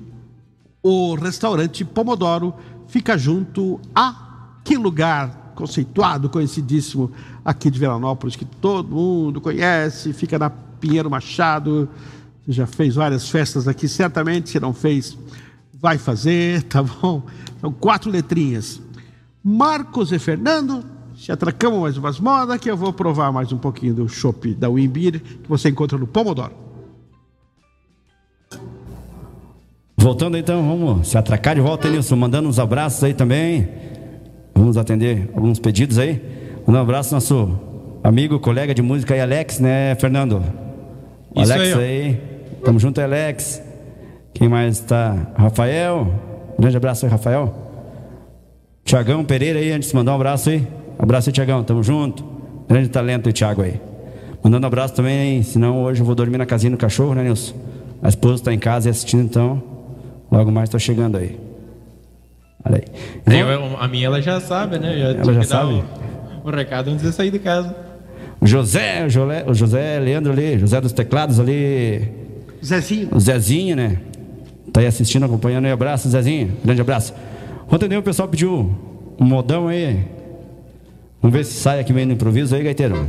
O 0.82 1.14
restaurante 1.14 1.84
Pomodoro 1.84 2.54
fica 2.88 3.18
junto 3.18 3.78
a 3.94 4.31
que 4.64 4.76
lugar 4.76 5.52
conceituado, 5.54 6.28
conhecidíssimo 6.28 7.10
aqui 7.44 7.70
de 7.70 7.78
Veranópolis, 7.78 8.36
que 8.36 8.44
todo 8.44 8.94
mundo 8.94 9.40
conhece, 9.40 10.12
fica 10.12 10.38
na 10.38 10.50
Pinheiro 10.50 11.10
Machado. 11.10 11.88
Você 12.44 12.52
já 12.52 12.66
fez 12.66 12.94
várias 12.94 13.28
festas 13.28 13.68
aqui, 13.68 13.86
certamente, 13.86 14.50
se 14.50 14.58
não 14.58 14.72
fez, 14.72 15.16
vai 15.80 15.98
fazer, 15.98 16.62
tá 16.70 16.82
bom? 16.82 17.22
São 17.60 17.72
quatro 17.72 18.10
letrinhas. 18.10 18.80
Marcos 19.44 20.12
e 20.12 20.18
Fernando, 20.18 20.84
se 21.16 21.30
atracamos 21.30 21.80
mais 21.80 21.96
umas 21.96 22.18
modas, 22.20 22.58
que 22.58 22.70
eu 22.70 22.76
vou 22.76 22.92
provar 22.92 23.32
mais 23.32 23.52
um 23.52 23.58
pouquinho 23.58 23.94
do 23.94 24.08
chopp 24.08 24.54
da 24.54 24.68
Wimbir, 24.68 25.20
que 25.20 25.48
você 25.48 25.68
encontra 25.68 25.98
no 25.98 26.06
Pomodoro. 26.06 26.54
Voltando 29.96 30.36
então, 30.36 30.66
vamos 30.66 31.06
se 31.06 31.16
atracar 31.16 31.54
de 31.54 31.60
volta, 31.60 31.88
Nilson, 31.88 32.16
mandando 32.16 32.48
uns 32.48 32.58
abraços 32.58 33.04
aí 33.04 33.14
também. 33.14 33.91
Vamos 34.54 34.76
atender 34.76 35.30
alguns 35.34 35.58
pedidos 35.58 35.98
aí. 35.98 36.22
Um 36.66 36.74
abraço 36.76 37.14
ao 37.14 37.16
nosso 37.16 37.58
amigo, 38.02 38.38
colega 38.38 38.74
de 38.74 38.82
música 38.82 39.14
aí, 39.14 39.20
Alex, 39.20 39.58
né, 39.58 39.94
Fernando? 39.96 40.42
Isso 41.34 41.52
Alex 41.52 41.76
aí, 41.76 41.82
aí. 41.82 42.20
Tamo 42.64 42.78
junto, 42.78 43.00
Alex. 43.00 43.62
Quem 44.32 44.48
mais 44.48 44.80
tá? 44.80 45.16
Rafael. 45.34 46.12
Grande 46.58 46.76
abraço 46.76 47.04
aí, 47.04 47.10
Rafael. 47.10 47.54
Tiagão 48.84 49.24
Pereira 49.24 49.58
aí, 49.58 49.72
antes 49.72 49.88
de 49.88 49.94
mandar 49.94 50.12
um 50.12 50.16
abraço 50.16 50.50
aí. 50.50 50.66
Abraço 50.98 51.28
aí, 51.28 51.32
Tiagão. 51.32 51.64
Tamo 51.64 51.82
junto. 51.82 52.24
Grande 52.68 52.88
talento 52.88 53.28
aí, 53.28 53.32
Thiago 53.32 53.62
aí. 53.62 53.80
Mandando 54.42 54.66
um 54.66 54.68
abraço 54.68 54.94
também, 54.94 55.42
senão 55.42 55.82
hoje 55.82 56.00
eu 56.00 56.06
vou 56.06 56.14
dormir 56.14 56.36
na 56.36 56.46
casinha 56.46 56.70
do 56.72 56.76
cachorro, 56.76 57.14
né, 57.14 57.22
Nilson? 57.22 57.54
A 58.02 58.08
esposa 58.08 58.36
está 58.36 58.52
em 58.52 58.58
casa 58.58 58.88
e 58.88 58.90
assistindo, 58.90 59.22
então 59.22 59.62
logo 60.30 60.50
mais 60.50 60.68
tô 60.68 60.78
chegando 60.78 61.16
aí. 61.16 61.38
Olha 62.64 62.76
aí. 62.76 62.82
Aí, 63.26 63.36
Então, 63.40 63.50
eu- 63.50 63.76
a 63.78 63.88
minha 63.88 64.06
ela 64.06 64.20
já 64.22 64.40
sabe, 64.40 64.78
né? 64.78 64.96
Já 64.98 65.20
Ela 65.20 65.34
já 65.34 65.42
sabe? 65.42 65.82
O, 66.44 66.48
o 66.48 66.50
recado 66.50 66.90
antes 66.90 67.02
de 67.04 67.12
sair 67.12 67.30
de 67.30 67.38
casa. 67.38 67.74
o 68.40 68.46
José, 68.46 69.04
o 69.06 69.08
Jolé- 69.10 69.44
o 69.46 69.54
José 69.54 69.98
Leandro 69.98 70.32
ali, 70.32 70.58
José 70.58 70.80
dos 70.80 70.92
Teclados 70.92 71.38
ali, 71.40 72.08
Zezinho, 72.64 73.08
o 73.12 73.20
Zezinho, 73.20 73.76
né? 73.76 73.96
Tá 74.72 74.80
aí 74.80 74.86
assistindo, 74.86 75.24
acompanhando 75.24 75.64
aí. 75.66 75.72
Abraço, 75.72 76.08
Zezinho. 76.08 76.52
Grande 76.64 76.80
abraço. 76.80 77.12
Ontem 77.70 77.96
o 77.96 78.02
pessoal 78.02 78.28
pediu 78.28 78.70
um 79.18 79.24
modão 79.24 79.68
aí. 79.68 80.04
Vamos 81.20 81.36
ver 81.36 81.44
se 81.44 81.52
sai 81.54 81.78
aqui 81.80 81.92
meio 81.92 82.06
no 82.06 82.12
improviso 82.14 82.54
aí, 82.54 82.62
gaiteiro. 82.62 83.06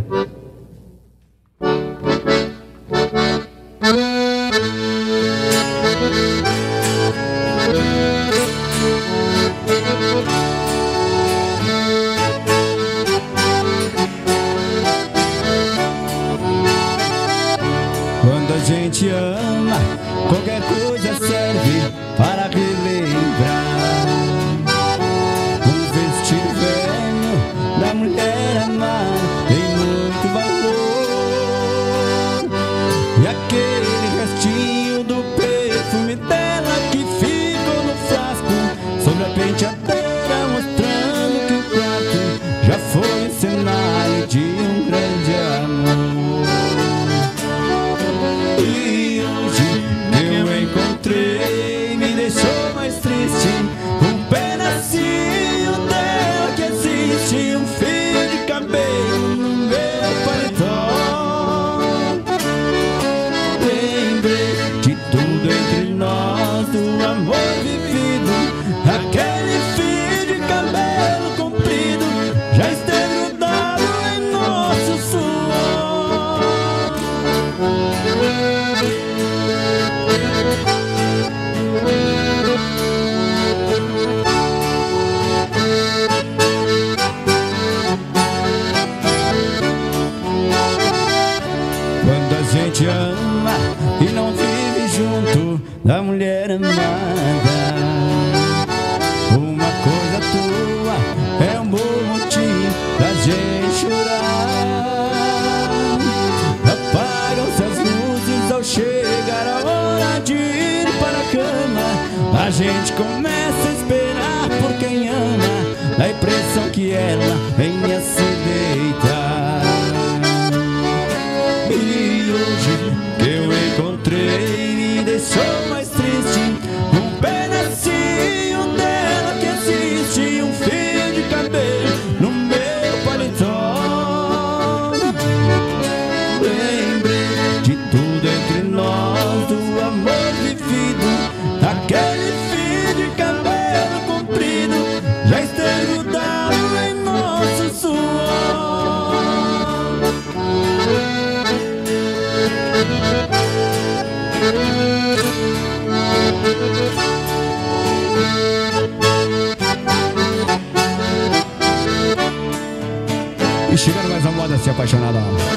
Moda 164.91 165.52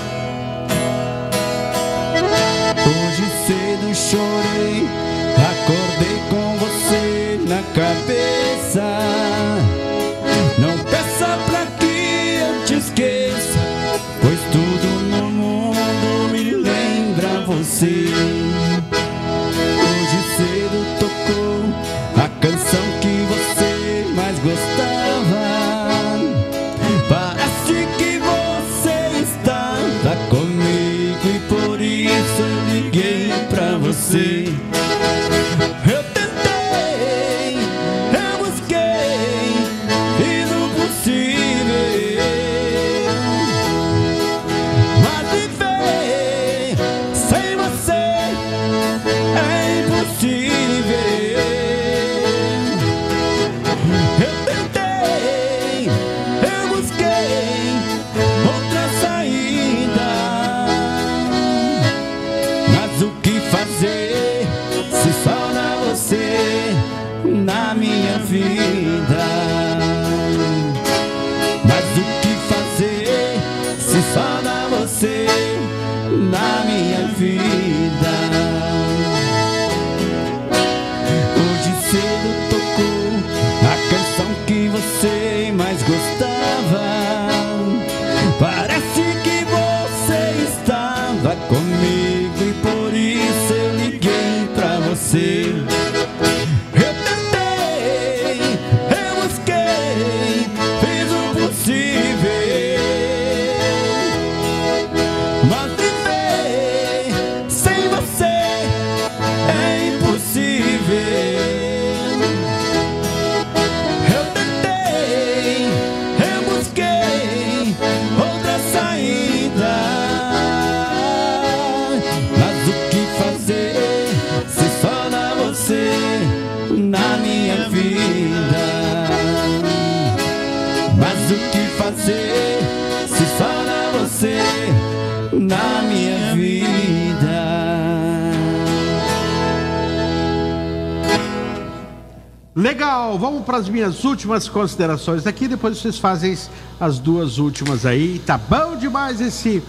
vamos 143.36 143.44
para 143.44 143.58
as 143.58 143.68
minhas 143.68 144.02
últimas 144.04 144.48
considerações 144.48 145.26
aqui, 145.26 145.46
depois 145.46 145.76
vocês 145.78 145.98
fazem 145.98 146.34
as 146.80 146.98
duas 146.98 147.36
últimas 147.38 147.84
aí. 147.84 148.18
Tá 148.24 148.38
bom 148.38 148.76
demais 148.76 149.20
esse. 149.20 149.62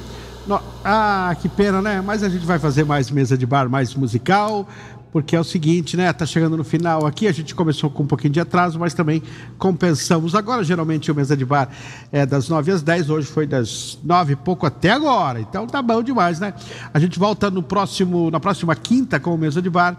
Ah, 0.86 1.36
que 1.42 1.50
pena, 1.50 1.82
né? 1.82 2.00
Mas 2.00 2.24
a 2.24 2.30
gente 2.30 2.46
vai 2.46 2.60
fazer 2.60 2.86
mais 2.86 3.12
mesa 3.12 3.38
de 3.38 3.46
bar, 3.46 3.70
mais 3.70 3.94
musical, 3.94 4.66
porque 5.12 5.36
é 5.36 5.40
o 5.40 5.44
seguinte, 5.44 5.98
né? 5.98 6.14
Tá 6.14 6.26
chegando 6.26 6.56
no 6.56 6.64
final 6.64 7.06
aqui, 7.06 7.28
a 7.28 7.32
gente 7.34 7.54
começou 7.54 7.90
com 7.90 8.04
um 8.04 8.08
pouquinho 8.08 8.32
de 8.32 8.40
atraso, 8.40 8.80
mas 8.80 8.94
também 8.94 9.22
compensamos. 9.58 10.34
Agora, 10.34 10.64
geralmente, 10.64 11.12
o 11.12 11.16
mesa 11.16 11.36
de 11.36 11.44
bar 11.44 11.68
é 12.10 12.26
das 12.26 12.48
9 12.48 12.72
às 12.72 12.82
10, 12.82 13.10
hoje 13.10 13.28
foi 13.28 13.46
das 13.46 14.00
9 14.02 14.32
e 14.32 14.36
pouco 14.38 14.66
até 14.66 14.92
agora. 14.92 15.42
Então 15.42 15.68
tá 15.68 15.82
bom 15.82 16.02
demais, 16.02 16.40
né? 16.40 16.54
A 16.94 17.00
gente 17.00 17.20
volta 17.20 17.52
no 17.52 17.62
próximo, 17.62 18.32
na 18.32 18.40
próxima 18.40 18.74
quinta 18.76 19.20
com 19.20 19.36
o 19.36 19.38
mesa 19.38 19.62
de 19.62 19.70
bar 19.70 19.98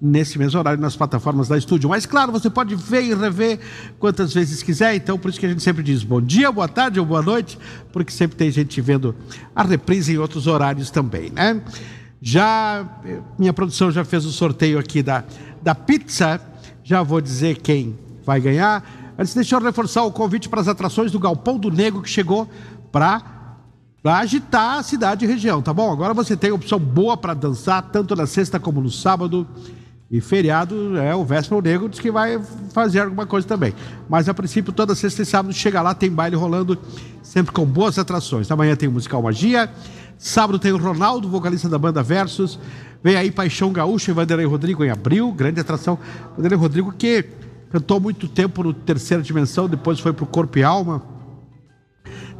nesse 0.00 0.38
mesmo 0.38 0.58
horário 0.58 0.80
nas 0.80 0.96
plataformas 0.96 1.48
da 1.48 1.58
estúdio. 1.58 1.90
Mas 1.90 2.06
claro, 2.06 2.30
você 2.30 2.48
pode 2.48 2.74
ver 2.74 3.02
e 3.02 3.14
rever 3.14 3.58
quantas 3.98 4.32
vezes 4.32 4.62
quiser, 4.62 4.94
então 4.94 5.18
por 5.18 5.28
isso 5.28 5.40
que 5.40 5.46
a 5.46 5.48
gente 5.48 5.62
sempre 5.62 5.82
diz 5.82 6.04
bom 6.04 6.20
dia, 6.20 6.50
boa 6.52 6.68
tarde 6.68 7.00
ou 7.00 7.06
boa 7.06 7.22
noite, 7.22 7.58
porque 7.92 8.12
sempre 8.12 8.36
tem 8.36 8.50
gente 8.50 8.80
vendo 8.80 9.14
a 9.54 9.62
reprise 9.64 10.12
em 10.12 10.18
outros 10.18 10.46
horários 10.46 10.90
também, 10.90 11.30
né? 11.30 11.60
Já 12.20 12.86
eh, 13.04 13.20
minha 13.38 13.52
produção 13.52 13.90
já 13.90 14.04
fez 14.04 14.24
o 14.24 14.32
sorteio 14.32 14.78
aqui 14.78 15.02
da, 15.02 15.24
da 15.62 15.74
pizza, 15.74 16.40
já 16.82 17.02
vou 17.02 17.20
dizer 17.20 17.58
quem 17.58 17.98
vai 18.24 18.40
ganhar. 18.40 18.84
Antes 19.18 19.34
deixa 19.34 19.56
eu 19.56 19.60
reforçar 19.60 20.04
o 20.04 20.12
convite 20.12 20.48
para 20.48 20.60
as 20.60 20.68
atrações 20.68 21.10
do 21.10 21.18
Galpão 21.18 21.58
do 21.58 21.70
Negro 21.70 22.02
que 22.02 22.10
chegou 22.10 22.48
para 22.92 23.36
para 24.00 24.18
agitar 24.18 24.78
a 24.78 24.82
cidade 24.82 25.24
e 25.24 25.28
região, 25.28 25.60
tá 25.60 25.74
bom? 25.74 25.92
Agora 25.92 26.14
você 26.14 26.36
tem 26.36 26.52
opção 26.52 26.78
boa 26.78 27.16
para 27.16 27.34
dançar, 27.34 27.82
tanto 27.90 28.14
na 28.14 28.26
sexta 28.26 28.60
como 28.60 28.80
no 28.80 28.90
sábado. 28.90 29.46
E 30.10 30.22
feriado, 30.22 30.96
é, 30.96 31.14
o 31.14 31.22
Véspera 31.22 31.60
Negro 31.60 31.86
diz 31.86 32.00
que 32.00 32.10
vai 32.10 32.40
fazer 32.72 33.00
alguma 33.00 33.26
coisa 33.26 33.46
também. 33.46 33.74
Mas 34.08 34.26
a 34.26 34.32
princípio, 34.32 34.72
toda 34.72 34.94
sexta 34.94 35.20
e 35.20 35.26
sábado 35.26 35.52
chega 35.52 35.82
lá, 35.82 35.94
tem 35.94 36.10
baile 36.10 36.34
rolando, 36.34 36.78
sempre 37.22 37.52
com 37.52 37.66
boas 37.66 37.98
atrações. 37.98 38.50
Amanhã 38.50 38.74
tem 38.74 38.88
o 38.88 38.92
Musical 38.92 39.22
Magia, 39.22 39.70
sábado 40.16 40.58
tem 40.58 40.72
o 40.72 40.78
Ronaldo, 40.78 41.28
vocalista 41.28 41.68
da 41.68 41.78
banda 41.78 42.02
Versus. 42.02 42.58
Vem 43.04 43.16
aí 43.16 43.30
Paixão 43.30 43.70
Gaúcha 43.70 44.10
e 44.10 44.14
Vanderlei 44.14 44.46
Rodrigo 44.46 44.82
em 44.82 44.90
abril, 44.90 45.30
grande 45.30 45.60
atração. 45.60 45.98
Vanderlei 46.34 46.58
Rodrigo 46.58 46.90
que 46.90 47.26
cantou 47.70 48.00
muito 48.00 48.28
tempo 48.28 48.62
no 48.62 48.72
Terceira 48.72 49.22
Dimensão, 49.22 49.68
depois 49.68 50.00
foi 50.00 50.14
pro 50.14 50.24
Corpo 50.24 50.58
e 50.58 50.64
Alma 50.64 51.02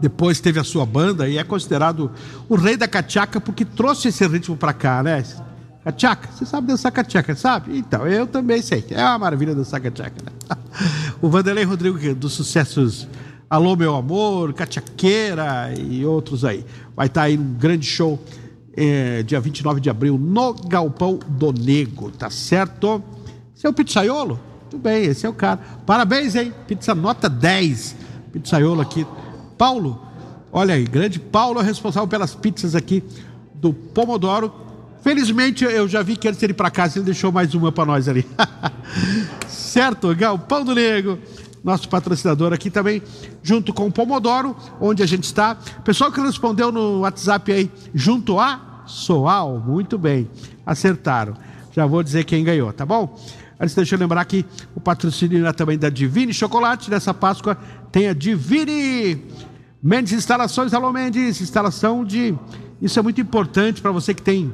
depois 0.01 0.41
teve 0.41 0.61
a 0.61 0.65
sua 0.65 0.87
banda 0.87 1.29
e 1.29 1.39
é 1.39 1.45
considerado 1.45 2.11
o 2.49 2.55
rei 2.55 2.77
da 2.77 2.87
cachaca 2.87 3.41
porque 3.41 3.65
trouxe 3.65 4.09
esse 4.09 4.27
ritmo 4.27 4.57
pra 4.57 4.73
cá, 4.73 5.03
né? 5.03 5.25
Cachaca, 5.89 6.29
você 6.31 6.45
sabe 6.45 6.67
dançar 6.67 6.93
cachaca, 6.93 7.35
sabe? 7.35 7.79
Então, 7.79 8.07
eu 8.07 8.27
também 8.27 8.61
sei. 8.61 8.85
É 8.91 9.03
uma 9.03 9.19
maravilha 9.21 9.55
dançar 9.55 9.81
cachaca, 9.81 10.17
né? 10.23 10.33
O 11.23 11.31
Vanderlei 11.31 11.65
Rodrigo, 11.65 11.99
é 12.05 12.13
dos 12.13 12.35
sucessos 12.35 13.09
Alô 13.49 13.75
Meu 13.75 13.97
Amor, 13.97 14.53
Cachaqueira 14.53 15.73
e 15.75 16.05
outros 16.05 16.45
aí. 16.45 16.63
Vai 16.95 17.07
estar 17.07 17.23
aí 17.23 17.39
um 17.39 17.55
grande 17.55 17.87
show 17.87 18.23
eh, 18.77 19.23
dia 19.23 19.41
29 19.41 19.81
de 19.81 19.89
abril 19.89 20.19
no 20.19 20.53
Galpão 20.53 21.19
do 21.27 21.53
Nego, 21.53 22.11
tá 22.11 22.29
certo? 22.29 23.03
Esse 23.57 23.67
é 23.67 23.73
pizzaiolo? 23.73 24.39
Tudo 24.69 24.83
bem, 24.83 25.07
esse 25.07 25.25
é 25.25 25.29
o 25.29 25.33
cara. 25.33 25.59
Parabéns, 25.87 26.35
hein? 26.37 26.53
Pizza 26.67 26.95
nota 26.95 27.31
10. 27.31 27.97
Pizzaiolo 28.31 28.83
aqui. 28.83 29.07
Paulo, 29.57 30.03
olha 30.53 30.75
aí, 30.75 30.85
grande 30.85 31.19
Paulo 31.19 31.59
é 31.61 31.65
responsável 31.65 32.07
pelas 32.07 32.35
pizzas 32.35 32.75
aqui 32.75 33.03
do 33.55 33.73
Pomodoro. 33.73 34.68
Felizmente 35.09 35.65
eu 35.65 35.89
já 35.89 36.03
vi 36.03 36.19
que 36.19 36.29
antes 36.29 36.43
ir 36.43 36.53
para 36.53 36.71
casa 36.71 36.99
ele 36.99 37.07
deixou 37.07 37.33
mais 37.33 37.55
uma 37.55 37.73
para 37.73 37.87
nós 37.87 38.09
ali. 38.09 38.27
certo, 39.49 40.15
Galpão 40.15 40.63
do 40.63 40.75
Nego, 40.75 41.19
nosso 41.65 41.89
patrocinador 41.89 42.53
aqui 42.53 42.69
também, 42.69 43.03
junto 43.43 43.73
com 43.73 43.87
o 43.87 43.91
Pomodoro, 43.91 44.55
onde 44.79 45.03
a 45.03 45.07
gente 45.07 45.25
está. 45.25 45.55
Pessoal 45.83 46.13
que 46.13 46.21
respondeu 46.21 46.71
no 46.71 47.01
WhatsApp 47.01 47.51
aí, 47.51 47.71
junto 47.95 48.39
a 48.39 48.83
Soal, 48.85 49.59
muito 49.59 49.97
bem, 49.97 50.29
acertaram. 50.67 51.33
Já 51.73 51.87
vou 51.87 52.03
dizer 52.03 52.25
quem 52.25 52.45
ganhou, 52.45 52.71
tá 52.71 52.85
bom? 52.85 53.19
Antes, 53.59 53.75
deixa 53.75 53.95
eu 53.95 53.99
lembrar 53.99 54.23
que 54.27 54.45
o 54.75 54.81
patrocínio 54.81 55.47
é 55.47 55.53
também 55.55 55.79
da 55.79 55.89
Divine 55.89 56.35
Chocolate. 56.35 56.91
Nessa 56.91 57.15
Páscoa 57.15 57.57
tem 57.91 58.09
a 58.09 58.13
Divine 58.13 59.25
Mendes 59.83 60.13
Instalações. 60.13 60.75
Alô, 60.75 60.93
Mendes, 60.93 61.41
instalação 61.41 62.05
de. 62.05 62.37
Isso 62.83 62.99
é 62.99 63.03
muito 63.03 63.23
importante 63.23 63.81
para 63.81 63.91
você 63.91 64.13
que 64.13 64.21
tem 64.21 64.53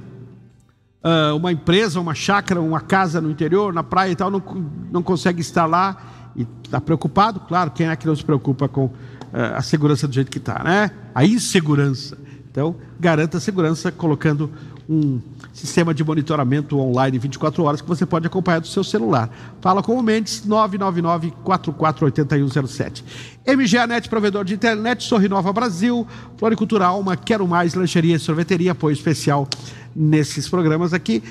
ah, 1.05 1.34
uma 1.34 1.52
empresa, 1.52 2.00
uma 2.00 2.14
chácara, 2.14 2.61
uma 2.62 2.80
casa 2.80 3.20
no 3.20 3.30
interior, 3.30 3.74
na 3.74 3.82
praia 3.82 4.11
e 4.11 4.16
tal, 4.16 4.30
não, 4.30 4.42
não 4.90 5.02
consegue 5.02 5.40
instalar 5.40 6.32
e 6.34 6.46
está 6.64 6.80
preocupado. 6.80 7.40
Claro, 7.40 7.70
quem 7.70 7.88
é 7.88 7.94
que 7.94 8.07
não 8.07 8.16
se 8.16 8.24
preocupa 8.24 8.66
com 8.66 8.90
ah, 9.30 9.59
a 9.59 9.62
segurança 9.62 10.09
do 10.09 10.14
jeito 10.14 10.30
que 10.30 10.38
está, 10.38 10.64
né? 10.64 10.90
A 11.14 11.22
insegurança. 11.22 12.16
Então, 12.50 12.76
garanta 12.98 13.36
a 13.36 13.40
segurança 13.40 13.92
colocando 13.92 14.50
um 14.88 15.20
sistema 15.55 15.94
de 15.94 16.05
monitoramento 16.05 16.78
online 16.78 17.18
24 17.18 17.62
horas 17.62 17.80
que 17.80 17.86
você 17.86 18.05
pode 18.05 18.26
acompanhar 18.26 18.59
do 18.59 18.66
seu 18.66 18.82
celular. 18.82 19.30
Fala 19.61 19.80
com 19.82 19.96
o 19.96 20.02
Mendes 20.02 20.42
999-448107. 20.46 23.05
MGA 23.46 23.86
Net, 23.86 24.09
provedor 24.09 24.44
de 24.44 24.55
internet, 24.55 25.05
Sorrinova 25.05 25.52
Brasil, 25.52 26.05
Floricultura 26.36 26.86
Alma, 26.86 27.16
Quero 27.16 27.46
Mais, 27.46 27.74
Lancheria 27.74 28.16
e 28.16 28.18
Sorveteria, 28.18 28.72
apoio 28.72 28.92
especial 28.92 29.48
nesses 29.94 30.48
programas 30.48 30.92
aqui, 30.92 31.22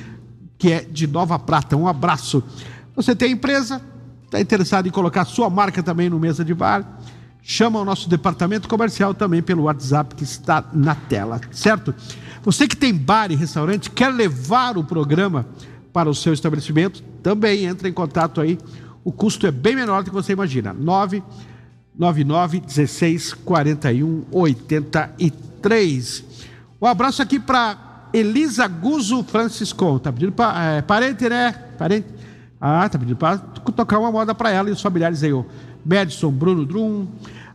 que 0.58 0.72
é 0.72 0.80
de 0.80 1.06
Nova 1.06 1.38
Prata. 1.38 1.76
Um 1.76 1.86
abraço. 1.88 2.42
Você 2.96 3.14
tem 3.14 3.34
empresa, 3.34 3.82
está 4.24 4.40
interessado 4.40 4.88
em 4.88 4.92
colocar 4.92 5.26
sua 5.26 5.50
marca 5.50 5.84
também 5.84 6.10
no 6.10 6.18
mesa 6.18 6.46
de 6.46 6.54
bar? 6.54 6.88
Chama 7.46 7.78
o 7.82 7.86
nosso 7.86 8.08
departamento 8.08 8.70
comercial 8.70 9.14
também 9.14 9.42
pelo 9.42 9.64
WhatsApp 9.64 10.16
que 10.16 10.24
está 10.24 10.64
na 10.72 10.96
tela, 10.96 11.42
certo? 11.52 11.94
Você 12.42 12.70
que 12.70 12.78
tem 12.78 12.96
bar 12.96 13.34
e 13.34 13.36
restaurante, 13.36 13.92
quer 13.92 14.14
levar 14.14 14.78
o 14.78 14.84
programa 14.84 15.46
para 15.92 16.10
o 16.10 16.16
seu 16.16 16.32
estabelecimento, 16.34 17.04
também 17.22 17.66
entra 17.66 17.90
em 17.90 17.94
contato 17.94 18.40
aí. 18.40 18.58
O 19.04 19.12
custo 19.12 19.46
é 19.46 19.52
bem 19.52 19.76
menor 19.76 20.04
do 20.04 20.10
que 20.10 20.16
você 20.16 20.32
imagina. 20.32 20.72
999 20.74 22.62
16 22.62 23.34
41 23.34 24.24
83. 24.32 26.24
Um 26.82 26.88
abraço 26.88 27.22
aqui 27.22 27.42
para 27.42 28.08
Elisa 28.14 28.66
Guzo 28.70 29.22
Francisco. 29.22 30.00
Tá 30.00 30.14
pedindo 30.14 30.32
para 30.32 30.64
é, 30.64 30.82
parente, 30.82 31.28
né? 31.28 31.52
Parente. 31.78 32.08
Ah, 32.60 32.88
tá 32.88 32.98
pedindo 32.98 33.18
para 33.18 33.38
tocar 33.38 34.00
uma 34.00 34.10
moda 34.10 34.34
para 34.34 34.50
ela 34.50 34.70
e 34.70 34.72
os 34.72 34.82
familiares 34.82 35.22
aí, 35.22 35.34
o 35.34 35.46
Madison, 35.86 36.32
Bruno 36.32 36.66
Drum. 36.66 37.08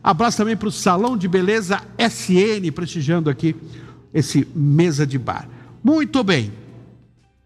Abraço 0.03 0.37
também 0.37 0.55
para 0.55 0.67
o 0.67 0.71
Salão 0.71 1.17
de 1.17 1.27
Beleza 1.27 1.81
SN, 1.97 2.71
prestigiando 2.73 3.29
aqui 3.29 3.55
esse 4.13 4.47
mesa 4.55 5.05
de 5.05 5.17
bar. 5.17 5.47
Muito 5.83 6.23
bem. 6.23 6.51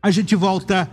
A 0.01 0.11
gente 0.11 0.35
volta 0.35 0.89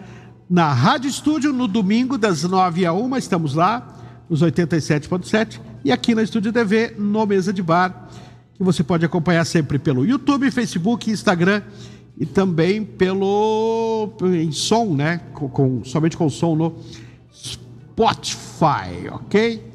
na 0.48 0.72
Rádio 0.72 1.08
Estúdio, 1.08 1.52
no 1.52 1.68
domingo, 1.68 2.18
das 2.18 2.42
9 2.42 2.84
a 2.86 2.92
1, 2.92 3.16
estamos 3.16 3.54
lá, 3.54 3.96
nos 4.28 4.42
87.7, 4.42 5.60
e 5.84 5.92
aqui 5.92 6.14
na 6.14 6.22
Estúdio 6.22 6.52
TV, 6.52 6.94
no 6.98 7.24
Mesa 7.26 7.52
de 7.52 7.62
Bar, 7.62 8.08
que 8.54 8.62
você 8.62 8.82
pode 8.82 9.04
acompanhar 9.04 9.44
sempre 9.44 9.78
pelo 9.78 10.04
YouTube, 10.04 10.50
Facebook, 10.50 11.10
Instagram 11.10 11.62
e 12.18 12.26
também 12.26 12.84
pelo 12.84 14.12
em 14.22 14.52
som, 14.52 14.94
né? 14.94 15.20
Com, 15.32 15.48
com, 15.48 15.84
somente 15.84 16.16
com 16.16 16.28
som 16.28 16.54
no 16.54 16.74
Spotify, 17.32 19.08
ok? 19.10 19.69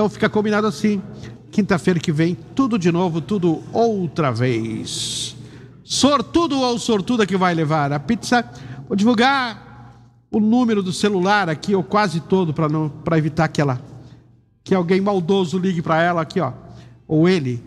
Então 0.00 0.08
fica 0.08 0.30
combinado 0.30 0.66
assim. 0.66 1.02
Quinta-feira 1.50 2.00
que 2.00 2.10
vem, 2.10 2.34
tudo 2.34 2.78
de 2.78 2.90
novo, 2.90 3.20
tudo 3.20 3.62
outra 3.70 4.32
vez. 4.32 5.36
Sortudo 5.84 6.58
ou 6.58 6.78
sortuda 6.78 7.26
que 7.26 7.36
vai 7.36 7.52
levar 7.52 7.92
a 7.92 8.00
pizza. 8.00 8.42
Vou 8.88 8.96
divulgar 8.96 10.08
o 10.30 10.40
número 10.40 10.82
do 10.82 10.90
celular 10.90 11.50
aqui, 11.50 11.74
ou 11.74 11.84
quase 11.84 12.18
todo, 12.18 12.54
para 12.54 12.66
não 12.66 12.88
para 12.88 13.18
evitar 13.18 13.46
que 13.48 13.60
ela 13.60 13.78
que 14.64 14.74
alguém 14.74 15.02
maldoso 15.02 15.58
ligue 15.58 15.82
para 15.82 16.02
ela 16.02 16.22
aqui, 16.22 16.40
ó, 16.40 16.54
ou 17.06 17.28
ele. 17.28 17.62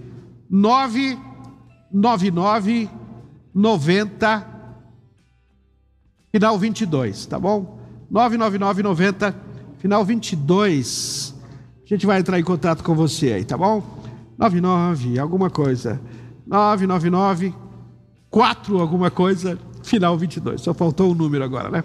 999 0.49 2.89
90 3.53 4.47
final 6.31 6.57
22, 6.57 7.27
tá 7.27 7.37
bom? 7.37 7.79
999 8.09 8.81
90 8.81 9.35
final 9.77 10.03
22. 10.03 11.32
A 11.93 11.95
gente 11.95 12.07
vai 12.07 12.19
entrar 12.19 12.39
em 12.39 12.43
contato 12.43 12.83
com 12.83 12.95
você 12.95 13.33
aí, 13.33 13.45
tá 13.45 13.55
bom? 13.55 13.83
99 14.35 15.19
alguma 15.19 15.51
coisa. 15.51 16.01
999 16.43 17.53
4 18.31 18.79
alguma 18.81 19.11
coisa, 19.11 19.59
final 19.83 20.17
22. 20.17 20.59
Só 20.59 20.73
faltou 20.73 21.11
um 21.11 21.13
número 21.13 21.43
agora, 21.43 21.69
né? 21.69 21.83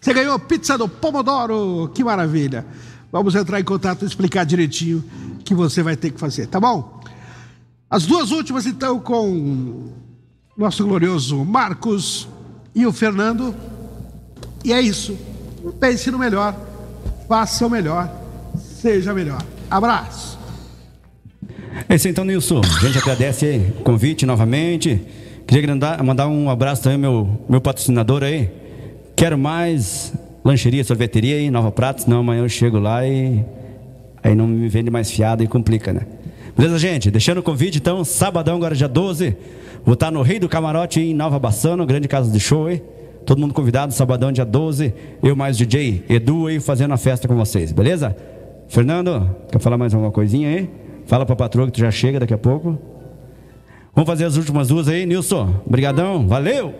Você 0.00 0.12
ganhou 0.12 0.36
pizza 0.40 0.76
do 0.76 0.88
Pomodoro, 0.88 1.88
que 1.94 2.02
maravilha. 2.02 2.66
Vamos 3.12 3.36
entrar 3.36 3.60
em 3.60 3.64
contato 3.64 4.02
e 4.02 4.06
explicar 4.06 4.42
direitinho 4.42 5.04
o 5.38 5.44
que 5.44 5.54
você 5.54 5.80
vai 5.80 5.96
ter 5.96 6.10
que 6.10 6.18
fazer, 6.18 6.48
tá 6.48 6.58
bom? 6.58 7.00
As 7.88 8.04
duas 8.04 8.32
últimas, 8.32 8.66
então, 8.66 8.98
com 8.98 9.92
nosso 10.58 10.84
glorioso 10.84 11.44
Marcos 11.44 12.28
e 12.74 12.84
o 12.84 12.92
Fernando. 12.92 13.54
E 14.64 14.72
é 14.72 14.80
isso. 14.80 15.16
Pense 15.78 16.10
no 16.10 16.18
melhor, 16.18 16.56
faça 17.28 17.64
o 17.64 17.70
melhor, 17.70 18.23
seja 18.84 19.14
melhor. 19.14 19.42
Abraço. 19.70 20.38
É 21.88 21.94
isso 21.94 22.06
então, 22.06 22.22
Nilson. 22.22 22.60
A 22.60 22.86
gente 22.86 22.98
agradece 22.98 23.72
o 23.80 23.82
convite 23.82 24.26
novamente. 24.26 25.00
Queria 25.46 25.74
mandar 26.02 26.28
um 26.28 26.50
abraço 26.50 26.82
também 26.82 26.98
meu 26.98 27.40
meu 27.48 27.62
patrocinador 27.62 28.22
aí. 28.22 28.50
Quero 29.16 29.38
mais 29.38 30.12
lancheria, 30.44 30.84
sorveteria 30.84 31.36
aí, 31.36 31.50
Nova 31.50 31.72
Prata, 31.72 32.02
senão 32.02 32.18
amanhã 32.18 32.42
eu 32.42 32.48
chego 32.48 32.78
lá 32.78 33.06
e 33.06 33.42
aí 34.22 34.34
não 34.34 34.46
me 34.46 34.68
vende 34.68 34.90
mais 34.90 35.10
fiado 35.10 35.42
e 35.42 35.46
complica, 35.46 35.90
né? 35.90 36.02
Beleza, 36.54 36.78
gente? 36.78 37.10
Deixando 37.10 37.38
o 37.38 37.42
convite, 37.42 37.78
então, 37.78 38.04
sabadão, 38.04 38.56
agora 38.56 38.74
dia 38.74 38.88
12, 38.88 39.34
vou 39.82 39.94
estar 39.94 40.10
no 40.10 40.20
Rei 40.20 40.38
do 40.38 40.48
Camarote 40.48 41.00
em 41.00 41.14
Nova 41.14 41.38
Bassano, 41.38 41.86
grande 41.86 42.06
casa 42.06 42.30
de 42.30 42.38
show, 42.38 42.70
hein? 42.70 42.82
Todo 43.24 43.40
mundo 43.40 43.54
convidado, 43.54 43.94
sabadão, 43.94 44.30
dia 44.30 44.44
12, 44.44 44.92
eu 45.22 45.34
mais 45.34 45.56
o 45.56 45.64
DJ 45.64 46.04
Edu 46.06 46.48
aí 46.48 46.60
fazendo 46.60 46.92
a 46.92 46.98
festa 46.98 47.26
com 47.26 47.34
vocês, 47.34 47.72
beleza? 47.72 48.14
Fernando, 48.68 49.34
quer 49.50 49.58
falar 49.60 49.78
mais 49.78 49.94
alguma 49.94 50.12
coisinha 50.12 50.48
aí? 50.48 50.70
Fala 51.06 51.24
pra 51.26 51.36
patroa 51.36 51.66
que 51.66 51.72
tu 51.72 51.80
já 51.80 51.90
chega 51.90 52.20
daqui 52.20 52.34
a 52.34 52.38
pouco. 52.38 52.78
Vamos 53.94 54.08
fazer 54.08 54.24
as 54.24 54.36
últimas 54.36 54.68
duas 54.68 54.88
aí, 54.88 55.06
Nilson. 55.06 55.62
Obrigadão, 55.66 56.26
valeu! 56.26 56.74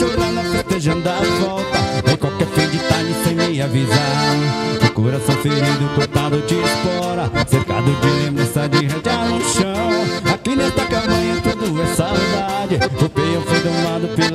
Na 0.00 0.06
cachorrana 0.06 0.42
festejando 0.44 1.08
a 1.10 1.20
volta. 1.40 2.10
Em 2.10 2.16
qualquer 2.16 2.46
fim 2.46 2.70
de 2.70 2.78
tarde 2.78 3.14
sem 3.22 3.34
me 3.34 3.60
avisar. 3.60 4.36
O 4.82 4.92
coração 4.92 5.34
ferido, 5.36 5.94
cortado 5.94 6.40
de 6.40 6.54
espora. 6.54 7.30
Cercado 7.46 8.00
de 8.00 8.24
lembrança 8.24 8.66
de 8.68 8.78
rede 8.78 9.10
no 9.28 9.40
chão. 9.42 10.32
Aqui 10.32 10.56
nesta 10.56 10.86
camanha 10.86 11.36
tudo 11.42 11.82
é 11.82 11.86
saudade. 11.94 12.76
O 13.04 13.08
peão 13.10 13.42
foi 13.42 13.60
domado 13.60 14.08
tal 14.16 14.29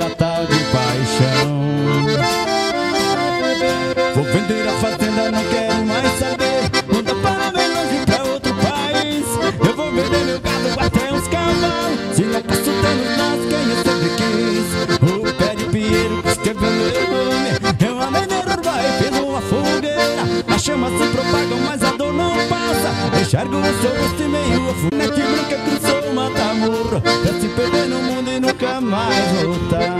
Enxergo 23.35 23.57
o 23.57 23.81
seu 23.81 24.25
e 24.25 24.29
meio 24.29 24.69
a 24.69 24.73
funete 24.75 25.21
branca 25.21 25.57
cruzou 25.57 26.09
o 26.09 26.15
mata-morro 26.15 27.01
Pra 27.01 27.33
se 27.33 27.49
perder 27.49 27.89
no 27.89 27.99
mundo 27.99 28.31
e 28.31 28.39
nunca 28.39 28.79
mais 28.79 29.29
voltar 29.43 29.95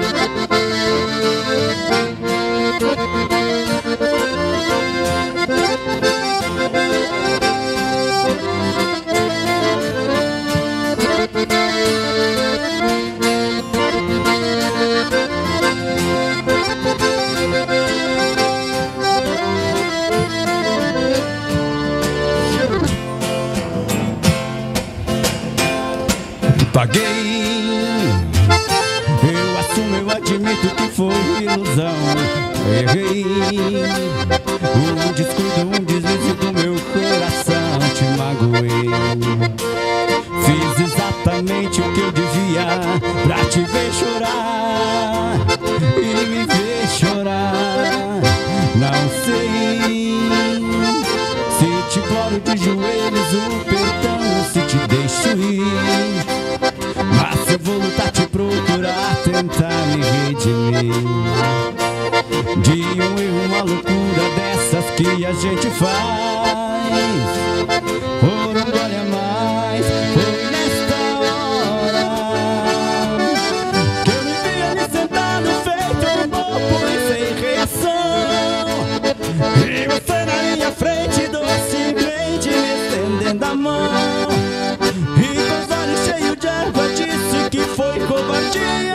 Paguei, 26.86 27.66
eu 29.24 29.58
assumo, 29.58 29.96
eu 29.96 30.08
admito 30.12 30.68
que 30.76 30.88
foi 30.90 31.16
ilusão. 31.42 31.96
Errei, 32.80 33.26
um 34.76 35.12
descuido, 35.14 35.62
um 35.62 35.84
deslize 35.84 36.34
do 36.34 36.54
meu 36.54 36.76
coração. 36.94 37.80
Te 37.96 38.04
magoei, 38.16 38.88
fiz 40.46 40.80
exatamente 40.86 41.82
o 41.82 41.92
que 41.92 42.02
eu 42.02 42.12
devia 42.12 42.68
pra 43.24 43.44
te 43.46 43.62
ver 43.62 43.92
chorar 43.92 45.15
tentar 59.46 59.86
me 59.88 60.02
redimir 60.02 60.94
De 62.62 62.84
um 63.02 63.18
erro, 63.20 63.46
uma 63.46 63.62
loucura 63.64 64.30
dessas 64.36 64.86
que 64.96 65.26
a 65.26 65.34
gente 65.34 65.70
faz. 65.72 66.56
Por 68.20 68.30
um 68.30 68.54
gole 68.54 68.96
a 68.96 69.06
mais, 69.12 69.86
foi 70.14 70.32
nesta 70.52 71.00
hora 71.22 72.08
Que 74.04 74.12
eu 74.12 74.22
me 74.24 74.36
via 74.44 74.70
me 74.74 74.86
sentado 74.90 75.50
feito 75.64 76.06
um 76.20 76.28
bobo 76.28 76.78
e 76.88 76.96
sem 77.08 77.26
reação. 77.44 78.16
E 79.68 79.70
você 79.88 80.18
na 80.26 80.38
minha 80.56 80.72
frente, 80.72 81.28
docemente 81.28 82.50
me 82.50 82.72
estendendo 82.74 83.46
a 83.46 83.56
mão. 83.56 83.92
E 85.18 85.20
com 85.36 85.58
os 85.62 85.70
olhos 85.78 86.00
cheios 86.06 86.36
de 86.38 86.48
água 86.48 86.88
disse 86.90 87.50
que 87.52 87.62
foi 87.76 88.00
covardia 88.08 88.95